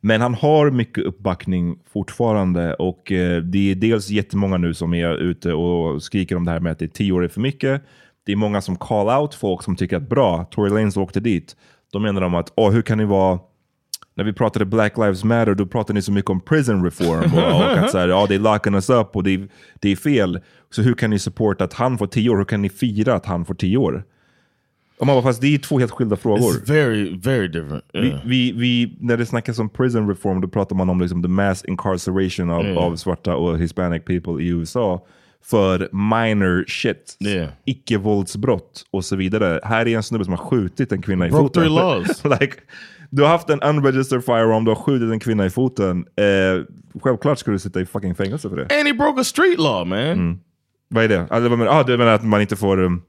Men 0.01 0.21
han 0.21 0.35
har 0.35 0.71
mycket 0.71 1.05
uppbackning 1.05 1.79
fortfarande 1.93 2.75
och 2.75 3.13
eh, 3.13 3.43
det 3.43 3.71
är 3.71 3.75
dels 3.75 4.11
jättemånga 4.11 4.57
nu 4.57 4.75
som 4.75 4.95
är 4.95 5.15
ute 5.15 5.53
och 5.53 6.03
skriker 6.03 6.37
om 6.37 6.45
det 6.45 6.51
här 6.51 6.61
med 6.61 6.73
att 6.73 6.79
det 6.79 6.85
är 6.85 6.89
tio 6.89 7.13
år 7.13 7.25
är 7.25 7.29
för 7.29 7.41
mycket. 7.41 7.83
Det 8.27 8.33
är 8.33 8.37
många 8.37 8.61
som 8.61 8.77
call 8.77 9.21
out 9.23 9.35
folk 9.35 9.63
som 9.63 9.77
tycker 9.77 9.97
att 9.97 10.09
bra, 10.09 10.45
Tory 10.51 10.71
Lanez 10.71 10.97
åkte 10.97 11.21
dit. 11.21 11.57
Då 11.93 11.99
menar 11.99 12.21
de 12.21 12.35
att, 12.35 12.53
åh, 12.57 12.71
hur 12.71 12.83
kan 12.83 12.99
ni 12.99 13.05
vara 13.05 13.39
när 14.19 14.25
vi 14.25 14.33
pratade 14.33 14.65
Black 14.65 14.97
Lives 14.99 15.25
Matter, 15.25 15.55
då 15.55 15.67
pratade 15.67 15.93
ni 15.95 16.03
så 16.03 16.13
mycket 16.13 16.31
om 16.31 16.41
prison 16.41 16.85
reform 16.85 17.33
och, 17.35 17.57
och 17.57 17.79
att 17.79 17.91
så 17.91 17.99
här, 17.99 18.09
ja, 18.09 18.27
det 18.29 18.35
är 18.35 18.39
locking 18.39 18.75
us 18.75 18.91
up 18.91 19.17
och 19.17 19.23
det 19.25 19.35
är, 19.35 19.49
det 19.81 19.93
är 19.93 19.97
fel. 19.97 20.41
Så 20.71 20.83
hur 20.83 20.95
kan 20.95 21.11
ni 21.11 21.19
supporta 21.19 21.65
att 21.65 21.73
han 21.73 21.99
får 21.99 22.07
tio 22.07 22.31
år? 22.31 22.37
Hur 22.37 22.45
kan 22.45 22.63
ni 22.63 22.69
fira 22.69 23.15
att 23.15 23.27
han 23.27 23.45
får 23.45 23.55
tio 23.55 23.77
år? 23.77 24.05
Och 24.99 25.07
man 25.07 25.17
bara, 25.17 25.23
fast 25.23 25.41
det 25.41 25.55
är 25.55 25.59
två 25.59 25.79
helt 25.79 25.91
skilda 25.93 26.17
frågor. 26.17 26.41
It's 26.53 26.67
very, 26.67 27.17
very 27.19 27.49
different. 27.49 27.85
Vi, 27.93 27.99
Yeah. 28.09 28.21
vi, 28.25 28.53
vi, 28.53 28.97
när 29.01 29.17
det 29.17 29.27
snackas 29.27 29.59
om 29.59 29.69
prison 29.69 30.09
reform, 30.09 30.41
då 30.41 30.49
pratar 30.49 30.77
man 30.77 30.91
om 30.91 31.01
liksom 31.01 31.23
the 31.23 31.29
mass 31.29 31.65
incarceration 31.65 32.51
av, 32.51 32.65
Yeah. 32.65 32.79
av 32.79 32.97
svarta 32.97 33.37
och 33.37 33.59
hispanic 33.59 34.05
people 34.05 34.43
i 34.43 34.49
USA 34.49 35.07
för 35.45 35.89
minor 35.93 36.65
shit, 36.69 37.17
Yeah. 37.21 37.49
icke-våldsbrott 37.65 38.85
och 38.91 39.05
så 39.05 39.17
vidare. 39.17 39.61
Här 39.65 39.89
är 39.89 39.97
en 39.97 40.03
snubbe 40.03 40.25
som 40.25 40.33
har 40.33 40.45
skjutit 40.45 40.93
en 40.93 41.03
kvinna 41.03 41.27
i 41.27 41.31
Broke 41.31 41.43
foten. 41.45 41.63
three 41.63 41.75
laws. 41.75 42.25
like, 42.41 42.55
du 43.11 43.23
har 43.23 43.29
haft 43.29 43.51
en 43.51 43.61
unregistered 43.63 44.25
firearm, 44.25 44.65
du 44.65 44.71
har 44.71 44.77
skjutit 44.77 45.11
en 45.13 45.21
kvinna 45.21 45.47
i 45.47 45.51
foten. 45.51 46.05
Eh, 46.17 46.65
självklart 47.03 47.39
ska 47.39 47.51
du 47.51 47.59
sitta 47.59 47.81
i 47.81 47.87
fucking 47.87 48.15
fängelse 48.15 48.49
för 48.49 48.57
det. 48.57 48.63
And 48.79 48.87
he 48.89 48.95
broke 48.95 49.21
a 49.21 49.25
street 49.25 49.59
law, 49.59 49.87
man. 49.87 49.99
Mm. 49.99 50.39
Vad 50.89 51.05
är 51.05 51.09
det? 51.09 51.27
Alltså, 51.31 51.57
menar- 51.57 51.81
ah, 51.81 51.83
du 51.83 51.97
menar 51.97 52.13
att 52.13 52.25
man 52.25 52.41
inte 52.41 52.57
får 52.57 52.81
um, 52.83 53.03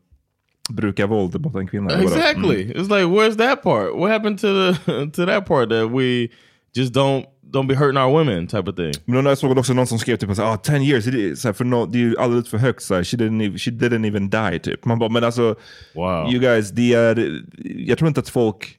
bruka 0.70 1.08
våld 1.08 1.42
mot 1.42 1.56
en 1.56 1.68
kvinna? 1.68 2.02
Exactly. 2.02 2.64
Mm. 2.64 2.78
It's 2.78 2.98
like, 2.98 3.08
where's 3.08 3.38
that 3.38 3.64
part? 3.64 3.96
What 3.96 4.12
happened 4.12 4.40
to 4.40 4.48
the 4.48 4.74
to 5.16 5.26
that 5.26 5.46
part 5.46 5.70
that 5.70 5.92
we 5.92 6.28
just 6.76 6.94
don't 6.94 7.26
don't 7.54 7.68
be 7.68 7.76
hurting 7.76 7.98
our 7.98 8.12
women 8.12 8.48
type 8.48 8.70
of 8.70 8.76
thing? 8.76 8.94
Men 9.06 9.26
jag 9.26 9.38
såg 9.38 9.58
också 9.58 9.74
någon 9.74 9.88
som 9.88 10.00
skrev 10.00 10.18
typ 10.18 10.40
ah, 10.40 10.58
10 10.58 10.78
years, 10.80 11.06
det 11.06 11.30
är, 11.30 11.36
såhär, 11.36 11.54
för 11.54 11.66
no, 11.66 11.86
det 11.86 11.98
är 11.98 12.00
ju 12.00 12.18
alldeles 12.18 12.50
för 12.50 12.58
högt. 12.58 12.84
She, 12.88 12.94
didn't 13.18 13.42
even, 13.46 13.58
she 13.58 13.72
didn't 13.72 14.08
even 14.08 14.30
die. 14.30 14.60
Typ. 14.60 14.86
Man 14.86 15.00
bara, 15.00 15.10
men 15.10 15.24
alltså, 15.24 15.56
Wow. 15.96 16.32
you 16.32 16.40
guys, 16.40 16.72
det 16.72 16.94
är, 16.94 17.42
jag 17.88 17.98
tror 17.98 18.08
inte 18.08 18.20
att 18.20 18.30
folk, 18.30 18.76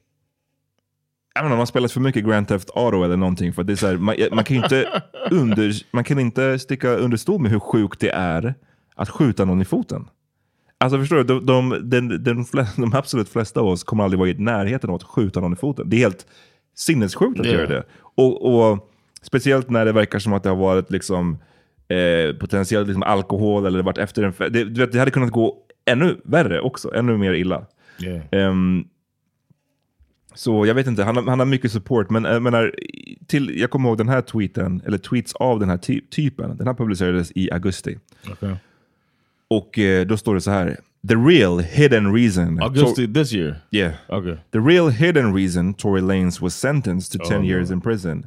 jag 1.33 1.41
vet 1.41 1.45
inte, 1.45 1.49
man 1.49 1.57
har 1.59 1.65
spelat 1.65 1.91
för 1.91 1.99
mycket 1.99 2.25
Grand 2.25 2.47
Theft 2.47 2.69
Auto 2.75 3.03
eller 3.03 3.17
någonting. 3.17 3.53
För 3.53 3.63
det 3.63 3.73
är 3.73 3.75
såhär, 3.75 3.97
man, 3.97 4.15
man, 4.31 4.43
kan 4.43 4.57
inte 4.57 5.01
under, 5.31 5.73
man 5.91 6.03
kan 6.03 6.19
inte 6.19 6.59
sticka 6.59 6.89
under 6.89 7.17
stol 7.17 7.41
med 7.41 7.51
hur 7.51 7.59
sjukt 7.59 7.99
det 7.99 8.09
är 8.09 8.53
att 8.95 9.09
skjuta 9.09 9.45
någon 9.45 9.61
i 9.61 9.65
foten. 9.65 10.05
Alltså 10.77 10.99
förstår 10.99 11.15
du, 11.17 11.23
de, 11.23 11.45
de, 11.45 11.89
den, 11.89 12.23
den 12.23 12.45
flesta, 12.45 12.81
de 12.81 12.93
absolut 12.93 13.29
flesta 13.29 13.59
av 13.59 13.67
oss 13.67 13.83
kommer 13.83 14.03
aldrig 14.03 14.19
vara 14.19 14.29
i 14.29 14.33
närheten 14.33 14.89
av 14.89 14.95
att 14.95 15.03
skjuta 15.03 15.39
någon 15.39 15.53
i 15.53 15.55
foten. 15.55 15.89
Det 15.89 15.95
är 15.95 15.99
helt 15.99 16.25
sinnessjukt 16.75 17.39
att 17.39 17.45
Yeah. 17.45 17.57
göra 17.59 17.67
det. 17.69 17.83
Och, 18.15 18.69
och 18.71 18.87
Speciellt 19.23 19.69
när 19.69 19.85
det 19.85 19.91
verkar 19.91 20.19
som 20.19 20.33
att 20.33 20.43
det 20.43 20.49
har 20.49 20.55
varit 20.55 20.91
liksom, 20.91 21.37
eh, 21.87 22.35
potentiellt 22.35 22.87
liksom 22.87 23.03
alkohol 23.03 23.65
eller 23.65 23.83
varit 23.83 23.97
efter 23.97 24.23
en 24.23 24.33
fe- 24.33 24.49
det, 24.49 24.85
det 24.85 24.99
hade 24.99 25.11
kunnat 25.11 25.31
gå 25.31 25.57
ännu 25.85 26.17
värre 26.23 26.61
också, 26.61 26.93
ännu 26.95 27.17
mer 27.17 27.33
illa. 27.33 27.65
Yeah. 27.99 28.21
Ehm, 28.31 28.83
så 30.33 30.65
jag 30.65 30.73
vet 30.75 30.87
inte, 30.87 31.03
han, 31.03 31.15
har- 31.15 31.23
han 31.23 31.39
har 31.39 31.45
mycket 31.45 31.71
support. 31.71 32.09
Men 32.09 32.23
jag, 32.23 32.41
menar, 32.41 32.75
till, 33.27 33.59
jag 33.59 33.69
kommer 33.69 33.89
ihåg 33.89 33.97
den 33.97 34.09
här 34.09 34.21
tweeten, 34.21 34.81
eller 34.85 34.97
tweets 34.97 35.33
av 35.33 35.59
den 35.59 35.69
här 35.69 35.77
ty- 35.77 36.01
typen. 36.09 36.57
Den 36.57 36.67
här 36.67 36.73
publicerades 36.73 37.31
i 37.35 37.51
augusti. 37.51 37.97
Okay. 38.31 38.55
Och 39.47 39.79
eh, 39.79 40.05
då 40.07 40.17
står 40.17 40.35
det 40.35 40.41
så 40.41 40.51
här. 40.51 40.77
The 41.07 41.15
real 41.15 41.59
hidden 41.59 42.13
reason... 42.15 42.61
Augusti 42.61 43.13
this 43.13 43.33
year. 43.33 43.55
Yeah. 43.71 43.93
Okay. 44.09 44.35
The 44.51 44.59
real 44.59 44.89
hidden 44.89 45.35
reason 45.35 45.73
Tory 45.73 46.01
Lanez 46.01 46.41
was 46.41 46.55
sentenced 46.55 47.19
to 47.21 47.27
10 47.29 47.37
Oh, 47.39 47.45
years 47.45 47.69
no. 47.69 47.73
in 47.73 47.81
prison. 47.81 48.25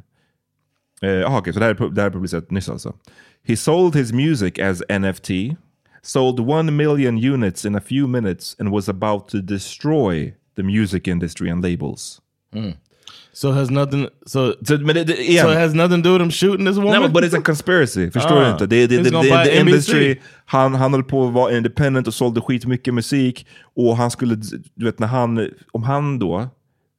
Eh, 1.03 1.27
aha, 1.27 1.39
okej, 1.39 1.53
så 1.53 1.59
det 1.59 1.65
här, 1.67 1.75
är 1.85 1.91
det 1.91 2.01
här 2.01 2.09
är 2.09 2.13
publicerat 2.13 2.51
nyss 2.51 2.69
alltså. 2.69 2.95
He 3.47 3.57
sold 3.57 3.97
his 3.97 4.13
music 4.13 4.59
as 4.59 4.83
NFT, 5.01 5.31
sold 6.03 6.41
one 6.41 6.73
million 6.73 7.19
units 7.35 7.65
in 7.65 7.75
a 7.75 7.81
few 7.81 8.09
minutes 8.09 8.57
and 8.61 8.69
was 8.71 8.89
about 8.89 9.29
to 9.29 9.39
destroy 9.39 10.35
the 10.57 10.63
music 10.63 11.09
industry 11.09 11.51
and 11.51 11.63
labels. 11.63 12.21
So 13.33 13.51
it 13.51 13.55
has 13.55 13.71
nothing. 13.71 14.09
So 14.27 14.55
Så, 14.65 14.79
men 14.79 14.95
det, 14.95 15.05
det, 15.05 15.17
igen, 15.31 15.43
so 15.45 15.51
it 15.51 15.57
has 15.59 15.75
nothing 15.75 16.03
to 16.03 16.09
do 16.09 16.13
with 16.13 16.23
him 16.23 16.31
shooting 16.31 16.67
this 16.67 16.77
woman. 16.77 17.01
Nej, 17.01 17.11
but 17.11 17.25
it's 17.25 17.39
a 17.39 17.43
conspiracy. 17.45 18.11
Förstår 18.15 18.37
Ah. 18.37 18.45
du 18.45 18.51
inte? 18.51 18.67
Det, 18.67 18.87
det, 18.87 18.97
det, 18.97 19.11
det, 19.11 19.45
the 19.45 19.61
industry, 19.61 20.17
han, 20.45 20.75
han 20.75 20.93
höll 20.93 21.05
på 21.05 21.27
att 21.27 21.33
vara 21.33 21.57
independent 21.57 22.07
och 22.07 22.15
sålde 22.15 22.41
skitmycket 22.41 22.95
musik. 22.95 23.47
Och 23.77 23.97
han 23.97 24.11
skulle, 24.11 24.35
du 24.75 24.85
vet 24.85 24.99
när 24.99 25.07
han, 25.07 25.49
om 25.73 25.83
han 25.83 26.19
då, 26.19 26.49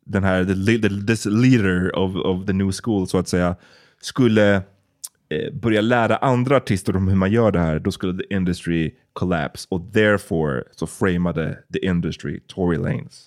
den 0.05 0.23
här, 0.23 0.45
the, 0.45 0.89
the, 0.89 1.05
this 1.07 1.25
leader 1.25 1.95
of, 1.95 2.15
of 2.15 2.45
the 2.45 2.53
new 2.53 2.71
school 2.83 3.07
så 3.07 3.17
att 3.17 3.27
säga, 3.27 3.55
skulle 4.01 4.55
eh, 4.55 5.53
börja 5.61 5.81
lära 5.81 6.17
andra 6.17 6.57
artister 6.57 6.95
om 6.95 7.07
hur 7.07 7.15
man 7.15 7.31
gör 7.31 7.51
det 7.51 7.59
här, 7.59 7.79
då 7.79 7.91
skulle 7.91 8.17
the 8.23 8.35
industry 8.35 8.91
collapse. 9.13 9.67
Och 9.69 9.93
therefore 9.93 10.63
så 10.71 10.87
framade 10.87 11.57
the 11.73 11.85
industry 11.85 12.39
Tory 12.47 12.77
Lanez. 12.77 13.25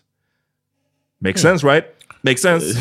Makes 1.21 1.43
sense 1.43 1.67
right? 1.67 1.85
Makes 2.23 2.43
sense. 2.43 2.75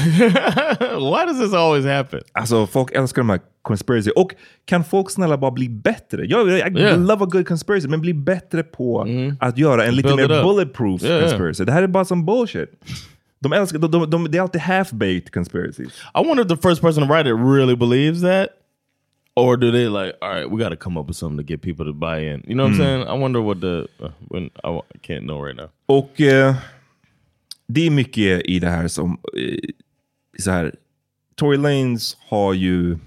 Why 1.00 1.26
does 1.26 1.40
this 1.40 1.54
always 1.54 1.86
happen? 1.86 2.22
Alltså 2.34 2.68
folk 2.68 2.92
älskar 2.92 3.22
de 3.22 3.30
här 3.30 3.40
conspiracy. 3.62 4.12
Och 4.16 4.36
kan 4.66 4.84
folk 4.84 5.12
snälla 5.12 5.38
bara 5.38 5.52
bli 5.52 5.70
bättre? 5.70 6.26
Jag, 6.26 6.48
I 6.50 6.52
Yeah. 6.80 7.00
love 7.00 7.24
a 7.24 7.28
good 7.32 7.48
conspiracy, 7.48 7.88
men 7.88 8.02
bli 8.02 8.14
bättre 8.14 8.64
på 8.64 9.08
att 9.40 9.58
göra 9.58 9.86
en 9.86 9.96
lite 9.96 10.16
mer 10.16 10.28
bulletproof 10.28 11.04
Yeah, 11.04 11.16
yeah. 11.18 11.30
conspiracy. 11.30 11.64
Det 11.66 11.72
här 11.72 11.84
är 11.84 11.88
bara 11.88 12.06
som 12.06 12.26
bullshit. 12.26 12.70
De 13.40 13.54
älskar, 13.54 13.80
de, 13.80 13.92
de, 13.92 14.10
de, 14.10 14.32
det 14.32 14.38
är 14.38 14.42
alltid 14.42 14.62
half-baked 14.62 15.32
conspiracies. 15.34 15.88
I 16.16 16.28
wonder 16.28 16.44
if 16.44 16.48
the 16.50 16.70
first 16.70 16.82
person 16.82 17.08
to 17.08 17.14
write 17.14 17.30
it 17.30 17.36
really 17.36 17.76
believes 17.76 18.22
that, 18.22 18.50
or 19.36 19.58
do 19.58 19.72
they 19.72 19.86
like, 19.90 20.14
all 20.22 20.30
right, 20.36 20.52
we 20.52 20.64
got 20.64 20.70
to 20.70 20.76
come 20.84 21.00
up 21.00 21.08
with 21.08 21.18
something 21.18 21.38
to 21.46 21.54
get 21.54 21.62
people 21.62 21.86
to 21.86 21.94
buy 21.94 22.20
in. 22.34 22.44
You 22.48 22.56
know 22.56 22.64
what 22.64 22.74
I'm 22.74 22.80
Mm. 22.82 22.84
saying? 22.86 23.02
I 23.08 23.22
wonder 23.22 23.42
what 23.42 23.62
the 23.62 23.88
uh, 24.02 24.10
when 24.30 24.50
I, 24.64 24.70
I 24.70 24.98
can't 25.02 25.26
know 25.26 25.46
right 25.46 25.56
now. 25.56 25.70
Eh, 25.90 26.54
det 27.68 27.88
är 27.88 27.92
mycket 27.92 28.42
i 28.46 28.60
det 28.60 28.70
här 28.70 28.88
som, 28.88 29.18
eh, 29.38 29.70
så 30.40 30.52
här, 30.52 30.76
Tory 31.36 31.58
Lanez 31.58 32.18
har 32.30 32.54
ju, 32.54 32.98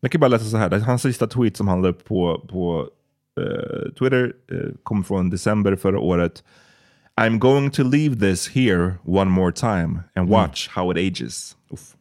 jag 0.00 0.10
kan 0.10 0.20
bara 0.20 0.28
läsa 0.28 0.44
så 0.44 0.56
här, 0.56 0.70
hans 0.70 1.02
sista 1.02 1.26
tweet 1.26 1.56
som 1.56 1.68
han 1.68 1.84
upp 1.84 2.04
på, 2.04 2.46
på 2.50 2.88
eh, 3.40 3.92
Twitter 3.98 4.32
eh, 4.52 4.74
kom 4.82 5.04
från 5.04 5.30
december 5.30 5.76
förra 5.76 5.98
året. 5.98 6.44
I'm 7.16 7.38
going 7.38 7.70
to 7.70 7.82
leave 7.84 8.16
this 8.16 8.48
here 8.48 8.94
one 9.04 9.30
more 9.30 9.52
time 9.52 10.02
and 10.14 10.28
watch 10.28 10.68
how 10.68 10.90
it 10.90 10.98
ages. 10.98 11.56
Uff. 11.70 11.94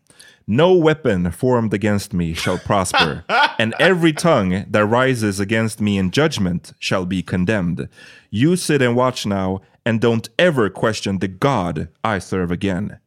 No 0.47 0.73
weapon 0.73 1.31
formed 1.31 1.73
against 1.73 2.13
me 2.13 2.33
shall 2.33 2.57
prosper, 2.57 3.23
and 3.59 3.73
every 3.79 4.13
tongue 4.13 4.65
that 4.71 4.85
rises 4.85 5.39
against 5.39 5.79
me 5.79 5.97
in 5.97 6.11
judgment 6.11 6.73
shall 6.79 7.05
be 7.05 7.21
condemned. 7.21 7.87
You 8.29 8.55
sit 8.57 8.81
and 8.81 8.95
watch 8.95 9.25
now 9.25 9.61
And 9.85 9.99
don't 9.99 10.29
ever 10.39 10.69
question 10.69 11.19
the 11.19 11.27
God 11.27 11.89
I 12.03 12.19
serve 12.19 12.51
again. 12.51 12.99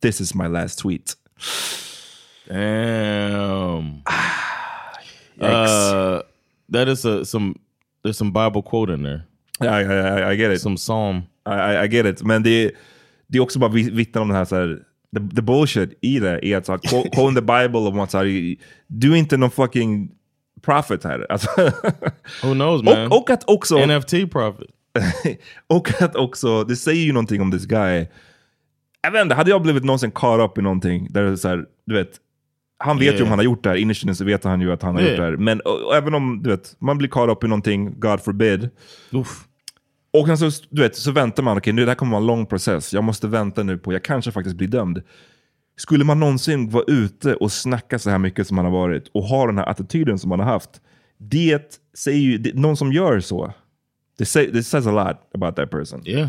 This 0.00 0.20
is 0.20 0.34
my 0.34 0.48
last 0.48 0.80
tweet. 0.80 1.14
Damn. 2.48 4.02
Yikes. 5.40 5.92
uh, 5.92 6.22
that 6.68 6.88
is 6.88 7.04
a 7.04 7.24
some. 7.24 7.58
There's 8.02 8.18
some 8.18 8.32
Bible 8.32 8.62
quote 8.62 8.90
in 8.90 9.02
there. 9.02 9.24
I, 9.60 9.66
I, 9.66 10.30
I 10.30 10.36
get 10.36 10.50
it. 10.50 10.60
Some 10.60 10.76
psalm. 10.76 11.26
I, 11.46 11.84
I, 11.84 11.86
get 11.86 12.06
it. 12.06 12.22
Men 12.22 12.42
det, 12.42 12.72
det 13.28 13.38
är 13.38 13.42
också 13.42 13.58
bara 13.58 13.70
vi- 13.70 13.90
vittnar 13.90 14.22
om 14.22 14.28
den 14.28 14.36
här, 14.36 14.44
så 14.44 14.56
här 14.56 14.78
the, 15.16 15.36
the 15.36 15.42
bullshit 15.42 15.98
i 16.00 16.18
det 16.18 16.46
är 16.46 16.56
att 16.56 16.66
så 16.66 16.72
här, 16.72 16.78
quote, 16.78 17.08
quote 17.08 17.34
the 17.34 17.40
Bible 17.40 17.78
och 17.78 17.94
man 17.94 18.08
så 18.08 18.18
här, 18.18 18.56
du 18.86 19.12
är 19.12 19.16
inte 19.16 19.36
någon 19.36 19.50
fucking 19.50 20.10
prophet 20.62 21.04
här. 21.04 21.26
Alltså, 21.28 21.48
Who 22.42 22.52
knows 22.54 22.82
man? 22.82 23.06
och, 23.06 23.18
och 23.18 23.30
att 23.30 23.44
också... 23.46 23.86
NFT 23.86 24.10
profit. 24.30 24.70
och 25.66 26.02
att 26.02 26.16
också, 26.16 26.64
det 26.64 26.76
säger 26.76 27.04
ju 27.04 27.12
någonting 27.12 27.40
om 27.40 27.50
this 27.52 27.66
guy. 27.66 28.06
Jag 29.02 29.10
vet 29.10 29.22
inte, 29.22 29.34
hade 29.34 29.50
jag 29.50 29.62
blivit 29.62 29.84
någonsin 29.84 30.10
caught 30.10 30.50
up 30.50 30.58
i 30.58 30.62
någonting 30.62 31.08
där 31.10 31.22
det 31.22 31.30
är 31.30 31.36
så 31.36 31.48
här, 31.48 31.64
du 31.86 31.94
vet, 31.94 32.10
han 32.78 32.98
vet 32.98 33.06
ju 33.06 33.10
Yeah. 33.12 33.22
om 33.22 33.28
han 33.28 33.38
har 33.38 33.44
gjort 33.44 33.62
det 33.62 33.68
här, 33.68 33.76
innerst 33.76 34.04
inne 34.04 34.14
så 34.14 34.24
vet 34.24 34.44
han 34.44 34.60
ju 34.60 34.72
att 34.72 34.82
han 34.82 34.94
har 34.94 35.02
Yeah. 35.02 35.12
gjort 35.12 35.20
det 35.20 35.24
här. 35.24 35.36
Men 35.36 35.60
och, 35.60 35.82
och 35.86 35.96
även 35.96 36.14
om, 36.14 36.42
du 36.42 36.50
vet, 36.50 36.76
man 36.78 36.98
blir 36.98 37.08
caught 37.08 37.30
up 37.36 37.44
i 37.44 37.48
någonting, 37.48 38.00
God 38.00 38.20
forbid. 38.20 38.70
Och 40.12 40.26
sen 40.26 40.38
så, 40.52 40.64
du 40.70 40.82
vet, 40.82 40.96
så 40.96 41.12
väntar 41.12 41.42
man, 41.42 41.58
okej 41.58 41.72
nu 41.72 41.84
det 41.84 41.90
här 41.90 41.94
kommer 41.94 42.12
vara 42.12 42.20
en 42.20 42.26
lång 42.26 42.46
process, 42.46 42.92
jag 42.92 43.04
måste 43.04 43.28
vänta 43.28 43.62
nu 43.62 43.78
på, 43.78 43.92
jag 43.92 44.04
kanske 44.04 44.32
faktiskt 44.32 44.56
blir 44.56 44.68
dömd. 44.68 45.02
Skulle 45.76 46.04
man 46.04 46.20
någonsin 46.20 46.70
vara 46.70 46.84
ute 46.86 47.34
och 47.34 47.52
snacka 47.52 47.98
så 47.98 48.10
här 48.10 48.18
mycket 48.18 48.46
som 48.46 48.56
man 48.56 48.64
har 48.64 48.72
varit 48.72 49.08
och 49.14 49.22
ha 49.22 49.46
den 49.46 49.58
här 49.58 49.68
attityden 49.68 50.18
som 50.18 50.28
man 50.28 50.40
har 50.40 50.46
haft, 50.46 50.70
det 51.18 51.80
säger 51.98 52.20
ju, 52.20 52.38
det, 52.38 52.54
någon 52.54 52.76
som 52.76 52.92
gör 52.92 53.20
så, 53.20 53.52
det, 54.16 54.24
say, 54.24 54.46
det 54.46 54.62
says 54.62 54.86
a 54.86 54.92
lot 54.92 55.16
about 55.34 55.56
that 55.56 55.70
person. 55.70 56.02
Yeah. 56.06 56.28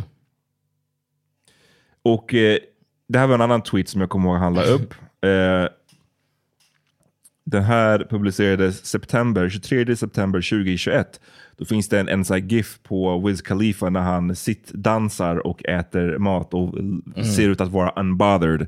Och 2.03 2.33
eh, 2.33 2.59
det 3.07 3.19
här 3.19 3.27
var 3.27 3.35
en 3.35 3.41
annan 3.41 3.61
tweet 3.61 3.89
som 3.89 4.01
jag 4.01 4.09
kommer 4.09 4.29
ihåg 4.29 4.37
han 4.37 4.53
la 4.53 4.63
upp. 4.63 4.93
Eh, 5.21 5.67
den 7.45 7.63
här 7.63 8.07
publicerades 8.09 8.85
september, 8.85 9.49
23 9.49 9.95
september 9.95 10.41
2021. 10.41 11.19
Då 11.57 11.65
finns 11.65 11.89
det 11.89 11.99
en, 11.99 12.09
en 12.09 12.25
sån 12.25 12.47
GIF 12.47 12.79
på 12.83 13.19
Wiz 13.19 13.41
Khalifa 13.41 13.89
när 13.89 14.01
han 14.01 14.35
sittdansar 14.35 15.47
och 15.47 15.65
äter 15.65 16.17
mat 16.17 16.53
och 16.53 16.73
ser 17.25 17.49
ut 17.49 17.61
att 17.61 17.71
vara 17.71 17.89
unbothered. 17.89 18.67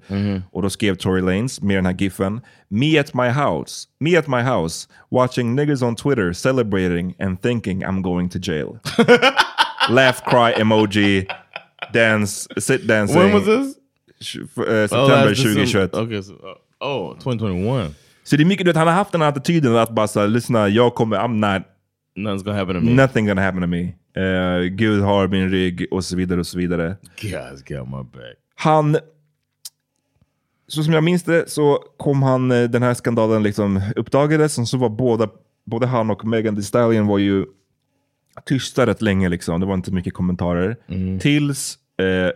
Och 0.52 0.62
då 0.62 0.70
skrev 0.70 0.96
Tory 0.96 1.22
Lanez 1.22 1.62
med 1.62 1.78
den 1.78 1.86
här 1.86 1.94
GIFen. 1.94 2.42
Me 2.68 3.00
at 3.00 3.14
my 3.14 3.30
house, 3.30 3.88
me 4.00 4.18
at 4.18 4.28
my 4.28 4.42
house, 4.42 4.88
watching 5.10 5.60
niggas 5.60 5.84
on 5.84 5.96
Twitter 5.96 6.34
celebrating 6.34 7.16
and 7.20 7.42
thinking 7.42 7.84
I'm 7.84 8.02
going 8.02 8.30
to 8.30 8.40
jail. 8.40 8.80
Laugh 9.90 10.22
cry 10.26 10.54
emoji, 10.62 11.26
dance, 11.94 12.48
sit 12.58 12.88
dancing. 12.88 13.18
When 13.18 13.34
was 13.34 13.46
this? 13.46 13.76
Oh, 14.58 14.88
September 14.88 15.30
December. 15.30 15.66
2021. 15.66 15.90
Okay, 15.94 16.22
so, 16.22 16.34
uh, 16.34 16.86
oh, 16.86 17.14
2021. 17.14 17.96
Så 18.28 18.36
det 18.36 18.44
är 18.44 18.46
mycket, 18.46 18.66
du 18.66 18.70
vet, 18.70 18.78
han 18.78 18.88
har 18.88 18.94
haft 18.94 19.12
den 19.12 19.22
här 19.22 19.30
attityden 19.30 19.76
att 19.76 19.90
bara 19.90 20.08
såhär, 20.08 20.28
lyssna, 20.28 20.68
jag 20.70 20.96
kommer, 20.96 21.18
I'm 21.18 21.56
not, 21.56 21.64
Nothing's 22.18 22.44
gonna 22.44 22.58
happen 22.58 22.76
to 22.76 22.82
me. 22.82 22.94
nothing 22.94 23.28
gonna 23.28 23.42
happen 23.42 23.62
to 23.62 23.68
me. 23.68 23.82
Eh, 24.24 24.64
Gud 24.64 25.04
har 25.04 25.28
min 25.28 25.50
rygg 25.50 25.86
och 25.92 26.06
så 26.06 26.16
vidare 26.16 26.40
och 26.40 26.48
så 26.48 26.58
vidare. 26.58 26.98
God's 27.22 27.78
got 27.78 27.88
my 27.88 28.20
back. 28.20 28.36
Han, 28.56 28.98
så 30.68 30.84
som 30.84 30.94
jag 30.94 31.04
minns 31.04 31.24
det 31.24 31.50
så 31.50 31.84
kom 31.98 32.24
han, 32.24 32.52
eh, 32.52 32.64
den 32.64 32.84
här 32.84 32.94
skandalen 32.94 33.44
liksom 33.44 33.82
uppdagades 33.96 34.58
och 34.58 34.68
så 34.68 34.78
var 34.78 34.90
båda, 34.90 35.30
både 35.66 35.88
han 35.88 36.10
och 36.10 36.26
Megan 36.26 36.56
Thee 36.56 36.64
Stallion 36.64 37.08
var 37.08 37.18
ju 37.18 37.46
tysta 38.46 38.86
rätt 38.86 39.02
länge 39.02 39.30
liksom. 39.30 39.60
Det 39.60 39.66
var 39.66 39.74
inte 39.74 39.92
mycket 39.92 40.14
kommentarer. 40.14 40.78
Tills 41.20 41.78
eh, 42.00 42.32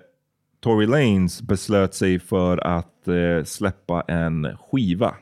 Tory 0.63 0.87
Lanez 0.87 1.41
beslöt 1.41 1.93
sig 1.93 2.19
för 2.19 2.57
att 2.57 3.07
eh, 3.07 3.43
släppa 3.45 4.01
en 4.01 4.57
skiva. 4.57 5.15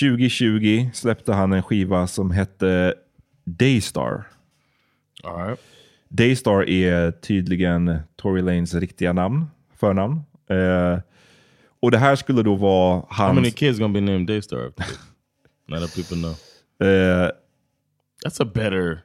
2020 0.00 0.90
släppte 0.94 1.32
han 1.32 1.52
en 1.52 1.62
skiva 1.62 2.06
som 2.06 2.30
hette 2.30 2.94
Daystar. 3.44 4.24
Right. 5.24 5.60
Daystar 6.08 6.68
är 6.68 7.10
tydligen 7.10 7.98
Tory 8.16 8.42
Lanes 8.42 8.74
riktiga 8.74 9.12
namn, 9.12 9.46
förnamn. 9.78 10.20
Eh, 10.50 10.98
och 11.80 11.90
det 11.90 11.98
här 11.98 12.16
skulle 12.16 12.42
då 12.42 12.54
vara 12.54 13.02
How 13.10 13.28
many 13.32 13.46
hans... 13.46 13.54
kids 13.54 13.78
gonna 13.78 13.94
be 13.94 14.00
named 14.00 14.26
Daystar? 14.26 14.58
Now 15.68 15.78
that 15.80 15.94
people 15.94 16.16
know. 16.16 16.34
Eh, 16.88 17.30
That's 18.24 18.42
a 18.42 18.50
better 18.54 18.98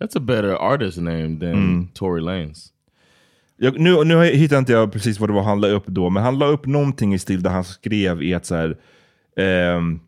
that's 0.00 0.16
a 0.16 0.20
better 0.20 0.54
artist 0.54 0.98
name 0.98 1.38
than 1.40 1.52
Mm. 1.52 1.88
Tory 1.94 2.20
Lanez. 2.20 2.72
jag, 3.56 3.80
nu, 3.80 4.04
nu 4.04 4.24
hittar 4.24 4.58
inte 4.58 4.72
jag 4.72 4.92
precis 4.92 5.20
vad 5.20 5.28
det 5.28 5.32
var 5.32 5.42
han 5.42 5.60
la 5.60 5.68
upp 5.68 5.86
då, 5.86 6.10
men 6.10 6.22
han 6.22 6.38
la 6.38 6.46
upp 6.46 6.66
någonting 6.66 7.14
i 7.14 7.18
stil 7.18 7.42
där 7.42 7.50
han 7.50 7.64
skrev 7.64 8.22
i 8.22 8.34
att 8.34 8.46
så 8.46 8.54
här, 8.54 8.76
ehm, 9.36 10.00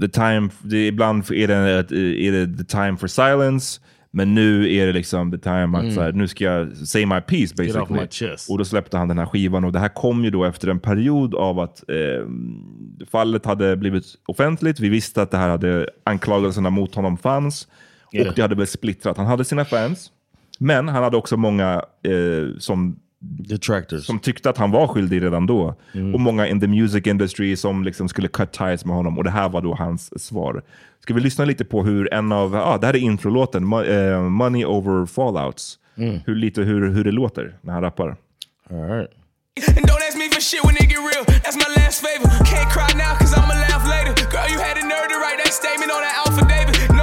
the 0.00 0.08
time, 0.08 0.48
det, 0.62 0.86
ibland 0.86 1.30
är 1.30 1.46
det, 1.48 1.54
är 2.26 2.32
det 2.32 2.56
the 2.58 2.64
time 2.64 2.96
for 2.96 3.06
silence, 3.06 3.80
men 4.10 4.34
nu 4.34 4.74
är 4.74 4.86
det 4.86 4.92
liksom 4.92 5.30
the 5.32 5.38
time 5.38 5.78
att 5.78 5.82
Mm. 5.82 5.94
så 5.94 6.00
här, 6.02 6.12
nu 6.12 6.28
ska 6.28 6.44
jag 6.44 6.76
say 6.76 7.06
my 7.06 7.20
piece 7.20 7.54
basically. 7.56 8.00
my. 8.20 8.28
Och 8.48 8.58
då 8.58 8.64
släppte 8.64 8.96
han 8.98 9.08
den 9.08 9.18
här 9.18 9.26
skivan 9.26 9.64
och 9.64 9.72
det 9.72 9.78
här 9.78 9.88
kom 9.88 10.24
ju 10.24 10.30
då 10.30 10.44
efter 10.44 10.68
en 10.68 10.80
period 10.80 11.34
av 11.34 11.58
att 11.60 11.90
eh, 11.90 12.26
fallet 13.10 13.44
hade 13.46 13.76
blivit 13.76 14.04
offentligt. 14.26 14.80
Vi 14.80 14.88
visste 14.88 15.22
att 15.22 15.30
det 15.30 15.38
här 15.38 15.48
hade 15.48 15.88
anklagelserna 16.04 16.70
mot 16.70 16.94
honom 16.94 17.18
fanns 17.18 17.68
Yeah. 18.12 18.28
och 18.28 18.34
det 18.34 18.42
hade 18.42 18.54
blivit 18.54 18.70
splittrat. 18.70 19.16
Han 19.16 19.26
hade 19.26 19.44
sina 19.44 19.64
fans, 19.64 20.10
men 20.58 20.88
han 20.88 21.02
hade 21.04 21.16
också 21.16 21.36
många 21.36 21.74
eh, 22.04 22.58
som 22.58 22.98
Detractors. 23.20 24.06
som 24.06 24.18
tyckte 24.18 24.50
att 24.50 24.58
han 24.58 24.70
var 24.70 24.86
skyldig 24.86 25.22
redan 25.22 25.46
då. 25.46 25.74
Och 26.14 26.20
många 26.20 26.46
in 26.46 26.60
the 26.60 26.66
music 26.66 27.06
industry 27.06 27.56
som 27.56 27.84
liksom 27.84 28.08
skulle 28.08 28.28
cut 28.28 28.52
ties 28.52 28.84
med 28.84 28.96
honom. 28.96 29.18
Och 29.18 29.24
det 29.24 29.30
här 29.30 29.48
var 29.48 29.60
då 29.62 29.74
hans 29.74 30.24
svar. 30.24 30.62
Ska 31.00 31.14
vi 31.14 31.20
lyssna 31.20 31.44
lite 31.44 31.64
på 31.64 31.84
hur 31.84 32.14
en 32.14 32.32
av, 32.32 32.52
ja 32.54 32.62
ah, 32.62 32.78
det 32.78 32.86
här 32.86 32.94
är 32.96 33.00
introlåten, 33.00 33.64
Mo- 33.64 34.12
eh, 34.14 34.20
Money 34.22 34.64
Over 34.64 35.06
Fallouts. 35.06 35.78
Hur, 36.26 36.34
lite 36.34 36.62
hur, 36.62 36.88
hur 36.90 37.04
det 37.04 37.12
låter 37.12 37.56
när 37.60 37.72
han 37.72 37.82
rappar. 37.82 38.16
All 38.70 38.76
right. 38.82 39.10
Don't 39.66 40.02
ask 40.08 40.16
me 40.18 40.28
for 40.34 40.40
shit 40.40 40.64
when 40.64 40.74
it 40.76 40.88
get 40.90 40.98
real. 40.98 41.24
That's 41.44 41.56
my 41.56 41.68
last 41.76 41.98
favor. 42.06 42.28
Can't 42.44 42.70
cry 42.76 42.90
now 43.04 43.12
cause 43.20 43.34
I'ma 43.36 43.54
laugh 43.66 43.84
later. 43.94 44.14
Girl, 44.34 44.46
you 44.52 44.58
had 44.66 44.74
the 44.80 44.84
nerve 44.92 45.08
to 45.12 45.16
write 45.22 45.38
that 45.44 45.52
statement 45.52 45.90
on 45.96 46.00
that 46.06 46.14
Alpha 46.22 46.42
David. 46.54 46.97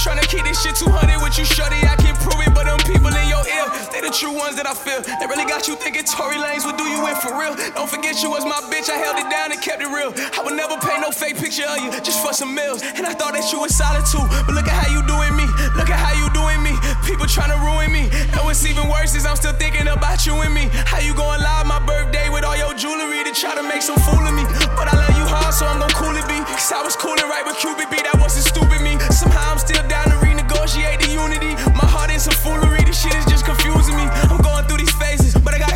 To 0.00 0.24
keep 0.32 0.44
this 0.48 0.56
shit 0.64 0.72
200 0.80 1.20
with 1.20 1.36
you, 1.36 1.44
shorty. 1.44 1.76
I 1.84 1.92
can 2.00 2.16
prove 2.24 2.40
it, 2.40 2.56
but 2.56 2.64
them 2.64 2.80
people 2.88 3.12
in 3.12 3.28
your 3.28 3.44
ear, 3.44 3.68
they 3.92 4.00
the 4.00 4.08
true 4.08 4.32
ones 4.32 4.56
that 4.56 4.64
I 4.64 4.72
feel. 4.72 5.04
They 5.04 5.28
really 5.28 5.44
got 5.44 5.68
you 5.68 5.76
thinking 5.76 6.08
Tory 6.08 6.40
Lanez 6.40 6.64
would 6.64 6.80
do 6.80 6.88
you 6.88 7.04
in 7.04 7.16
for 7.20 7.36
real. 7.36 7.52
Don't 7.76 7.84
forget 7.84 8.16
you 8.24 8.32
was 8.32 8.48
my 8.48 8.56
bitch. 8.72 8.88
I 8.88 8.96
held 8.96 9.20
it 9.20 9.28
down 9.28 9.52
and 9.52 9.60
kept 9.60 9.84
it 9.84 9.92
real. 9.92 10.16
I 10.16 10.40
would 10.40 10.56
never 10.56 10.80
paint 10.80 11.04
no 11.04 11.12
fake 11.12 11.36
picture 11.36 11.68
of 11.68 11.84
you 11.84 11.92
just 12.00 12.24
for 12.24 12.32
some 12.32 12.56
meals. 12.56 12.80
And 12.80 13.04
I 13.04 13.12
thought 13.12 13.36
that 13.36 13.44
you 13.52 13.60
was 13.60 13.76
solid 13.76 14.08
too. 14.08 14.24
But 14.48 14.56
look 14.56 14.64
at 14.64 14.72
how 14.72 14.88
you 14.88 15.04
doing 15.04 15.36
me. 15.36 15.44
Look 15.76 15.92
at 15.92 16.00
how 16.00 16.16
you 16.16 16.32
doing 16.32 16.64
me. 16.64 16.72
People 17.10 17.26
trying 17.26 17.50
to 17.50 17.58
ruin 17.66 17.90
me. 17.90 18.06
And 18.06 18.40
what's 18.46 18.62
even 18.62 18.86
worse 18.86 19.18
is 19.18 19.26
I'm 19.26 19.34
still 19.34 19.52
thinking 19.58 19.88
about 19.88 20.24
you 20.26 20.38
and 20.46 20.54
me. 20.54 20.70
How 20.86 21.02
you 21.02 21.10
going 21.12 21.42
live 21.42 21.66
my 21.66 21.82
birthday 21.82 22.30
with 22.30 22.44
all 22.46 22.54
your 22.54 22.70
jewelry 22.78 23.26
to 23.26 23.34
try 23.34 23.50
to 23.58 23.66
make 23.66 23.82
some 23.82 23.98
fool 24.06 24.22
of 24.22 24.30
me. 24.30 24.46
But 24.78 24.86
I 24.86 24.94
love 24.94 25.18
you 25.18 25.26
hard, 25.26 25.50
so 25.50 25.66
I'm 25.66 25.82
gonna 25.82 25.92
cool 25.98 26.14
it 26.14 26.22
be. 26.30 26.38
Cause 26.46 26.70
I 26.70 26.86
was 26.86 26.94
coolin' 26.94 27.26
right 27.26 27.42
with 27.42 27.58
Cupid 27.58 27.90
B, 27.90 27.98
that 28.06 28.14
wasn't 28.22 28.46
stupid 28.46 28.78
me. 28.86 28.94
Somehow 29.10 29.50
I'm 29.50 29.58
still 29.58 29.82
down 29.90 30.06
to 30.14 30.22
renegotiate 30.22 31.02
the 31.02 31.10
unity. 31.10 31.58
My 31.74 31.82
heart 31.90 32.14
is 32.14 32.30
some 32.30 32.38
foolery, 32.46 32.86
this 32.86 33.02
shit 33.02 33.14
is 33.18 33.26
just 33.26 33.39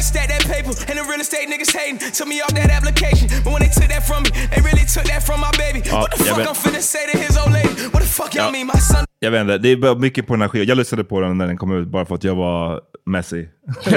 stack 0.05 0.29
that 0.29 0.45
paper. 0.45 0.73
And 0.89 0.99
the 0.99 1.05
real 1.11 1.21
estate 1.21 1.49
niggas 1.49 1.73
hating, 1.73 1.99
took 2.13 2.29
me 2.29 2.41
off 2.45 2.53
that 2.55 2.71
application. 2.71 3.29
But 3.45 3.53
when 3.55 3.63
they 3.65 3.73
took 3.79 3.89
that 3.89 4.05
from 4.07 4.23
me, 4.25 4.31
they 4.53 4.61
really 4.61 4.87
took 4.95 5.07
that 5.13 5.23
from 5.23 5.41
my 5.41 5.51
baby. 5.57 5.81
what 5.91 6.11
the 6.13 6.25
yeah, 6.25 6.35
fuck 6.35 6.49
I'm 6.49 6.57
finna 6.65 6.83
say 6.83 7.05
to 7.11 7.17
his 7.19 7.37
old 7.37 7.53
lady? 7.53 7.75
What 7.93 8.03
the 8.03 8.09
fuck 8.09 8.35
y'all 8.35 8.53
mean, 8.53 8.67
my 8.67 8.81
son? 8.81 9.05
Jag 9.21 9.31
vet 9.31 9.41
inte, 9.41 9.59
det 9.59 9.69
är 9.69 9.77
bara 9.77 9.95
mycket 9.95 10.27
på 10.27 10.35
den 10.35 10.41
här 10.41 10.49
skivan. 10.49 10.67
Jag 10.67 10.79
lyssnade 10.79 11.05
på 11.05 11.21
den 11.21 11.39
när 11.39 11.47
den 11.47 11.57
kom 11.57 11.73
ut 11.73 11.89
bara 11.89 12.05
för 12.05 12.15
att 12.15 12.25
jag 12.25 12.35
var 12.35 12.81
messy. 13.07 13.47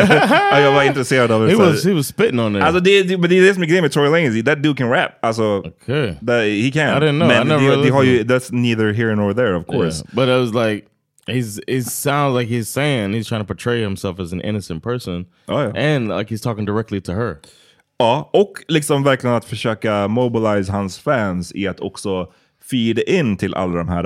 Ja, 0.52 0.60
jag 0.60 0.72
var 0.72 0.84
intresserad 0.84 1.32
av 1.32 1.42
det. 1.42 1.50
He 1.50 1.56
så 1.56 1.64
här. 1.64 1.72
was 1.72 1.86
he 1.86 1.94
was 1.94 2.08
spitting 2.08 2.40
on 2.40 2.54
there. 2.54 2.66
Alltså 2.66 2.80
det, 2.80 3.04
det, 3.04 3.18
men 3.18 3.30
det 3.30 3.38
är 3.38 3.42
det 3.42 3.54
som 3.54 3.64
är 3.64 3.68
grejen 3.68 3.82
med 3.82 3.92
Tory 3.92 4.10
Lanez. 4.10 4.46
That 4.46 4.64
dude 4.64 4.78
can 4.78 4.90
rap. 4.90 5.12
Alltså, 5.22 5.44
okay. 5.44 6.14
that, 6.28 6.44
he 6.44 6.72
can. 6.74 7.04
I 7.04 7.08
didn't 7.08 7.18
know. 7.18 7.28
Men 7.28 7.48
I 7.48 7.50
never 7.50 7.78
det, 7.78 7.84
det 7.84 7.90
har 7.90 8.04
ju, 8.04 8.24
that's 8.24 8.48
neither 8.52 8.94
here 8.94 9.16
nor 9.16 9.34
there 9.34 9.56
of 9.56 9.66
course. 9.66 10.04
Yeah, 10.04 10.16
But 10.16 10.30
it 10.30 10.40
was 10.40 10.68
like 10.68 10.86
he's 11.28 11.60
it 11.68 11.86
sounds 11.86 12.40
like 12.40 12.50
he's 12.50 12.70
saying 12.70 13.14
he's 13.14 13.28
trying 13.28 13.42
to 13.42 13.48
portray 13.48 13.82
himself 13.84 14.20
as 14.20 14.34
an 14.34 14.42
innocent 14.42 14.84
person. 14.84 15.26
Oh, 15.48 15.62
yeah. 15.62 15.96
And 15.96 16.08
like 16.10 16.30
he's 16.36 16.42
talking 16.42 16.66
directly 16.66 17.02
to 17.02 17.12
her. 17.14 17.38
Ja, 18.00 18.30
och 18.34 18.54
liksom 18.68 19.04
verkligen 19.04 19.36
att 19.36 19.46
försöka 19.46 20.08
mobilize 20.08 20.72
hans 20.72 21.00
fans 21.00 21.52
i 21.56 21.68
att 21.68 21.80
också 21.80 22.28
feed 22.72 23.00
in 23.08 23.38
till 23.38 23.54
alla 23.54 23.78
de 23.78 23.90
här 23.90 24.06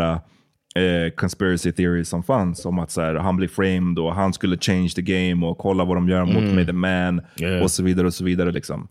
eh, 0.75 1.11
conspiracy 1.15 1.71
theories 1.71 2.09
som 2.09 2.23
fanns. 2.23 2.65
Om 2.65 2.79
att 2.79 2.91
så 2.91 3.01
här, 3.01 3.15
han 3.15 3.37
blir 3.37 3.47
framed 3.47 3.99
och 3.99 4.15
han 4.15 4.33
skulle 4.33 4.57
change 4.57 4.89
the 4.89 5.01
game 5.01 5.45
och 5.45 5.57
kolla 5.57 5.85
vad 5.85 5.97
de 5.97 6.09
gör 6.09 6.25
mot 6.25 6.35
Mm. 6.35 6.55
mig, 6.55 6.65
the 6.65 6.73
man 6.73 7.21
Yeah. 7.39 7.63
och 7.63 7.71
så 7.71 7.83
vidare 7.83 8.07
och 8.07 8.13
så 8.13 8.23
vidare. 8.23 8.51
Liksom. 8.51 8.87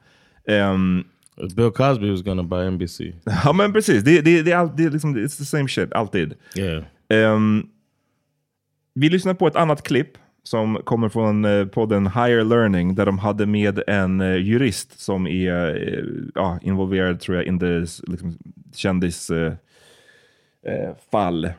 Ehm, 0.48 1.04
Bill 1.56 1.70
Cosby 1.70 2.10
was 2.10 2.22
gonna 2.22 2.42
buy 2.42 2.70
NBC. 2.70 3.00
ja 3.44 3.52
men 3.52 3.72
precis, 3.72 4.04
det, 4.04 4.20
det, 4.20 4.42
det, 4.42 4.70
det 4.76 4.90
liksom, 4.90 5.16
it's 5.16 5.38
the 5.38 5.44
same 5.44 5.68
shit, 5.68 5.92
alltid. 5.92 6.34
Yeah. 6.56 6.84
Ehm, 7.08 7.66
Vi 9.00 9.08
lyssnar 9.08 9.34
på 9.34 9.46
ett 9.46 9.56
annat 9.56 9.82
klipp 9.82 10.08
som 10.42 10.80
kommer 10.84 11.08
från 11.08 11.44
eh, 11.44 11.66
podden 11.66 12.06
Higher 12.06 12.44
Learning 12.44 12.94
där 12.94 13.06
de 13.06 13.18
hade 13.18 13.46
med 13.46 13.82
en 13.86 14.20
eh, 14.20 14.36
jurist 14.36 15.00
som 15.00 15.26
är 15.26 15.88
eh, 15.88 16.04
ja, 16.34 16.58
involverad 16.62 17.20
tror 17.20 17.36
jag 17.36 17.60
the 17.60 17.78
liksom, 18.10 18.38
kändis 18.74 19.30
eh, 19.30 19.52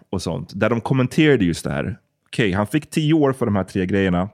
och 0.10 0.22
sånt. 0.22 0.52
Där 0.56 0.70
de 0.70 0.82
kommenterade 0.82 1.46
just 1.46 1.64
det 1.64 1.72
här. 1.72 1.98
Okej, 2.28 2.52
han 2.52 2.68
fick 2.68 2.90
tio 2.90 3.14
år 3.14 3.34
för 3.34 3.46
de 3.46 3.56
här 3.56 3.64
tre 3.64 3.86
grejerna. 3.86 4.30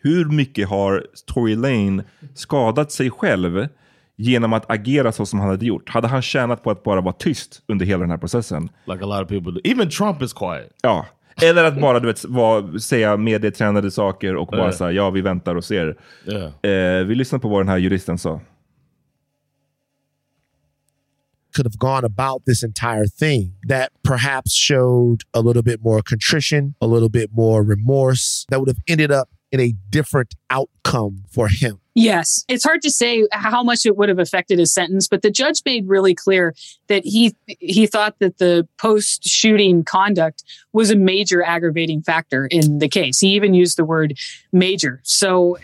Hur 0.00 0.24
mycket 0.24 0.68
har 0.68 1.06
Tory 1.26 1.54
Lane 1.54 2.04
skadat 2.34 2.92
sig 2.92 3.10
själv 3.10 3.68
genom 4.16 4.52
att 4.52 4.70
agera 4.70 5.12
så 5.12 5.26
som 5.26 5.40
han 5.40 5.48
hade 5.48 5.66
gjort? 5.66 5.88
Hade 5.88 6.08
han 6.08 6.22
tjänat 6.22 6.62
på 6.62 6.70
att 6.70 6.82
bara 6.82 7.00
vara 7.00 7.14
tyst 7.14 7.62
under 7.66 7.86
hela 7.86 8.00
den 8.00 8.10
här 8.10 8.18
processen? 8.18 8.68
Like 8.84 9.04
a 9.04 9.06
lot 9.06 9.22
of 9.22 9.28
people 9.28 9.52
do. 9.52 9.60
Even 9.64 9.90
Trump 9.90 10.22
is 10.22 10.32
quiet. 10.32 10.70
Ja. 10.82 11.06
Eller 11.42 11.64
att 11.64 11.80
bara 11.80 12.00
du 12.00 12.06
vet, 12.06 12.24
var, 12.24 12.78
säga 12.78 13.16
medietränade 13.16 13.90
saker 13.90 14.36
och 14.36 14.46
bara 14.46 14.72
säga 14.72 14.92
ja, 14.92 15.10
vi 15.10 15.20
väntar 15.20 15.54
och 15.54 15.64
ser. 15.64 15.96
Yeah. 16.26 17.00
Eh, 17.00 17.04
vi 17.04 17.14
lyssnar 17.14 17.38
på 17.38 17.48
vad 17.48 17.60
den 17.60 17.68
här 17.68 17.78
juristen 17.78 18.18
sa. 18.18 18.40
could 21.52 21.66
have 21.66 21.78
gone 21.78 22.04
about 22.04 22.44
this 22.46 22.62
entire 22.62 23.06
thing 23.06 23.54
that 23.64 23.92
perhaps 24.02 24.56
showed 24.56 25.22
a 25.34 25.40
little 25.40 25.62
bit 25.62 25.82
more 25.82 26.02
contrition, 26.02 26.74
a 26.80 26.86
little 26.86 27.08
bit 27.08 27.30
more 27.32 27.62
remorse 27.62 28.46
that 28.48 28.58
would 28.58 28.68
have 28.68 28.82
ended 28.88 29.10
up 29.10 29.28
in 29.52 29.60
a 29.60 29.74
different 29.90 30.34
outcome 30.50 31.24
for 31.30 31.48
him. 31.48 31.78
Yes, 31.94 32.42
it's 32.48 32.64
hard 32.64 32.80
to 32.82 32.90
say 32.90 33.26
how 33.32 33.62
much 33.62 33.84
it 33.84 33.98
would 33.98 34.08
have 34.08 34.18
affected 34.18 34.58
his 34.58 34.72
sentence, 34.72 35.06
but 35.06 35.20
the 35.20 35.30
judge 35.30 35.60
made 35.66 35.86
really 35.86 36.14
clear 36.14 36.54
that 36.88 37.04
he 37.04 37.36
he 37.46 37.86
thought 37.86 38.18
that 38.18 38.38
the 38.38 38.66
post 38.78 39.24
shooting 39.24 39.84
conduct 39.84 40.42
was 40.72 40.90
a 40.90 40.96
major 40.96 41.42
aggravating 41.42 42.00
factor 42.00 42.46
in 42.46 42.78
the 42.78 42.88
case. 42.88 43.20
He 43.20 43.34
even 43.34 43.52
used 43.52 43.76
the 43.76 43.84
word 43.84 44.16
major. 44.52 45.02
So 45.04 45.58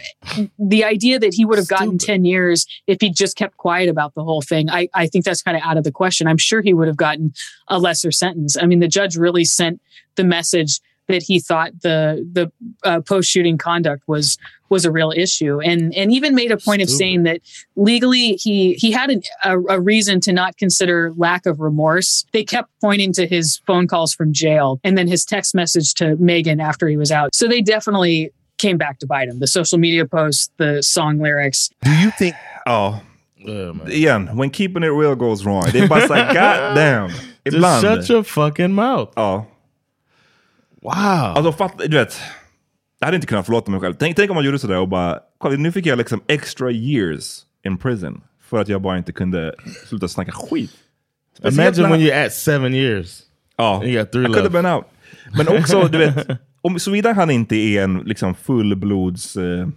the 0.59 0.85
idea 0.85 1.19
that 1.19 1.33
he 1.33 1.47
would 1.47 1.57
have 1.57 1.69
gotten 1.69 1.97
10 1.97 2.27
years 2.27 2.67
if 2.87 3.01
he 3.01 3.11
just 3.11 3.35
kept 3.35 3.57
quiet 3.57 3.89
about 3.89 4.15
the 4.15 4.23
whole 4.23 4.43
thing, 4.43 4.69
I, 4.69 4.89
I 4.93 5.07
think 5.07 5.25
that's 5.25 5.41
kind 5.41 5.57
of 5.57 5.63
out 5.65 5.79
of 5.79 5.85
the 5.85 5.93
question. 5.93 6.27
I'm 6.27 6.37
sure 6.37 6.61
he 6.61 6.75
would 6.75 6.89
have 6.89 6.99
gotten 6.99 7.33
a 7.69 7.79
lesser 7.79 8.11
sentence. 8.11 8.55
I 8.55 8.67
mean, 8.67 8.81
the 8.81 8.89
judge 8.89 9.17
really 9.17 9.47
sent 9.47 9.81
the 10.17 10.25
message 10.25 10.81
that 11.09 11.23
he 11.23 11.41
thought 11.41 11.73
the 11.83 12.27
the 12.33 12.53
uh, 12.85 13.01
post 13.01 13.31
shooting 13.31 13.59
conduct 13.59 14.03
was 14.07 14.39
was 14.69 14.85
a 14.85 14.93
real 14.93 15.13
issue, 15.17 15.61
and 15.61 15.95
and 15.95 16.13
even 16.13 16.35
made 16.35 16.53
a 16.53 16.57
point 16.57 16.83
of 16.83 16.89
saying 16.89 17.25
that 17.25 17.41
legally 17.77 18.35
he 18.35 18.75
he 18.75 18.93
had 18.93 19.11
an, 19.11 19.23
a, 19.45 19.59
a 19.59 19.81
reason 19.81 20.21
to 20.21 20.33
not 20.33 20.57
consider 20.57 21.13
lack 21.17 21.47
of 21.47 21.61
remorse. 21.61 22.25
They 22.33 22.45
kept 22.45 22.71
pointing 22.81 23.13
to 23.15 23.27
his 23.27 23.61
phone 23.67 23.87
calls 23.89 24.15
from 24.15 24.33
jail 24.33 24.81
and 24.85 24.97
then 24.97 25.09
his 25.09 25.25
text 25.25 25.55
message 25.55 25.95
to 25.95 26.17
Megan 26.17 26.61
after 26.61 26.89
he 26.89 26.97
was 26.97 27.11
out. 27.11 27.35
So 27.35 27.49
they 27.49 27.63
definitely 27.63 28.31
came 28.59 28.77
back 28.77 28.99
to 28.99 29.07
bite 29.07 29.29
him. 29.29 29.39
The 29.39 29.47
social 29.47 29.79
media 29.79 30.05
posts, 30.05 30.51
the 30.57 30.83
song 30.83 31.19
lyrics. 31.19 31.71
Do 31.83 31.93
you 31.93 32.11
think? 32.13 32.35
Oh, 32.71 33.01
Igen, 33.47 34.37
when 34.37 34.51
keeping 34.51 34.83
it 34.83 34.89
real 34.89 35.15
goes 35.15 35.45
wrong. 35.47 35.63
Det 35.73 35.79
är 35.79 35.89
bara 35.89 36.09
såhär, 36.09 36.27
god 36.35 36.75
damn. 36.77 37.11
Ibland. 37.45 37.81
shut 37.83 38.09
your 38.11 38.23
fucking 38.23 38.73
mouth. 38.75 39.09
Ja. 39.17 39.47
Wow. 40.83 40.93
Alltså 40.95 41.53
fatt, 41.53 41.73
du 41.79 41.97
vet. 41.97 42.21
Jag 43.01 43.07
hade 43.07 43.15
inte 43.15 43.27
kunnat 43.27 43.47
förlåta 43.47 43.71
mig 43.71 43.81
själv. 43.81 43.95
Tänk, 43.99 44.17
tänk 44.17 44.31
om 44.31 44.35
man 44.35 44.45
gjorde 44.45 44.59
sådär 44.59 44.79
och 44.79 44.89
bara, 44.89 45.19
kolla 45.39 45.57
nu 45.57 45.73
fick 45.73 45.87
jag 45.87 45.99
liksom 45.99 46.21
extra 46.27 46.71
years 46.71 47.41
in 47.67 47.79
prison. 47.79 48.21
För 48.43 48.61
att 48.61 48.69
jag 48.69 48.83
bara 48.83 48.99
inte 48.99 49.13
kunde 49.13 49.55
sluta 49.89 50.09
snacka 50.09 50.33
skit. 50.33 50.71
Speciellt 51.39 51.79
Imagine 51.79 51.83
när- 51.83 51.91
when 51.91 52.01
you're 52.01 52.27
at 52.27 52.33
seven 52.33 52.75
years. 52.75 53.21
Ja, 53.57 53.85
I 53.85 54.05
could 54.13 54.37
have 54.37 54.51
been 54.51 54.67
out. 54.67 54.85
Men 55.37 55.49
också, 55.59 55.89
du 55.89 55.99
vet, 55.99 56.27
om, 56.61 56.79
såvida 56.79 57.13
han 57.13 57.31
inte 57.31 57.57
är 57.57 57.85
en 57.85 57.99
liksom, 57.99 58.35
fullblods 58.35 59.37
eh, 59.37 59.69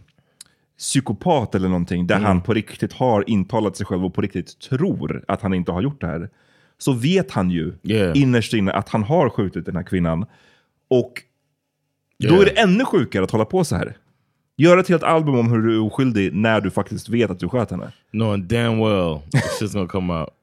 psykopat 0.77 1.55
eller 1.55 1.67
någonting, 1.67 2.07
där 2.07 2.15
Mm. 2.15 2.25
han 2.27 2.41
på 2.41 2.53
riktigt 2.53 2.93
har 2.93 3.29
intalat 3.29 3.77
sig 3.77 3.85
själv 3.85 4.05
och 4.05 4.13
på 4.13 4.21
riktigt 4.21 4.59
tror 4.59 5.23
att 5.27 5.41
han 5.41 5.53
inte 5.53 5.71
har 5.71 5.81
gjort 5.81 6.01
det 6.01 6.07
här, 6.07 6.29
så 6.77 6.91
vet 6.93 7.31
han 7.31 7.51
ju 7.51 7.73
Yeah. 7.83 8.17
innerst 8.17 8.53
inne 8.53 8.71
att 8.71 8.89
han 8.89 9.03
har 9.03 9.29
skjutit 9.29 9.65
den 9.65 9.75
här 9.75 9.83
kvinnan. 9.83 10.25
Och 10.91 11.23
då 12.29 12.41
är 12.41 12.45
det 12.45 12.51
ännu 12.51 12.85
sjukare 12.85 13.23
att 13.23 13.31
hålla 13.31 13.45
på 13.45 13.63
så 13.63 13.75
här. 13.75 13.97
Gör 14.57 14.77
ett 14.77 14.89
helt 14.89 15.03
album 15.03 15.35
om 15.35 15.51
hur 15.51 15.61
du 15.61 15.75
är 15.75 15.81
oskyldig 15.81 16.33
när 16.33 16.61
du 16.61 16.71
faktiskt 16.71 17.09
vet 17.09 17.31
att 17.31 17.39
du 17.39 17.49
sköt 17.49 17.71
henne. 17.71 17.91
Knowing 18.11 18.47
damn 18.47 18.79
well 18.79 19.19
this 19.31 19.61
shit's 19.61 19.73
gonna 19.73 19.87
come 19.87 20.13
out. 20.13 20.29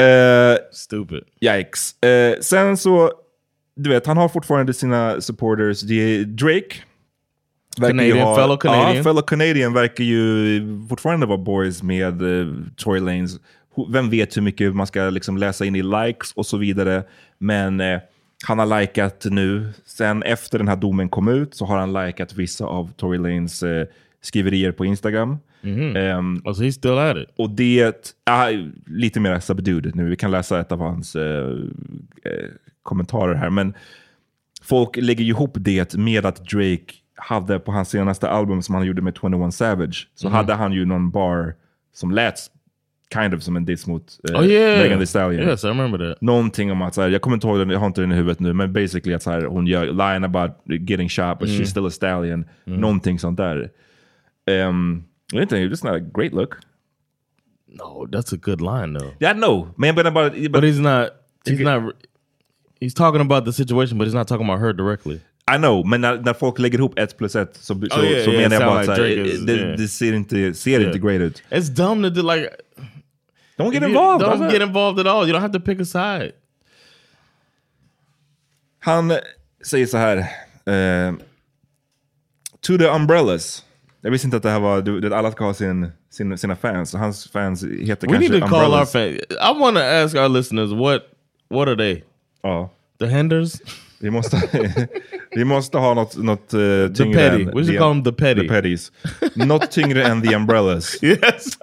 Eh, 0.00 0.56
Stupid. 0.72 1.22
Yikes. 1.40 2.02
Eh, 2.02 2.40
sen 2.40 2.76
så, 2.76 3.12
du 3.76 3.90
vet, 3.90 4.06
han 4.06 4.16
har 4.16 4.28
fortfarande 4.28 4.74
sina 4.74 5.20
supporters. 5.20 5.80
Det 5.80 5.94
är 5.94 6.24
Drake. 6.24 6.76
Canadian, 7.80 8.36
fellow 8.36 8.56
Canadian. 8.56 8.96
Ja, 8.96 9.02
fellow 9.02 9.22
Canadian 9.22 9.72
verkar 9.72 10.04
ju 10.04 10.60
fortfarande 10.88 11.26
vara 11.26 11.38
boys 11.38 11.82
med 11.82 12.22
uh, 12.22 12.54
Tory 12.76 13.00
Lanez. 13.00 13.40
Vem 13.88 14.10
vet 14.10 14.36
hur 14.36 14.42
mycket 14.42 14.74
man 14.74 14.86
ska 14.86 15.10
liksom 15.10 15.36
läsa 15.36 15.64
in 15.64 15.76
i 15.76 15.82
likes 15.82 16.32
och 16.32 16.46
så 16.46 16.56
vidare. 16.56 17.04
Men 17.38 17.80
eh, 17.80 18.00
han 18.48 18.58
har 18.58 18.80
likat 18.80 19.26
nu. 19.30 19.68
Sen 19.86 20.22
efter 20.22 20.58
den 20.58 20.68
här 20.68 20.76
domen 20.76 21.08
kom 21.08 21.28
ut 21.28 21.54
så 21.54 21.64
har 21.64 21.78
han 21.78 21.92
likat 21.92 22.34
vissa 22.34 22.64
av 22.64 22.92
Tory 22.96 23.18
Lanez 23.18 23.62
eh, 23.62 23.86
skriverier 24.20 24.72
på 24.72 24.84
Instagram. 24.84 25.38
Ehm, 25.96 26.42
Oh, 26.44 26.52
so 26.52 26.62
he's 26.62 26.70
still 26.70 26.98
at 26.98 27.16
it? 27.16 27.28
och 27.36 27.50
det 27.50 27.80
är 28.24 28.72
lite 28.86 29.20
mer 29.20 29.40
subdued 29.40 29.96
nu. 29.96 30.08
Vi 30.08 30.16
kan 30.16 30.30
läsa 30.30 30.60
ett 30.60 30.72
av 30.72 30.78
hans 30.80 31.16
eh, 31.16 31.50
eh, 32.24 32.48
kommentarer 32.82 33.34
här. 33.34 33.50
Men 33.50 33.74
folk 34.62 34.96
lägger 34.96 35.24
ju 35.24 35.30
ihop 35.30 35.52
det 35.54 35.94
med 35.94 36.26
att 36.26 36.36
Drake 36.36 36.92
hade 37.14 37.58
på 37.58 37.72
hans 37.72 37.88
senaste 37.88 38.28
album 38.30 38.62
som 38.62 38.74
han 38.74 38.86
gjorde 38.86 39.02
med 39.02 39.14
21 39.20 39.54
Savage, 39.54 40.08
så 40.14 40.26
Mhm. 40.28 40.34
hade 40.36 40.54
han 40.54 40.72
ju 40.72 40.84
någon 40.84 41.10
bar 41.10 41.54
som 41.94 42.10
lät 42.10 42.38
kind 43.14 43.34
of 43.34 43.42
som 43.42 43.56
en 43.56 43.64
diss 43.64 43.86
mot 43.86 44.18
eh, 44.30 44.40
Oh, 44.40 44.46
yeah. 44.46 44.78
Megan 44.82 44.98
Thee 44.98 45.06
Stallion. 45.06 45.48
Yes, 45.48 45.64
I 45.64 45.68
remember 45.68 45.98
that. 46.08 46.20
Någonting 46.20 46.72
om 46.72 46.82
att, 46.82 46.94
så 46.94 47.02
här, 47.02 47.08
jag 47.08 47.22
kommer 47.22 47.36
inte 47.36 47.46
ihåg 47.46 47.58
den, 47.58 47.70
jag 47.70 47.78
har 47.78 47.86
inte 47.86 48.00
den 48.00 48.12
i 48.12 48.14
huvudet 48.14 48.40
nu, 48.40 48.52
men 48.52 48.72
basically 48.72 49.14
att 49.14 49.22
så 49.22 49.30
här, 49.30 49.42
hon 49.42 49.66
gör 49.66 49.84
lying 49.86 50.24
about 50.24 50.50
getting 50.66 51.08
shot 51.08 51.38
but 51.38 51.48
Mm. 51.48 51.60
she's 51.60 51.64
still 51.66 51.86
a 51.86 51.90
stallion. 51.90 52.44
Mm. 52.66 52.80
Någonting 52.80 53.18
sånt 53.18 53.36
där. 53.36 53.70
Um, 54.68 55.04
jag 55.32 55.40
vet 55.40 55.52
inte, 55.52 55.74
it's 55.74 55.92
not 55.92 56.02
a 56.02 56.10
great 56.14 56.32
look. 56.32 56.54
No, 57.68 58.06
that's 58.06 58.32
a 58.34 58.38
good 58.42 58.60
line 58.60 58.98
though. 58.98 59.12
Yeah, 59.20 59.36
I 59.36 59.40
know. 59.40 59.68
Man, 59.76 59.94
but, 59.94 60.04
but, 60.14 60.32
But 60.52 60.64
he's 60.64 60.80
not. 60.80 61.10
He's 61.44 61.60
not. 61.64 61.94
He's 62.80 62.94
talking 62.94 63.20
about 63.20 63.44
the 63.44 63.52
situation, 63.52 63.98
but 63.98 64.06
he's 64.08 64.14
not 64.14 64.28
talking 64.28 64.46
about 64.48 64.60
her 64.60 64.72
directly. 64.72 65.20
I 65.54 65.58
know, 65.58 65.84
men 65.86 66.00
när, 66.00 66.16
när 66.18 66.34
folk 66.34 66.58
lägger 66.58 66.78
ihop 66.78 66.98
ett 66.98 67.18
plus 67.18 67.36
ett 67.36 67.56
så, 67.56 67.74
så, 67.74 67.80
Oh, 67.80 68.04
yeah, 68.04 68.24
så 68.24 68.30
yeah, 68.30 68.42
menar 68.42 68.56
jag 68.60 68.72
bara 68.72 68.80
att 68.80 68.96
så 68.96 69.04
is- 69.06 69.40
det, 69.46 69.52
yeah. 69.52 69.76
ser 69.86 70.12
inte, 70.12 70.54
ser 70.54 70.70
Yeah. 70.70 70.84
inte 70.86 70.98
great 70.98 71.20
ut. 71.20 71.42
It's 71.50 71.70
dumb 71.76 72.02
to 72.02 72.10
do 72.10 72.34
like. 72.34 72.48
Don't 73.58 73.72
get 73.72 73.82
you- 73.82 73.88
involved. 73.88 74.24
Don't 74.24 74.50
get 74.50 74.62
involved 74.62 75.00
at 75.00 75.06
all. 75.06 75.26
You 75.28 75.32
don't 75.34 75.40
have 75.42 75.52
to 75.52 75.60
pick 75.60 75.80
a 75.80 75.84
side. 75.84 76.32
Han 78.78 79.12
säger 79.66 79.86
så 79.86 79.96
här. 79.96 80.16
Eh, 80.66 81.14
to 82.60 82.78
the 82.78 82.84
umbrellas. 82.88 83.64
Jag 84.00 84.10
visste 84.10 84.26
inte 84.26 84.36
att 84.36 84.42
det 84.42 84.50
här 84.50 84.60
var, 84.60 84.82
du, 84.82 85.14
alla 85.14 85.32
ska 85.32 85.44
ha 85.44 85.54
sin, 85.54 85.92
sin, 86.10 86.38
sina 86.38 86.56
fans. 86.56 86.94
Och 86.94 87.00
hans 87.00 87.30
fans 87.30 87.64
heter 87.64 88.06
We 88.06 88.12
kanske 88.12 88.32
need 88.32 88.42
to 88.42 88.48
call 88.48 88.58
our 88.58 88.64
umbrellas. 88.64 88.92
fans. 88.92 89.16
I 89.30 89.60
want 89.60 89.76
to 89.76 89.82
ask 89.82 90.16
our 90.16 90.28
listeners 90.28 90.70
what 90.72 91.02
what 91.48 91.68
are 91.68 91.76
they? 91.76 92.02
Ja. 92.42 92.70
The 92.98 93.06
Henders? 93.06 93.52
Vi 93.98 94.10
måste, 94.10 94.42
vi 95.36 95.44
måste 95.44 95.78
ha 95.78 95.94
något, 95.94 96.16
något 96.16 96.54
uh, 96.54 96.92
tyngre 96.92 97.18
petty. 97.18 97.42
än 97.42 97.50
We 97.54 97.64
should 97.64 97.78
call 97.78 97.92
them 97.92 98.04
the 98.04 98.12
petty. 98.12 98.40
The 98.42 98.48
petties. 98.48 98.92
Något 99.34 99.70
tyngre 99.70 100.04
än 100.04 100.22
the 100.22 100.34
umbrellas. 100.34 100.96
Yes. 101.02 101.58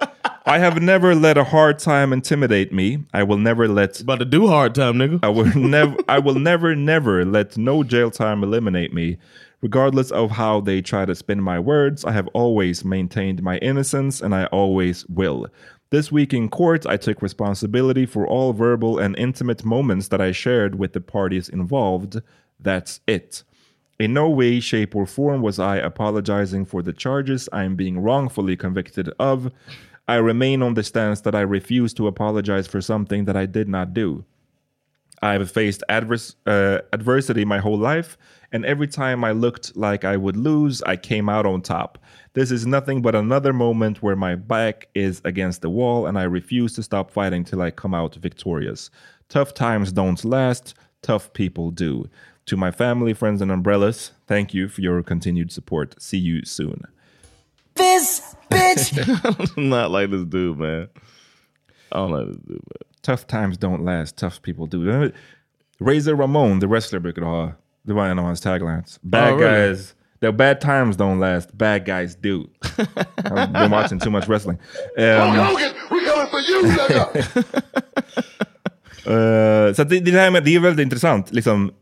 I 0.46 0.58
have 0.58 0.80
never 0.80 1.14
let 1.14 1.38
a 1.38 1.44
hard 1.44 1.78
time 1.78 2.12
intimidate 2.12 2.70
me. 2.70 2.98
I 3.14 3.22
will 3.22 3.38
never 3.38 3.66
let... 3.66 4.00
About 4.00 4.18
to 4.18 4.24
do 4.26 4.46
hard 4.46 4.74
time, 4.74 4.94
nigga. 4.94 5.20
I 5.22 5.28
will 5.28 5.50
never, 5.56 5.96
I 6.06 6.18
will 6.18 6.38
never, 6.38 6.76
never 6.76 7.24
let 7.24 7.56
no 7.56 7.82
jail 7.82 8.10
time 8.10 8.42
eliminate 8.42 8.92
me. 8.92 9.16
Regardless 9.62 10.10
of 10.10 10.32
how 10.32 10.60
they 10.60 10.82
try 10.82 11.06
to 11.06 11.14
spin 11.14 11.40
my 11.40 11.58
words, 11.58 12.04
I 12.04 12.12
have 12.12 12.28
always 12.34 12.84
maintained 12.84 13.42
my 13.42 13.56
innocence 13.58 14.20
and 14.20 14.34
I 14.34 14.44
always 14.46 15.06
will. 15.08 15.46
This 15.94 16.10
week 16.10 16.34
in 16.34 16.48
court, 16.48 16.86
I 16.86 16.96
took 16.96 17.22
responsibility 17.22 18.04
for 18.04 18.26
all 18.26 18.52
verbal 18.52 18.98
and 18.98 19.16
intimate 19.16 19.64
moments 19.64 20.08
that 20.08 20.20
I 20.20 20.32
shared 20.32 20.74
with 20.74 20.92
the 20.92 21.00
parties 21.00 21.48
involved. 21.48 22.20
That's 22.58 22.98
it. 23.06 23.44
In 24.00 24.12
no 24.12 24.28
way, 24.28 24.58
shape, 24.58 24.96
or 24.96 25.06
form 25.06 25.40
was 25.40 25.60
I 25.60 25.76
apologizing 25.76 26.64
for 26.64 26.82
the 26.82 26.92
charges 26.92 27.48
I 27.52 27.62
am 27.62 27.76
being 27.76 28.00
wrongfully 28.00 28.56
convicted 28.56 29.08
of. 29.20 29.52
I 30.08 30.16
remain 30.16 30.64
on 30.64 30.74
the 30.74 30.82
stance 30.82 31.20
that 31.20 31.34
I 31.36 31.42
refuse 31.42 31.94
to 31.94 32.08
apologize 32.08 32.66
for 32.66 32.80
something 32.80 33.26
that 33.26 33.36
I 33.36 33.46
did 33.46 33.68
not 33.68 33.94
do. 33.94 34.24
I've 35.22 35.48
faced 35.48 35.84
adverse 35.88 36.34
uh, 36.44 36.80
adversity 36.92 37.44
my 37.44 37.58
whole 37.58 37.78
life, 37.78 38.18
and 38.50 38.66
every 38.66 38.88
time 38.88 39.22
I 39.22 39.30
looked 39.30 39.76
like 39.76 40.04
I 40.04 40.16
would 40.16 40.36
lose, 40.36 40.82
I 40.82 40.96
came 40.96 41.28
out 41.28 41.46
on 41.46 41.62
top. 41.62 41.98
This 42.34 42.50
is 42.50 42.66
nothing 42.66 43.00
but 43.02 43.14
another 43.14 43.52
moment 43.52 44.02
where 44.02 44.16
my 44.16 44.34
back 44.34 44.88
is 44.94 45.20
against 45.24 45.62
the 45.62 45.70
wall, 45.70 46.06
and 46.06 46.18
I 46.18 46.24
refuse 46.24 46.72
to 46.74 46.82
stop 46.82 47.10
fighting 47.10 47.44
till 47.44 47.62
I 47.62 47.70
come 47.70 47.94
out 47.94 48.16
victorious. 48.16 48.90
Tough 49.28 49.54
times 49.54 49.92
don't 49.92 50.24
last. 50.24 50.74
tough 51.02 51.32
people 51.32 51.70
do. 51.70 52.08
To 52.46 52.56
my 52.56 52.70
family, 52.70 53.14
friends 53.14 53.40
and 53.42 53.50
umbrellas, 53.50 54.12
thank 54.26 54.52
you 54.54 54.68
for 54.68 54.80
your 54.80 55.02
continued 55.02 55.52
support. 55.52 55.94
See 56.02 56.18
you 56.18 56.44
soon. 56.44 56.82
This 57.74 58.34
bitch. 58.50 58.92
I'm 59.56 59.68
not 59.68 59.90
like 59.90 60.10
this 60.10 60.24
dude, 60.24 60.58
man. 60.58 60.88
I 61.92 61.96
don't 61.98 62.10
like 62.12 62.26
this 62.28 62.36
dude, 62.38 62.50
man. 62.50 62.82
Tough 63.02 63.26
times 63.26 63.56
don't 63.58 63.84
last, 63.84 64.16
tough 64.16 64.40
people 64.42 64.66
do. 64.66 65.12
Razor 65.78 66.14
Ramon, 66.16 66.58
the 66.60 66.66
wrestler, 66.68 67.00
brukade 67.00 67.24
ha. 67.24 67.52
Det 67.86 67.92
var 67.92 68.08
en 68.08 68.18
av 68.18 68.24
hans 68.24 68.40
taglines. 68.40 68.98
Bad 69.02 69.32
Oh, 69.34 69.36
really? 69.36 69.68
guys, 69.74 69.94
the 70.24 70.32
bad 70.32 70.60
times 70.60 70.96
don't 70.96 71.20
last, 71.20 71.56
bad 71.56 71.84
guys 71.84 72.14
do. 72.14 72.48
I've 73.24 73.52
been 73.52 73.70
watching 73.70 73.98
too 74.00 74.10
much 74.10 74.26
wrestling. 74.28 74.58
Um, 74.98 75.54
we 75.90 76.04
coming 76.04 76.26
for 76.30 76.40
you, 76.40 76.62
nigga. 76.62 77.08
eh, 79.06 79.74
så 79.74 79.82
att 79.82 79.88
det, 79.88 80.00
det 80.00 80.10
här 80.10 80.30
med, 80.30 80.44
det 80.44 80.54
är 80.54 80.60
väldigt 80.60 80.84
intressant. 80.84 81.32
Liksom, 81.32 81.72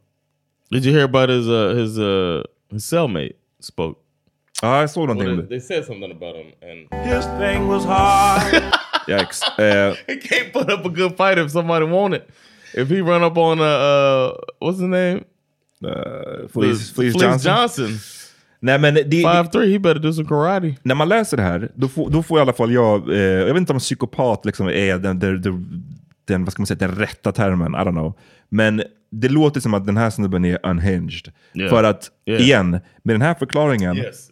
Did 0.70 0.86
you 0.86 0.94
hear 0.94 1.04
about 1.04 1.28
his 1.28 1.46
uh, 1.46 1.74
his 1.74 1.98
uh, 1.98 2.42
his 2.70 2.84
cellmate 2.84 3.34
spoke? 3.60 3.98
Ja, 4.62 4.80
jag 4.80 4.90
såg 4.90 5.08
någonting 5.08 5.28
om 5.28 5.36
Well, 5.36 5.42
det. 5.42 5.48
they, 5.48 5.58
they 5.58 5.76
said 5.76 5.84
something 5.84 6.12
about 6.12 6.36
him, 6.36 6.52
and 6.62 7.04
His 7.06 7.24
thing 7.24 7.68
was 7.68 7.84
hard. 7.84 8.62
Yikes. 9.08 9.42
Uh, 9.58 9.94
he 10.06 10.16
can't 10.16 10.52
put 10.52 10.70
up 10.70 10.86
a 10.86 10.88
good 10.88 11.16
fight 11.16 11.38
if 11.38 11.50
somebody 11.50 11.84
want 11.86 12.14
it. 12.14 12.28
If 12.74 12.88
he 12.88 13.00
run 13.00 13.22
up 13.22 13.36
on 13.36 13.60
uh, 13.60 13.64
uh 13.64 14.34
what's 14.60 14.78
his 14.78 14.88
name? 14.88 15.24
Uh, 15.84 16.48
Fleece, 16.48 16.88
The- 16.88 16.94
Fleece 16.94 17.12
Fleece 17.12 17.22
Johnson. 17.22 17.50
Johnson. 17.50 18.00
Nej, 18.64 18.78
men 18.78 18.94
det, 18.94 19.02
Five 19.10 19.46
three, 19.52 19.72
he 19.72 19.78
better 19.78 20.00
do 20.00 20.12
some 20.12 20.28
karate. 20.28 20.74
när 20.82 20.94
man 20.94 21.08
läser 21.08 21.36
det 21.36 21.42
här, 21.42 21.70
då 21.74 21.88
får, 21.88 22.10
då 22.10 22.22
får 22.22 22.38
i 22.38 22.40
alla 22.40 22.52
fall 22.52 22.72
jag, 22.72 23.10
eh, 23.10 23.18
jag 23.20 23.46
vet 23.46 23.56
inte 23.56 23.72
om 23.72 23.78
psykopat 23.78 24.44
liksom 24.44 24.68
är 24.68 24.98
den, 24.98 25.18
den, 25.18 25.42
den, 25.42 25.82
den, 26.24 26.44
vad 26.44 26.52
ska 26.52 26.62
man 26.62 26.66
säga, 26.66 26.78
den 26.78 26.94
rätta 26.96 27.32
termen, 27.32 27.72
I 27.74 27.76
don't 27.76 27.90
know. 27.90 28.12
Men 28.48 28.82
det 29.10 29.28
låter 29.28 29.60
som 29.60 29.74
att 29.74 29.86
den 29.86 29.96
här 29.96 30.10
snubben 30.10 30.44
är 30.44 30.58
unhinged. 30.66 31.32
Yeah. 31.54 31.70
För 31.70 31.84
att, 31.84 32.10
Yeah. 32.26 32.42
igen, 32.42 32.70
med 33.02 33.14
den 33.14 33.22
här 33.22 33.34
förklaringen, 33.34 33.96
Yes, 33.96 34.30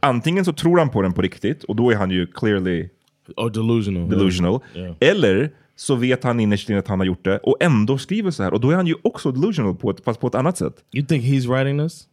antingen 0.00 0.44
så 0.44 0.52
tror 0.52 0.78
han 0.78 0.88
på 0.88 1.02
den 1.02 1.12
på 1.12 1.22
riktigt, 1.22 1.64
och 1.64 1.76
då 1.76 1.90
är 1.90 1.96
han 1.96 2.10
ju 2.10 2.26
clearly 2.26 2.88
Oh, 3.36 3.50
delusional. 3.52 4.08
delusional. 4.10 4.60
Yeah. 4.74 4.94
Eller 5.00 5.50
så 5.76 5.94
vet 5.94 6.24
han 6.24 6.40
innerst 6.40 6.70
inne 6.70 6.78
att 6.78 6.88
han 6.88 6.98
har 6.98 7.06
gjort 7.06 7.24
det, 7.24 7.38
och 7.38 7.56
ändå 7.60 7.98
skriver 7.98 8.30
så 8.30 8.42
här. 8.42 8.54
Och 8.54 8.60
då 8.60 8.70
är 8.70 8.74
han 8.76 8.86
ju 8.86 8.94
också 9.02 9.32
delusional, 9.32 9.74
på 9.76 9.90
ett, 9.90 10.04
fast 10.04 10.20
på 10.20 10.26
ett 10.26 10.34
annat 10.34 10.56
sätt. 10.58 10.74
You 10.92 11.06
think 11.06 11.24
he's 11.24 11.48
writing 11.56 11.78
this? 11.88 12.04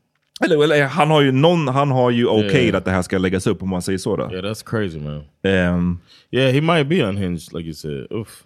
Eller, 0.43 0.63
eller 0.63 0.85
han 0.85 1.09
har 1.11 1.21
ju, 1.21 1.31
någon, 1.31 1.67
han 1.67 1.91
har 1.91 2.11
ju 2.11 2.25
okej 2.27 2.65
Yeah. 2.65 2.77
att 2.77 2.85
det 2.85 2.91
här 2.91 3.01
ska 3.01 3.17
läggas 3.17 3.47
upp 3.47 3.63
om 3.63 3.69
man 3.69 3.81
säger 3.81 3.97
så. 3.97 4.15
Då. 4.15 4.31
Yeah, 4.31 4.45
that's 4.45 4.65
crazy, 4.69 4.99
man. 4.99 5.23
Ehm, 5.43 5.99
Yeah, 6.31 6.51
he 6.53 6.61
might 6.61 6.87
be 6.87 7.01
unhinged, 7.03 7.53
like 7.53 7.65
you 7.65 7.73
said. 7.73 8.07
Oof. 8.11 8.43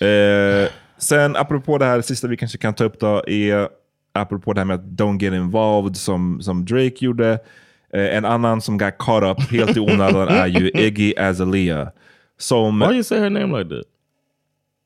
Eh, 0.00 0.68
sen 0.98 1.36
apropå 1.36 1.78
det 1.78 1.84
här 1.84 2.00
sista 2.00 2.28
vi 2.28 2.36
kanske 2.36 2.58
kan 2.58 2.74
ta 2.74 2.84
upp 2.84 3.00
då 3.00 3.22
är 3.26 3.68
apropå 4.12 4.52
det 4.52 4.60
här 4.60 4.64
med 4.64 4.74
att 4.74 4.84
don't 4.84 5.22
get 5.22 5.32
involved 5.34 5.96
som, 5.96 6.40
som 6.42 6.64
Drake 6.64 6.94
gjorde. 7.04 7.38
Eh, 7.92 8.16
en 8.16 8.24
annan 8.24 8.60
som 8.60 8.78
got 8.78 8.98
caught 8.98 9.38
up 9.38 9.50
helt 9.50 9.76
i 9.76 9.80
onödan 9.90 10.28
är 10.28 10.46
ju 10.46 10.70
Iggy 10.70 11.14
Azalea. 11.16 11.90
Som... 12.38 12.78
Why 12.80 12.94
you 12.94 13.02
say 13.02 13.18
her 13.20 13.30
name 13.30 13.58
like 13.58 13.70
that? 13.76 13.84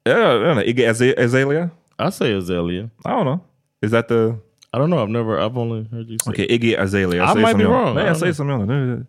Yeah, 0.09 0.37
I 0.37 0.45
don't 0.45 0.53
know. 0.55 0.65
Iggy 0.65 0.87
Aza- 0.87 1.25
Azalea? 1.25 1.71
I 2.09 2.13
say 2.13 2.35
Azalea. 2.37 2.83
I 2.85 3.09
don't 3.09 3.23
know. 3.25 3.39
Is 3.83 3.91
that 3.91 4.09
the... 4.09 4.35
I 4.77 4.79
don't 4.79 4.91
know. 4.91 5.03
I've 5.03 5.09
never. 5.11 5.39
I've 5.41 5.57
only 5.57 5.85
heard 5.91 6.09
you 6.11 6.19
say. 6.19 6.31
Okej, 6.33 6.47
Iggy 6.51 6.77
Azalea. 6.77 7.25
I 7.25 7.27
säger 7.33 7.47
might 7.47 7.57
be 7.57 7.63
jag. 7.63 7.71
wrong. 7.71 7.91
I 7.93 7.95
Nej, 7.95 8.07
jag 8.07 8.17
säger 8.17 8.33
som 8.33 8.49
jag. 8.49 8.67
Nu, 8.69 9.07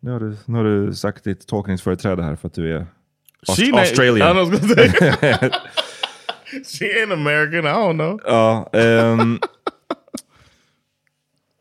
nu, 0.00 0.10
har 0.10 0.20
du, 0.20 0.36
nu 0.46 0.56
har 0.58 0.64
du 0.64 0.94
sagt 0.94 1.24
ditt 1.24 1.46
tolkningsföreträde 1.46 2.22
här 2.22 2.36
för 2.36 2.46
att 2.48 2.54
du 2.54 2.76
är 2.76 2.86
Aust- 3.48 3.56
She 3.72 3.78
Australian. 3.80 4.36
I 4.36 4.40
was 4.40 4.50
gonna 4.50 4.74
say. 4.74 4.88
she 6.78 6.84
ain't 7.02 7.12
American. 7.12 7.64
I 7.66 7.72
don't 7.74 7.94
know. 7.94 8.20
Ja, 8.24 8.70
ehm, 8.72 9.38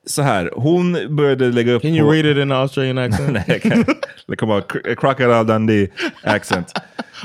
så 0.06 0.22
här, 0.22 0.52
hon 0.56 1.16
började 1.16 1.52
lägga 1.52 1.74
upp 1.74 1.82
Can 1.82 1.92
you 1.96 2.08
på... 2.08 2.12
read 2.14 2.26
it 2.26 2.38
in 2.38 2.52
Australian 2.52 2.98
accent? 2.98 3.32
Nej, 3.34 3.44
jag 3.48 3.62
kan 3.62 3.86
Det 4.28 4.36
kommer 4.36 4.62
cr- 4.62 4.96
Crocodile 4.96 5.44
Dundee 5.44 5.90
accent. 6.24 6.74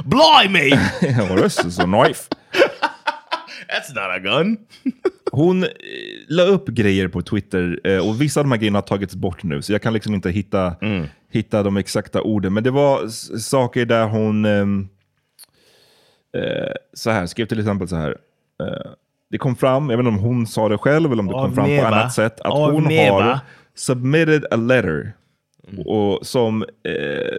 Blimey! 0.05 0.71
this 1.43 1.65
is 1.65 1.79
a 1.79 1.85
knife. 1.85 2.29
That's 3.69 3.95
not 3.95 4.11
a 4.17 4.19
gun. 4.19 4.57
Hon 5.37 5.63
eh, 5.63 5.69
la 6.29 6.43
upp 6.43 6.69
grejer 6.69 7.09
på 7.09 7.23
Twitter 7.23 7.81
eh, 7.85 8.09
och 8.09 8.21
vissa 8.21 8.41
av 8.41 8.45
de 8.45 8.51
här 8.51 8.59
grejerna 8.59 8.77
har 8.79 8.83
tagits 8.83 9.15
bort 9.15 9.43
nu, 9.43 9.63
så 9.63 9.73
jag 9.73 9.83
kan 9.83 9.93
liksom 9.93 10.15
inte 10.15 10.31
hitta, 10.31 10.75
hitta 11.31 11.63
de 11.63 11.77
exakta 11.77 12.23
orden. 12.23 12.55
Men 12.55 12.65
det 12.65 12.71
var 12.71 13.09
saker 13.39 13.85
där 13.85 14.07
hon 14.07 14.45
ehm, 14.45 14.89
eh, 16.37 16.73
så 16.95 17.11
här, 17.11 17.27
skrev 17.27 17.47
till 17.47 17.59
exempel 17.61 17.89
så 17.89 17.97
här. 17.97 18.17
Eh, 18.63 18.91
det 19.31 19.39
kom 19.39 19.57
fram, 19.57 19.91
jag 19.91 19.97
vet 19.97 20.07
inte 20.07 20.19
om 20.19 20.25
hon 20.25 20.47
sa 20.47 20.69
det 20.69 20.79
själv 20.79 21.13
eller 21.13 21.21
om 21.23 21.27
det 21.27 21.33
kom 21.33 21.55
fram 21.55 21.77
på 21.79 21.87
annat 21.87 22.13
sätt, 22.13 22.41
att 22.41 22.53
hon 22.53 22.85
har 22.85 23.39
submitted 23.75 24.45
a 24.51 24.57
letter 24.57 25.13
och 25.87 26.27
som 26.27 26.63
eh, 26.63 27.37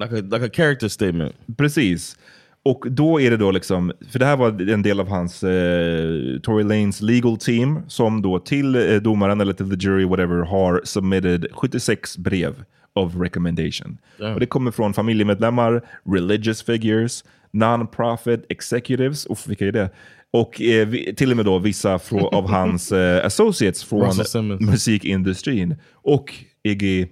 Like 0.00 0.12
a 0.18 0.20
like 0.20 0.46
a 0.46 0.50
character 0.52 0.88
statement. 0.88 1.34
Precis. 1.56 2.16
Och 2.62 2.86
då 2.90 3.20
är 3.20 3.30
det 3.30 3.36
då 3.36 3.50
liksom, 3.50 3.92
för 4.10 4.18
det 4.18 4.24
här 4.24 4.36
var 4.36 4.70
en 4.70 4.82
del 4.82 5.00
av 5.00 5.08
hans 5.08 5.42
eh, 5.42 6.38
Tory 6.42 6.64
Lanes 6.64 7.00
legal 7.00 7.36
team 7.36 7.80
som 7.88 8.22
då 8.22 8.38
till 8.38 8.74
eh, 8.74 8.96
domaren 8.96 9.40
eller 9.40 9.52
till 9.52 9.70
the 9.70 9.86
jury 9.86 10.04
whatever 10.04 10.36
har 10.36 10.80
submitted 10.84 11.46
76 11.52 12.18
brev 12.18 12.64
of 12.92 13.16
recommendation. 13.16 13.98
Damn. 14.18 14.34
Och 14.34 14.40
det 14.40 14.46
kommer 14.46 14.70
från 14.70 14.94
familjemedlemmar, 14.94 15.82
religious 16.04 16.62
figures, 16.62 17.24
non-profit 17.50 18.44
executives, 18.48 19.26
uff 19.26 19.48
vilka 19.48 19.66
är 19.66 19.72
det? 19.72 19.90
Och 20.32 20.60
eh, 20.60 20.88
vi, 20.88 21.14
till 21.14 21.30
och 21.30 21.36
med 21.36 21.46
då 21.46 21.58
vissa 21.58 21.98
frå, 21.98 22.28
av 22.32 22.48
hans 22.48 22.92
eh, 22.92 23.26
associates 23.26 23.84
från 23.84 24.12
musikindustrin. 24.60 25.76
Och 25.92 26.34
Iggy 26.62 27.06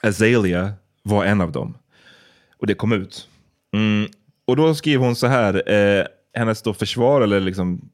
Azalea 0.00 0.72
var 1.02 1.24
en 1.24 1.40
av 1.40 1.52
dem. 1.52 1.74
Och 2.58 2.66
det 2.66 2.74
kom 2.74 2.92
ut. 2.92 3.28
Mm. 3.74 4.08
Och 4.52 4.56
då 4.56 4.74
skrev 4.74 5.00
hon 5.00 5.16
så 5.16 5.26
här, 5.26 5.70
eh, 5.72 6.06
hennes 6.34 6.62
då 6.62 6.74
försvar 6.74 7.20
eller 7.20 7.40
liksom 7.40 7.90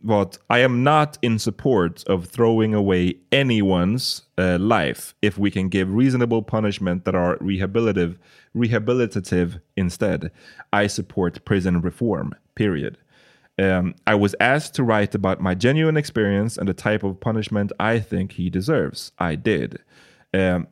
var 0.00 0.22
att 0.22 0.38
I 0.58 0.64
am 0.64 0.84
not 0.84 1.18
in 1.20 1.38
support 1.38 2.02
of 2.08 2.28
throwing 2.28 2.74
away 2.74 3.14
anyone's 3.30 4.22
uh, 4.38 4.58
life 4.58 5.14
if 5.20 5.38
we 5.38 5.50
can 5.50 5.68
give 5.68 5.98
reasonable 5.98 6.42
punishment 6.42 7.04
that 7.04 7.14
are 7.14 7.36
rehabilitative, 7.40 8.14
rehabilitative 8.54 9.60
instead. 9.76 10.30
I 10.72 10.88
support 10.88 11.44
prison 11.44 11.80
reform, 11.82 12.34
period. 12.54 12.96
Um, 13.58 13.94
I 14.06 14.14
was 14.14 14.36
asked 14.40 14.74
to 14.74 14.84
write 14.84 15.16
about 15.16 15.40
my 15.40 15.56
genuine 15.56 15.96
experience 15.96 16.60
and 16.60 16.68
the 16.68 16.90
type 16.90 17.02
of 17.02 17.20
punishment 17.20 17.72
I 17.80 17.98
think 17.98 18.32
he 18.32 18.48
deserves. 18.50 19.12
I 19.18 19.34
did. 19.34 19.78
Um, 20.32 20.68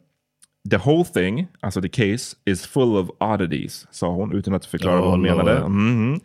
the 0.70 0.76
whole 0.76 1.04
thing, 1.04 1.46
alltså 1.60 1.80
the 1.80 1.88
case, 1.88 2.36
is 2.44 2.66
full 2.66 2.96
of 2.96 3.10
oddities, 3.20 3.86
sa 3.90 4.08
hon 4.08 4.32
utan 4.32 4.54
att 4.54 4.66
förklara 4.66 4.96
Oh, 4.98 5.00
vad 5.02 5.10
hon 5.10 5.22
Lord. 5.22 5.36
menade. 5.36 5.68
Mhm. 5.68 6.20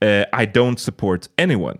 Eh, 0.00 0.08
I 0.42 0.46
don't 0.54 0.76
support 0.76 1.20
anyone. 1.42 1.78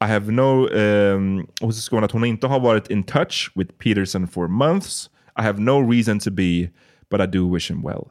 I 0.00 0.04
have 0.04 0.32
no... 0.32 0.68
Um, 0.68 1.46
och 1.60 1.74
så 1.74 1.80
skrev 1.80 1.96
hon 1.96 2.04
att 2.04 2.12
hon 2.12 2.24
inte 2.24 2.46
har 2.46 2.60
varit 2.60 2.90
in 2.90 3.04
touch 3.04 3.52
with 3.54 3.72
Peterson 3.78 4.28
for 4.28 4.48
months. 4.48 5.10
I 5.38 5.42
have 5.42 5.60
no 5.60 5.90
reason 5.92 6.18
to 6.20 6.30
be, 6.30 6.70
but 7.10 7.20
I 7.20 7.26
do 7.38 7.54
wish 7.54 7.70
him 7.70 7.82
well. 7.82 8.04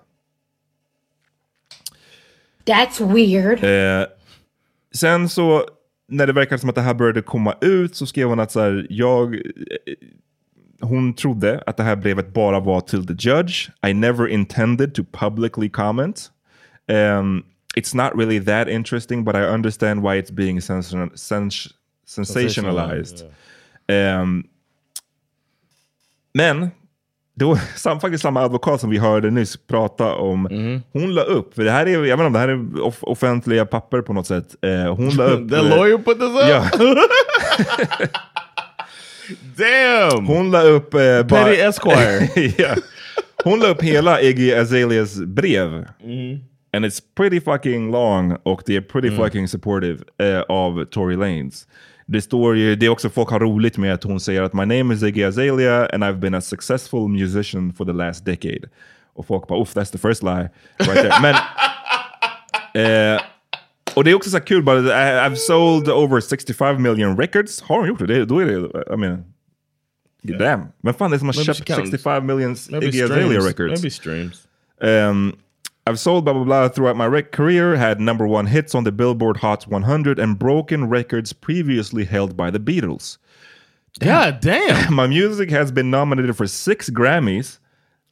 That's 2.66 3.14
weird. 3.14 3.64
Eh, 3.64 4.08
sen 4.94 5.30
så, 5.30 5.66
när 6.08 6.28
det 6.28 6.34
verkade 6.34 6.60
som 6.60 6.70
att 6.70 6.76
det 6.76 6.82
här 6.82 6.94
började 6.94 7.22
komma 7.22 7.56
ut 7.62 7.96
så 7.96 8.06
skrev 8.06 8.28
hon 8.28 8.40
att 8.40 8.52
så 8.52 8.60
här, 8.60 8.88
jag... 8.90 9.42
Hon 10.82 11.14
trodde 11.14 11.64
att 11.66 11.78
det 11.78 11.84
här 11.84 11.96
brevet 11.96 12.34
bara 12.34 12.60
var 12.60 12.82
till 12.82 13.08
the 13.08 13.30
judge. 13.30 13.70
I 13.88 13.94
never 13.94 14.28
intended 14.28 14.96
to 14.96 15.04
publicly 15.12 15.70
comment. 15.70 16.32
Um, 16.88 17.44
it's 17.76 17.96
not 17.96 18.12
really 18.16 18.46
that 18.46 18.68
interesting, 18.68 19.24
but 19.26 19.36
I 19.36 19.40
understand 19.40 20.02
why 20.04 20.22
it's 20.22 20.32
being 20.32 20.62
sens- 20.62 20.94
sens- 21.16 21.68
sensationalized. 22.08 23.26
Um, 24.22 24.44
men, 26.34 26.72
då, 27.36 27.58
sam, 27.76 28.00
faktiskt 28.00 28.22
samma 28.22 28.42
advokat 28.42 28.82
som 28.82 28.90
vi 28.90 28.98
hörde 28.98 29.32
nyss 29.32 29.58
prata 29.68 30.16
om, 30.16 30.48
hon 30.94 31.14
la 31.14 31.22
upp, 31.22 31.54
för 31.54 31.64
det 31.64 31.72
här 31.72 31.86
är, 31.86 31.92
jag 31.92 32.02
vet 32.02 32.12
inte 32.12 32.26
om 32.26 32.34
det 32.34 32.40
här 32.40 32.48
är 32.48 32.82
off- 32.82 33.04
offentliga 33.04 33.66
papper 33.66 34.02
på 34.02 34.14
något 34.14 34.28
sätt. 34.28 34.56
Eh, 34.62 34.96
hon 34.96 35.10
la 35.10 35.24
upp... 35.30 35.50
The 35.50 35.62
lawyer 35.62 35.98
put 35.98 36.20
this 36.20 36.30
up? 36.30 36.50
Ja. 36.50 36.70
Damn! 39.56 40.26
Hon 40.26 40.52
la 40.52 40.62
upp... 40.62 40.94
Eh, 40.94 41.28
Petty 41.28 41.62
Esquire. 41.62 42.30
ja. 42.58 42.76
Hon 43.44 43.60
la 43.60 43.70
upp 43.70 43.82
hela 43.82 44.22
Iggy 44.22 44.54
Azaleas 44.54 45.16
brev. 45.16 45.86
And 46.74 46.86
it's 46.86 47.00
pretty 47.16 47.42
fucking 47.42 47.92
long 47.92 48.38
och 48.44 48.64
det 48.66 48.76
är 48.76 48.82
pretty 48.82 49.10
fucking 49.10 49.48
supportive 49.48 50.04
eh, 50.18 50.42
av 50.42 50.86
Tory 50.86 51.16
Lanez. 51.16 51.68
Det 52.06 52.22
står 52.22 52.58
ju, 52.58 52.76
det 52.76 52.86
är 52.86 52.90
också 52.90 53.10
folk 53.10 53.30
har 53.30 53.40
roligt 53.40 53.78
med 53.78 53.94
att 53.94 54.04
hon 54.04 54.20
säger 54.20 54.42
att 54.42 54.54
my 54.54 54.66
name 54.66 54.94
is 54.94 55.04
Iggy 55.04 55.24
Azalea 55.24 55.86
and 55.94 56.04
I've 56.04 56.20
been 56.20 56.34
a 56.34 56.42
successful 56.42 57.08
musician 57.08 57.74
for 57.74 57.86
the 57.86 57.94
last 57.94 58.26
decade. 58.26 58.70
Och 59.14 59.26
folk 59.26 59.48
bara, 59.48 59.62
uff, 59.62 59.76
that's 59.76 59.92
the 59.92 59.98
first 59.98 60.24
lie. 60.24 60.50
Right 60.80 60.96
there. 60.96 61.22
Men, 61.22 61.36
eh, 63.16 63.22
Och 63.96 64.04
det 64.04 64.12
är 64.12 64.16
också 64.16 64.30
så 64.30 64.40
kul, 64.40 64.64
bara, 64.64 64.80
I- 64.80 65.30
I've 65.30 65.36
sold 65.36 65.90
over 65.90 66.20
65 66.22 66.82
million 66.82 67.18
records. 67.18 67.62
Har 67.62 67.78
hon 67.80 67.88
gjort 67.88 68.00
det? 68.00 68.06
det 68.06 68.26
då 68.26 68.40
är 68.40 68.46
det, 68.46 68.94
I 68.94 68.98
mean, 68.98 69.24
damn. 70.24 70.68
Men 70.82 70.94
fan 70.94 71.12
det 71.12 71.18
är 71.18 71.20
som 71.20 71.28
har 71.28 71.34
Maybe 71.36 71.54
köpt 71.54 71.76
65 71.76 72.26
million 72.26 72.56
Maybe 72.70 72.86
Iggy. 72.88 73.04
Azalea 73.04 73.40
records. 73.40 73.82
Maybe 73.82 73.90
streams. 73.90 74.48
Um, 74.82 75.36
I've 75.86 75.98
sold 75.98 76.24
blah 76.24 76.34
blah 76.34 76.44
blah 76.44 76.70
throughout 76.70 76.98
my 76.98 77.08
rec- 77.08 77.32
career, 77.32 77.76
had 77.76 78.00
number 78.00 78.26
one 78.28 78.46
hits 78.46 78.76
on 78.76 78.84
the 78.84 78.92
Billboard 78.92 79.38
Hot 79.38 79.68
100, 79.68 80.20
and 80.20 80.38
broken 80.38 80.90
records 80.90 81.34
previously 81.34 82.06
held 82.06 82.38
by 82.38 82.52
the 82.52 82.60
Beatles. 82.60 83.18
God 84.00 84.40
damn! 84.42 84.94
my 85.02 85.08
music 85.08 85.50
has 85.50 85.72
been 85.72 85.90
nominated 85.90 86.38
for 86.38 86.48
six 86.48 86.90
Grammys. 86.90 87.60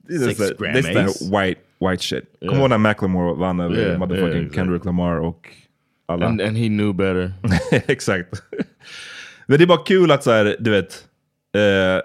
This 0.04 0.24
Six 0.24 0.40
is 0.40 0.50
the, 0.50 0.56
This 0.74 0.86
is 1.22 1.30
white 1.30 1.60
white 1.78 2.02
shit. 2.02 2.28
Yeah. 2.42 2.50
Come 2.50 2.62
on, 2.62 2.72
Macklemore 2.72 3.38
vann 3.38 3.58
Yeah, 3.60 3.96
motherfucking 3.98 4.10
yeah, 4.10 4.26
exactly. 4.26 4.50
Kendrick 4.56 4.86
Lamar 4.86 5.20
och 5.20 5.48
alla. 6.10 6.26
And, 6.26 6.42
and 6.42 6.58
he 6.58 6.68
knew 6.68 6.94
better. 6.94 7.34
Exakt. 7.72 8.44
Men 9.48 9.58
det 9.58 9.64
är 9.64 9.68
bara 9.68 9.84
kul 9.86 10.12
att 10.12 10.24
så 10.24 10.32
här, 10.32 10.56
du 10.60 10.72
vet, 10.72 10.94
eh, 11.56 12.02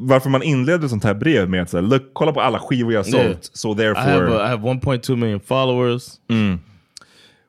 varför 0.00 0.30
man 0.30 0.42
inleder 0.42 0.88
sånt 0.88 1.04
här 1.04 1.14
brev 1.14 1.50
med 1.50 1.62
att 1.62 1.70
så 1.70 1.76
här, 1.76 1.84
look, 1.84 2.02
kolla 2.12 2.32
på 2.32 2.40
alla 2.40 2.58
skivor 2.58 2.92
jag 2.92 3.06
sålt, 3.06 3.24
Yeah. 3.24 3.38
so 3.40 3.72
I 3.72 3.76
therefore... 3.76 4.12
have, 4.12 4.36
a, 4.36 4.46
I 4.46 4.48
have 4.48 4.68
1.2 4.68 5.16
million 5.16 5.40
followers. 5.40 6.08
Mm. 6.30 6.58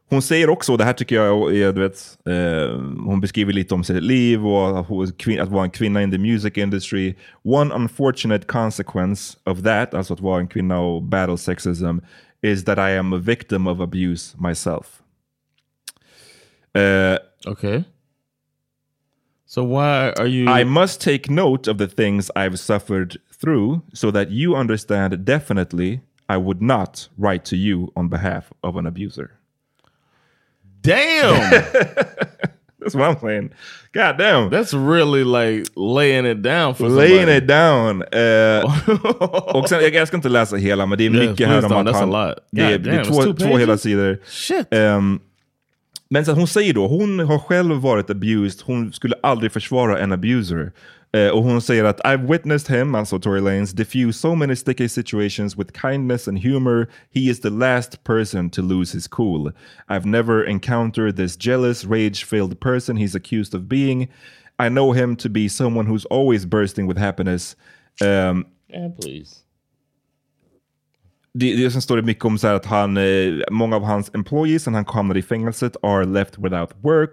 Hon 0.09 0.21
säger 0.21 0.49
också, 0.49 0.77
det 0.77 0.83
här 0.83 0.93
tycker 0.93 1.15
jag 1.15 1.55
är, 1.55 1.73
du 1.73 1.81
vet, 1.81 2.17
eh, 2.25 2.79
hon 3.05 3.21
beskriver 3.21 3.53
lite 3.53 3.73
om 3.73 3.83
sitt 3.83 4.03
liv 4.03 4.47
och 4.47 4.79
att 4.79 5.49
vara 5.49 5.63
en 5.63 5.69
kvinna 5.69 6.03
in 6.03 6.11
the 6.11 6.17
music 6.17 6.57
industry. 6.57 7.15
One 7.43 7.75
unfortunate 7.75 8.45
consequence 8.45 9.37
of 9.45 9.63
that, 9.63 9.93
alltså 9.93 10.13
att 10.13 10.19
vara 10.19 10.39
en 10.39 10.47
kvinna 10.47 10.79
och 10.79 11.03
battle 11.03 11.37
sexism, 11.37 11.97
is 12.41 12.65
that 12.65 12.77
I 12.77 12.97
am 12.97 13.13
a 13.13 13.17
victim 13.17 13.67
of 13.67 13.79
abuse 13.79 14.37
myself. 14.39 14.85
Uh, 16.75 17.17
okay. 17.45 17.85
So 19.45 19.63
why 19.63 20.11
are 20.11 20.27
you... 20.27 20.47
I 20.47 20.63
must 20.63 21.01
take 21.01 21.29
note 21.29 21.67
of 21.67 21.77
the 21.77 21.87
things 21.87 22.29
I've 22.35 22.59
suffered 22.59 23.17
through 23.31 23.81
so 23.93 24.11
that 24.11 24.29
you 24.29 24.55
understand 24.55 25.25
definitely 25.25 26.01
I 26.27 26.37
would 26.37 26.61
not 26.61 27.07
write 27.17 27.45
to 27.45 27.57
you 27.57 27.91
on 27.95 28.09
behalf 28.09 28.53
of 28.61 28.77
an 28.77 28.85
abuser. 28.85 29.39
Damn! 30.81 31.63
That's 32.79 32.95
what 32.95 33.09
I'm 33.09 33.19
saying. 33.19 33.51
God 33.91 34.17
damn. 34.17 34.49
That's 34.49 34.73
really 34.73 35.23
like 35.23 35.67
laying 35.75 36.25
it 36.25 36.41
down 36.41 36.75
for 36.75 36.87
Laying 36.87 37.27
somebody. 37.27 37.37
it 37.37 37.47
down. 37.47 38.03
Eh, 38.11 39.55
och 39.55 39.69
sen, 39.69 39.93
jag, 39.93 40.07
ska 40.07 40.17
inte 40.17 40.29
läsa 40.29 40.55
hela, 40.55 40.85
men 40.85 40.97
det 40.97 41.05
är 41.05 41.09
mycket 41.09 41.47
här 41.47 41.65
om 41.65 41.71
don't. 41.71 41.89
att 41.89 41.95
That's 41.95 42.15
a 42.15 42.27
lot. 42.27 42.47
Det 42.51 42.61
är, 42.61 42.77
God 42.77 42.81
det 42.83 42.91
är 42.91 43.03
två, 43.03 43.33
två 43.33 43.57
hela 43.57 43.77
sidor. 43.77 44.19
Shit. 44.25 44.67
Ehm, 44.71 45.19
men 46.09 46.25
sen 46.25 46.35
hon 46.35 46.47
säger 46.47 46.73
då, 46.73 46.87
hon 46.87 47.19
har 47.19 47.39
själv 47.39 47.75
varit 47.75 48.09
abused, 48.09 48.61
hon 48.65 48.93
skulle 48.93 49.15
aldrig 49.23 49.51
försvara 49.51 49.99
en 49.99 50.11
abuser. 50.11 50.71
Eh, 51.11 51.27
och 51.29 51.43
hon 51.43 51.61
säger 51.61 51.83
att 51.83 51.99
I've 51.99 52.31
witnessed 52.31 52.77
him, 52.77 52.95
alltså 52.95 53.19
Tory 53.19 53.41
Lanez, 53.41 53.71
diffuse 53.71 54.19
so 54.19 54.35
many 54.35 54.55
sticky 54.55 54.89
situations 54.89 55.57
with 55.57 55.81
kindness 55.81 56.27
and 56.27 56.39
humor. 56.39 56.87
He 57.13 57.19
is 57.29 57.39
the 57.39 57.49
last 57.49 58.03
person 58.03 58.49
to 58.49 58.61
lose 58.61 58.93
his 58.93 59.07
cool. 59.07 59.51
I've 59.87 60.05
never 60.05 60.43
encountered 60.43 61.15
this 61.15 61.35
jealous, 61.35 61.85
rage-filled 61.85 62.59
person 62.59 62.97
he's 62.97 63.15
accused 63.15 63.55
of 63.55 63.61
being. 63.67 64.09
I 64.59 64.69
know 64.69 64.91
him 64.91 65.15
to 65.15 65.29
be 65.29 65.47
someone 65.47 65.87
who's 65.87 66.05
always 66.05 66.45
bursting 66.45 66.87
with 66.87 66.97
happiness. 66.97 67.55
Um, 68.01 68.45
Yeah, 68.69 68.89
please 69.01 69.43
det, 71.33 71.55
det 71.55 71.71
som 71.71 71.81
står 71.81 71.95
det 71.97 72.03
mycket 72.03 72.25
om 72.25 72.37
så 72.37 72.47
här 72.47 72.53
att 72.55 72.65
han, 72.65 72.97
eh, 72.97 73.33
många 73.51 73.75
av 73.75 73.83
hans 73.83 74.11
employees 74.13 74.65
när 74.67 74.73
han 74.73 74.85
hamnade 74.87 75.19
i 75.19 75.23
fängelset 75.23 75.75
are 75.83 76.05
left 76.05 76.37
without 76.37 76.69
work. 76.81 77.11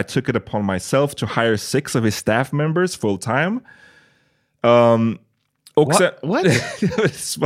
I 0.00 0.02
took 0.02 0.28
it 0.28 0.36
upon 0.36 0.66
myself 0.66 1.14
to 1.14 1.26
hire 1.26 1.58
six 1.58 1.94
of 1.94 2.04
his 2.04 2.16
staff 2.16 2.52
members 2.52 2.96
full 2.98 3.18
time. 3.18 3.60
Um, 4.62 5.18
och 5.74 5.86
What? 5.86 5.96
sen... 5.96 6.10
What? 6.22 6.46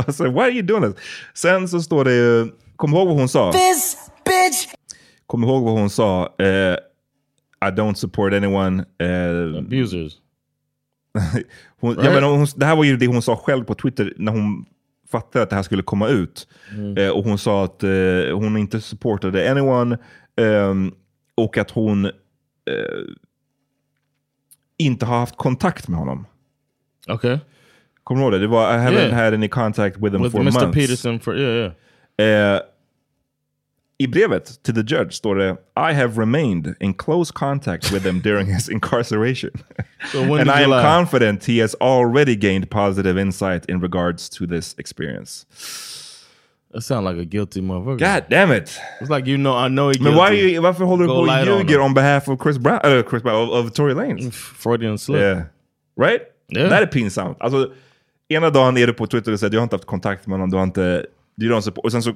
alltså, 0.07 0.23
why 0.29 0.39
are 0.41 0.51
you 0.51 0.61
doing 0.61 0.83
this? 0.93 1.03
Sen 1.33 1.67
så 1.67 1.81
står 1.81 2.05
det 2.05 2.49
kom 2.75 2.93
ihåg 2.93 3.07
vad 3.07 3.17
hon 3.17 3.29
sa. 3.29 3.51
This 3.51 3.97
bitch. 4.25 4.73
Kom 5.27 5.43
ihåg 5.43 5.63
vad 5.63 5.73
hon 5.73 5.89
sa. 5.89 6.35
eh, 6.39 6.75
I 7.67 7.71
don't 7.71 7.93
support 7.93 8.33
anyone. 8.33 8.85
eh, 8.99 9.57
Abusers. 9.57 10.13
hon, 11.79 11.95
ja, 11.95 12.01
Right? 12.01 12.13
men 12.13 12.23
hon, 12.23 12.47
det 12.55 12.65
här 12.65 12.75
var 12.75 12.83
ju 12.83 12.97
det 12.97 13.07
hon 13.07 13.21
sa 13.21 13.35
själv 13.35 13.63
på 13.63 13.75
Twitter 13.75 14.13
när 14.17 14.31
hon 14.31 14.65
fattade 15.11 15.43
att 15.43 15.49
det 15.49 15.55
här 15.55 15.63
skulle 15.63 15.83
komma 15.83 16.07
ut. 16.07 16.47
Mm. 16.71 16.97
Eh, 16.97 17.09
och 17.09 17.23
hon 17.23 17.37
sa 17.37 17.63
att 17.63 17.83
eh, 17.83 17.89
hon 18.33 18.57
inte 18.57 18.81
supportade 18.81 19.51
anyone 19.51 19.97
ehm, 20.41 20.91
och 21.35 21.57
att 21.57 21.71
hon 21.71 22.05
eh, 22.05 22.11
inte 24.77 25.05
har 25.05 25.19
haft 25.19 25.37
kontakt 25.37 25.87
med 25.87 25.99
honom. 25.99 26.27
Okay. 27.07 27.37
Kommer 28.03 28.21
du 28.21 28.25
ihåg 28.25 28.33
det? 28.33 28.39
Det 28.39 28.47
var 28.47 28.73
I 28.75 28.77
haven't 28.77 28.91
Yeah. 29.07 29.13
had 29.13 29.33
any 29.33 29.47
contact 29.47 29.97
with 29.97 30.15
him 30.15 30.21
With 30.23 30.31
for 30.35 30.39
Mr. 30.41 30.51
months. 30.51 30.75
Peterson 30.75 31.19
for 31.19 31.37
yeah, 31.37 31.71
yeah. 32.17 32.61
I 34.03 34.07
brevet 34.07 34.63
till 34.63 34.75
the 34.75 34.95
judge 34.95 35.13
står 35.13 35.35
det 35.35 35.57
I 35.75 35.93
have 35.93 36.17
remained 36.17 36.75
in 36.79 36.93
close 36.93 37.33
contact 37.33 37.91
with 37.91 38.05
him 38.05 38.21
during 38.21 38.47
his 38.53 38.69
incarceration. 38.75 39.51
So 40.11 40.35
and 40.35 40.49
I 40.49 40.61
am 40.63 40.69
lie? 40.69 40.81
confident 40.81 41.45
he 41.45 41.61
has 41.61 41.75
already 41.81 42.35
gained 42.35 42.69
positive 42.69 43.21
insight 43.21 43.65
in 43.69 43.81
regards 43.81 44.29
to 44.29 44.47
this 44.47 44.75
experience. 44.77 45.45
That 46.73 46.81
sounds 46.81 47.05
like 47.05 47.17
a 47.21 47.25
guilty 47.25 47.61
motherfucker. 47.61 47.99
God 47.99 48.25
damn 48.29 48.51
it. 48.51 48.79
It's 49.01 49.09
like 49.09 49.27
you 49.27 49.37
know 49.37 49.65
I 49.65 49.67
know 49.67 49.89
he 49.89 49.99
Men 49.99 50.15
why 50.15 50.31
you, 50.31 50.61
varför 50.61 50.85
håller 50.85 51.03
du 51.03 51.07
på 51.07 51.15
och 51.15 51.27
on 51.27 51.45
ljuger 51.45 51.79
on 51.79 51.93
behalf 51.93 52.29
of 52.29 52.39
Chris 52.43 52.57
Brown, 52.57 52.79
eller 52.83 53.03
Chris 53.03 53.23
Brown, 53.23 53.49
of, 53.49 53.65
of 53.65 53.71
Tory 53.73 53.93
Lanez? 53.93 54.35
Freudian 54.35 54.97
slip. 54.97 55.21
Yeah. 55.21 55.43
Right? 55.99 56.21
Yeah. 56.49 56.69
Det 56.69 56.75
här 56.75 56.81
är 56.81 56.87
pinsamt. 56.87 57.37
Alltså, 57.39 57.71
ena 58.29 58.49
dagen 58.49 58.77
är 58.77 58.87
du 58.87 58.93
på 58.93 59.07
Twitter 59.07 59.33
och 59.33 59.39
säger 59.39 59.53
jag 59.53 59.59
har 59.59 59.63
inte 59.63 59.75
haft 59.75 59.85
kontakt 59.85 60.27
med 60.27 60.33
honom, 60.33 60.49
du 60.49 60.57
har 60.57 60.63
inte... 60.63 61.05
Du 61.35 61.53
don't 61.53 61.61
support, 61.61 61.85
och 61.85 61.91
sen 61.91 62.03
så... 62.03 62.13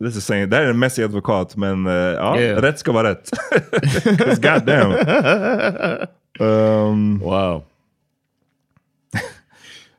This 0.00 0.16
is 0.16 0.24
saying, 0.24 0.50
det 0.50 0.56
här 0.56 0.62
är 0.64 0.70
en 0.70 0.78
messig 0.78 1.02
advokat, 1.04 1.56
men 1.56 1.86
uh, 1.86 1.92
ja, 1.92 2.40
Yeah. 2.40 2.60
rätt 2.62 2.78
ska 2.78 2.92
vara 2.92 3.10
rätt. 3.10 3.30
God 4.42 4.64
damn. 4.66 4.92
Um, 6.40 7.18
wow. 7.18 7.64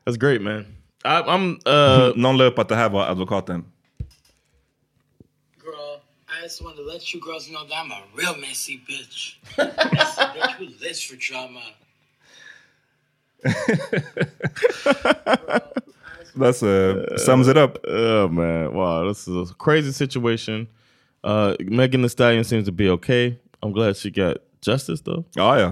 That's 0.04 0.16
great, 0.18 0.42
man. 0.42 0.66
I, 1.04 1.08
I'm. 1.08 1.58
Uh, 1.68 2.12
Någon 2.16 2.36
la 2.36 2.44
upp 2.44 2.58
att 2.58 2.68
det 2.68 2.76
här 2.76 2.88
var 2.88 3.06
advokaten. 3.06 3.64
Girl, 5.64 5.98
I 6.28 6.42
just 6.42 6.62
wanted 6.62 6.76
to 6.76 6.92
let 6.92 7.14
you 7.14 7.20
girls 7.26 7.48
know 7.48 7.64
that 7.68 7.72
I'm 7.84 7.92
a 7.92 8.02
real 8.16 8.36
messy 8.40 8.78
bitch. 8.88 9.38
messy 9.92 10.22
bitch 10.34 10.54
who 10.58 10.64
lives 10.80 11.02
for 11.08 11.16
drama. 11.16 11.60
That's 16.36 16.62
uh, 16.62 17.16
sums 17.18 17.48
it 17.48 17.56
up. 17.56 17.78
Oh 17.86 18.28
man, 18.28 18.72
wow, 18.74 19.06
this 19.06 19.28
is 19.28 19.50
a 19.50 19.54
crazy 19.54 19.92
situation. 19.92 20.68
Uh, 21.22 21.54
Megan 21.60 22.02
The 22.02 22.08
Stallion 22.08 22.44
seems 22.44 22.64
to 22.66 22.72
be 22.72 22.88
okay. 22.90 23.38
I'm 23.62 23.72
glad 23.72 23.96
she 23.96 24.10
got 24.10 24.38
justice 24.60 25.00
though. 25.02 25.24
Oh 25.38 25.54
yeah, 25.56 25.70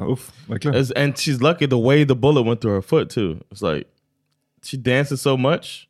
verkligen. 0.49 0.75
It's- 0.75 0.91
and 0.93 1.17
she's 1.19 1.41
lucky 1.43 1.67
the 1.67 1.79
way 1.79 2.05
the 2.05 2.15
bullet 2.17 2.43
went 2.43 2.61
through 2.61 2.73
her 2.75 2.83
foot 2.83 3.11
too. 3.11 3.41
It's 3.51 3.61
like 3.63 3.87
she 4.63 4.77
dances 4.77 5.21
so 5.21 5.37
much 5.37 5.89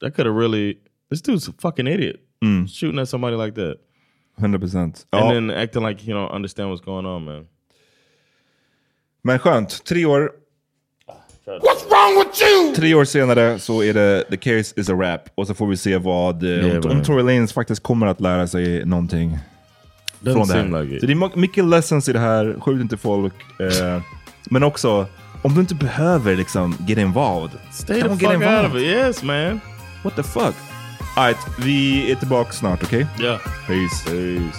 that 0.00 0.14
could 0.14 0.26
have 0.26 0.34
really. 0.34 0.78
This 1.10 1.20
dude's 1.20 1.48
a 1.48 1.52
fucking 1.52 1.86
idiot 1.86 2.20
Mm. 2.42 2.68
shooting 2.68 2.98
at 3.00 3.08
somebody 3.08 3.34
like 3.36 3.54
that, 3.54 3.78
100%. 4.40 5.06
and 5.12 5.24
Ja. 5.24 5.32
then 5.32 5.50
acting 5.50 5.82
like 5.82 6.06
you 6.06 6.12
don't 6.14 6.30
understand 6.30 6.68
what's 6.70 6.80
going 6.82 7.06
on, 7.06 7.24
man. 7.24 7.46
Men 9.24 9.38
skönt, 9.38 9.82
tre 9.84 10.04
år. 10.04 10.34
What's 11.86 11.90
wrong 11.90 12.18
with 12.24 12.42
you? 12.42 12.74
Tre 12.74 12.94
år 12.94 13.04
senare 13.04 13.58
så 13.58 13.82
är 13.82 13.94
det 13.94 14.24
The 14.30 14.36
Case 14.36 14.80
is 14.80 14.90
a 14.90 14.94
wrap. 14.94 15.20
Och 15.34 15.46
så 15.46 15.54
får 15.54 15.66
vi 15.66 15.76
se 15.76 15.96
vad, 15.98 16.42
eh, 16.42 16.50
Yeah, 16.50 16.84
om, 16.84 16.90
om. 16.90 17.02
Tory 17.04 17.22
Lanez 17.22 17.52
faktiskt 17.52 17.82
kommer 17.82 18.06
att 18.06 18.20
lära 18.20 18.46
sig 18.46 18.84
någonting. 18.84 19.38
Från 20.24 20.48
det 20.48 20.54
här. 20.54 20.84
like. 20.84 21.00
Så 21.00 21.06
det 21.06 21.12
är 21.12 21.36
mycket 21.38 21.64
lessons 21.64 22.08
i 22.08 22.12
det 22.12 22.18
här, 22.18 22.56
skjut 22.60 22.80
inte 22.80 22.96
folk. 22.96 23.34
Eh, 23.60 24.02
men 24.50 24.62
också, 24.62 25.06
om 25.42 25.54
du 25.54 25.60
inte 25.60 25.74
behöver 25.74 26.36
liksom 26.36 26.76
get 26.86 26.98
involved. 26.98 27.50
Stay 27.72 28.02
the 28.02 28.08
fuck 28.08 28.22
out 28.22 28.66
of 28.70 28.76
it. 28.76 28.82
Yes, 28.82 29.22
man. 29.22 29.60
What 30.02 30.16
the 30.16 30.22
fuck? 30.22 30.54
Alright, 31.16 31.38
vi 31.58 32.10
är 32.10 32.14
tillbaka 32.14 32.52
snart, 32.52 32.82
okej? 32.82 33.06
Yeah. 33.20 33.38
Peace. 33.66 34.04
Peace. 34.10 34.58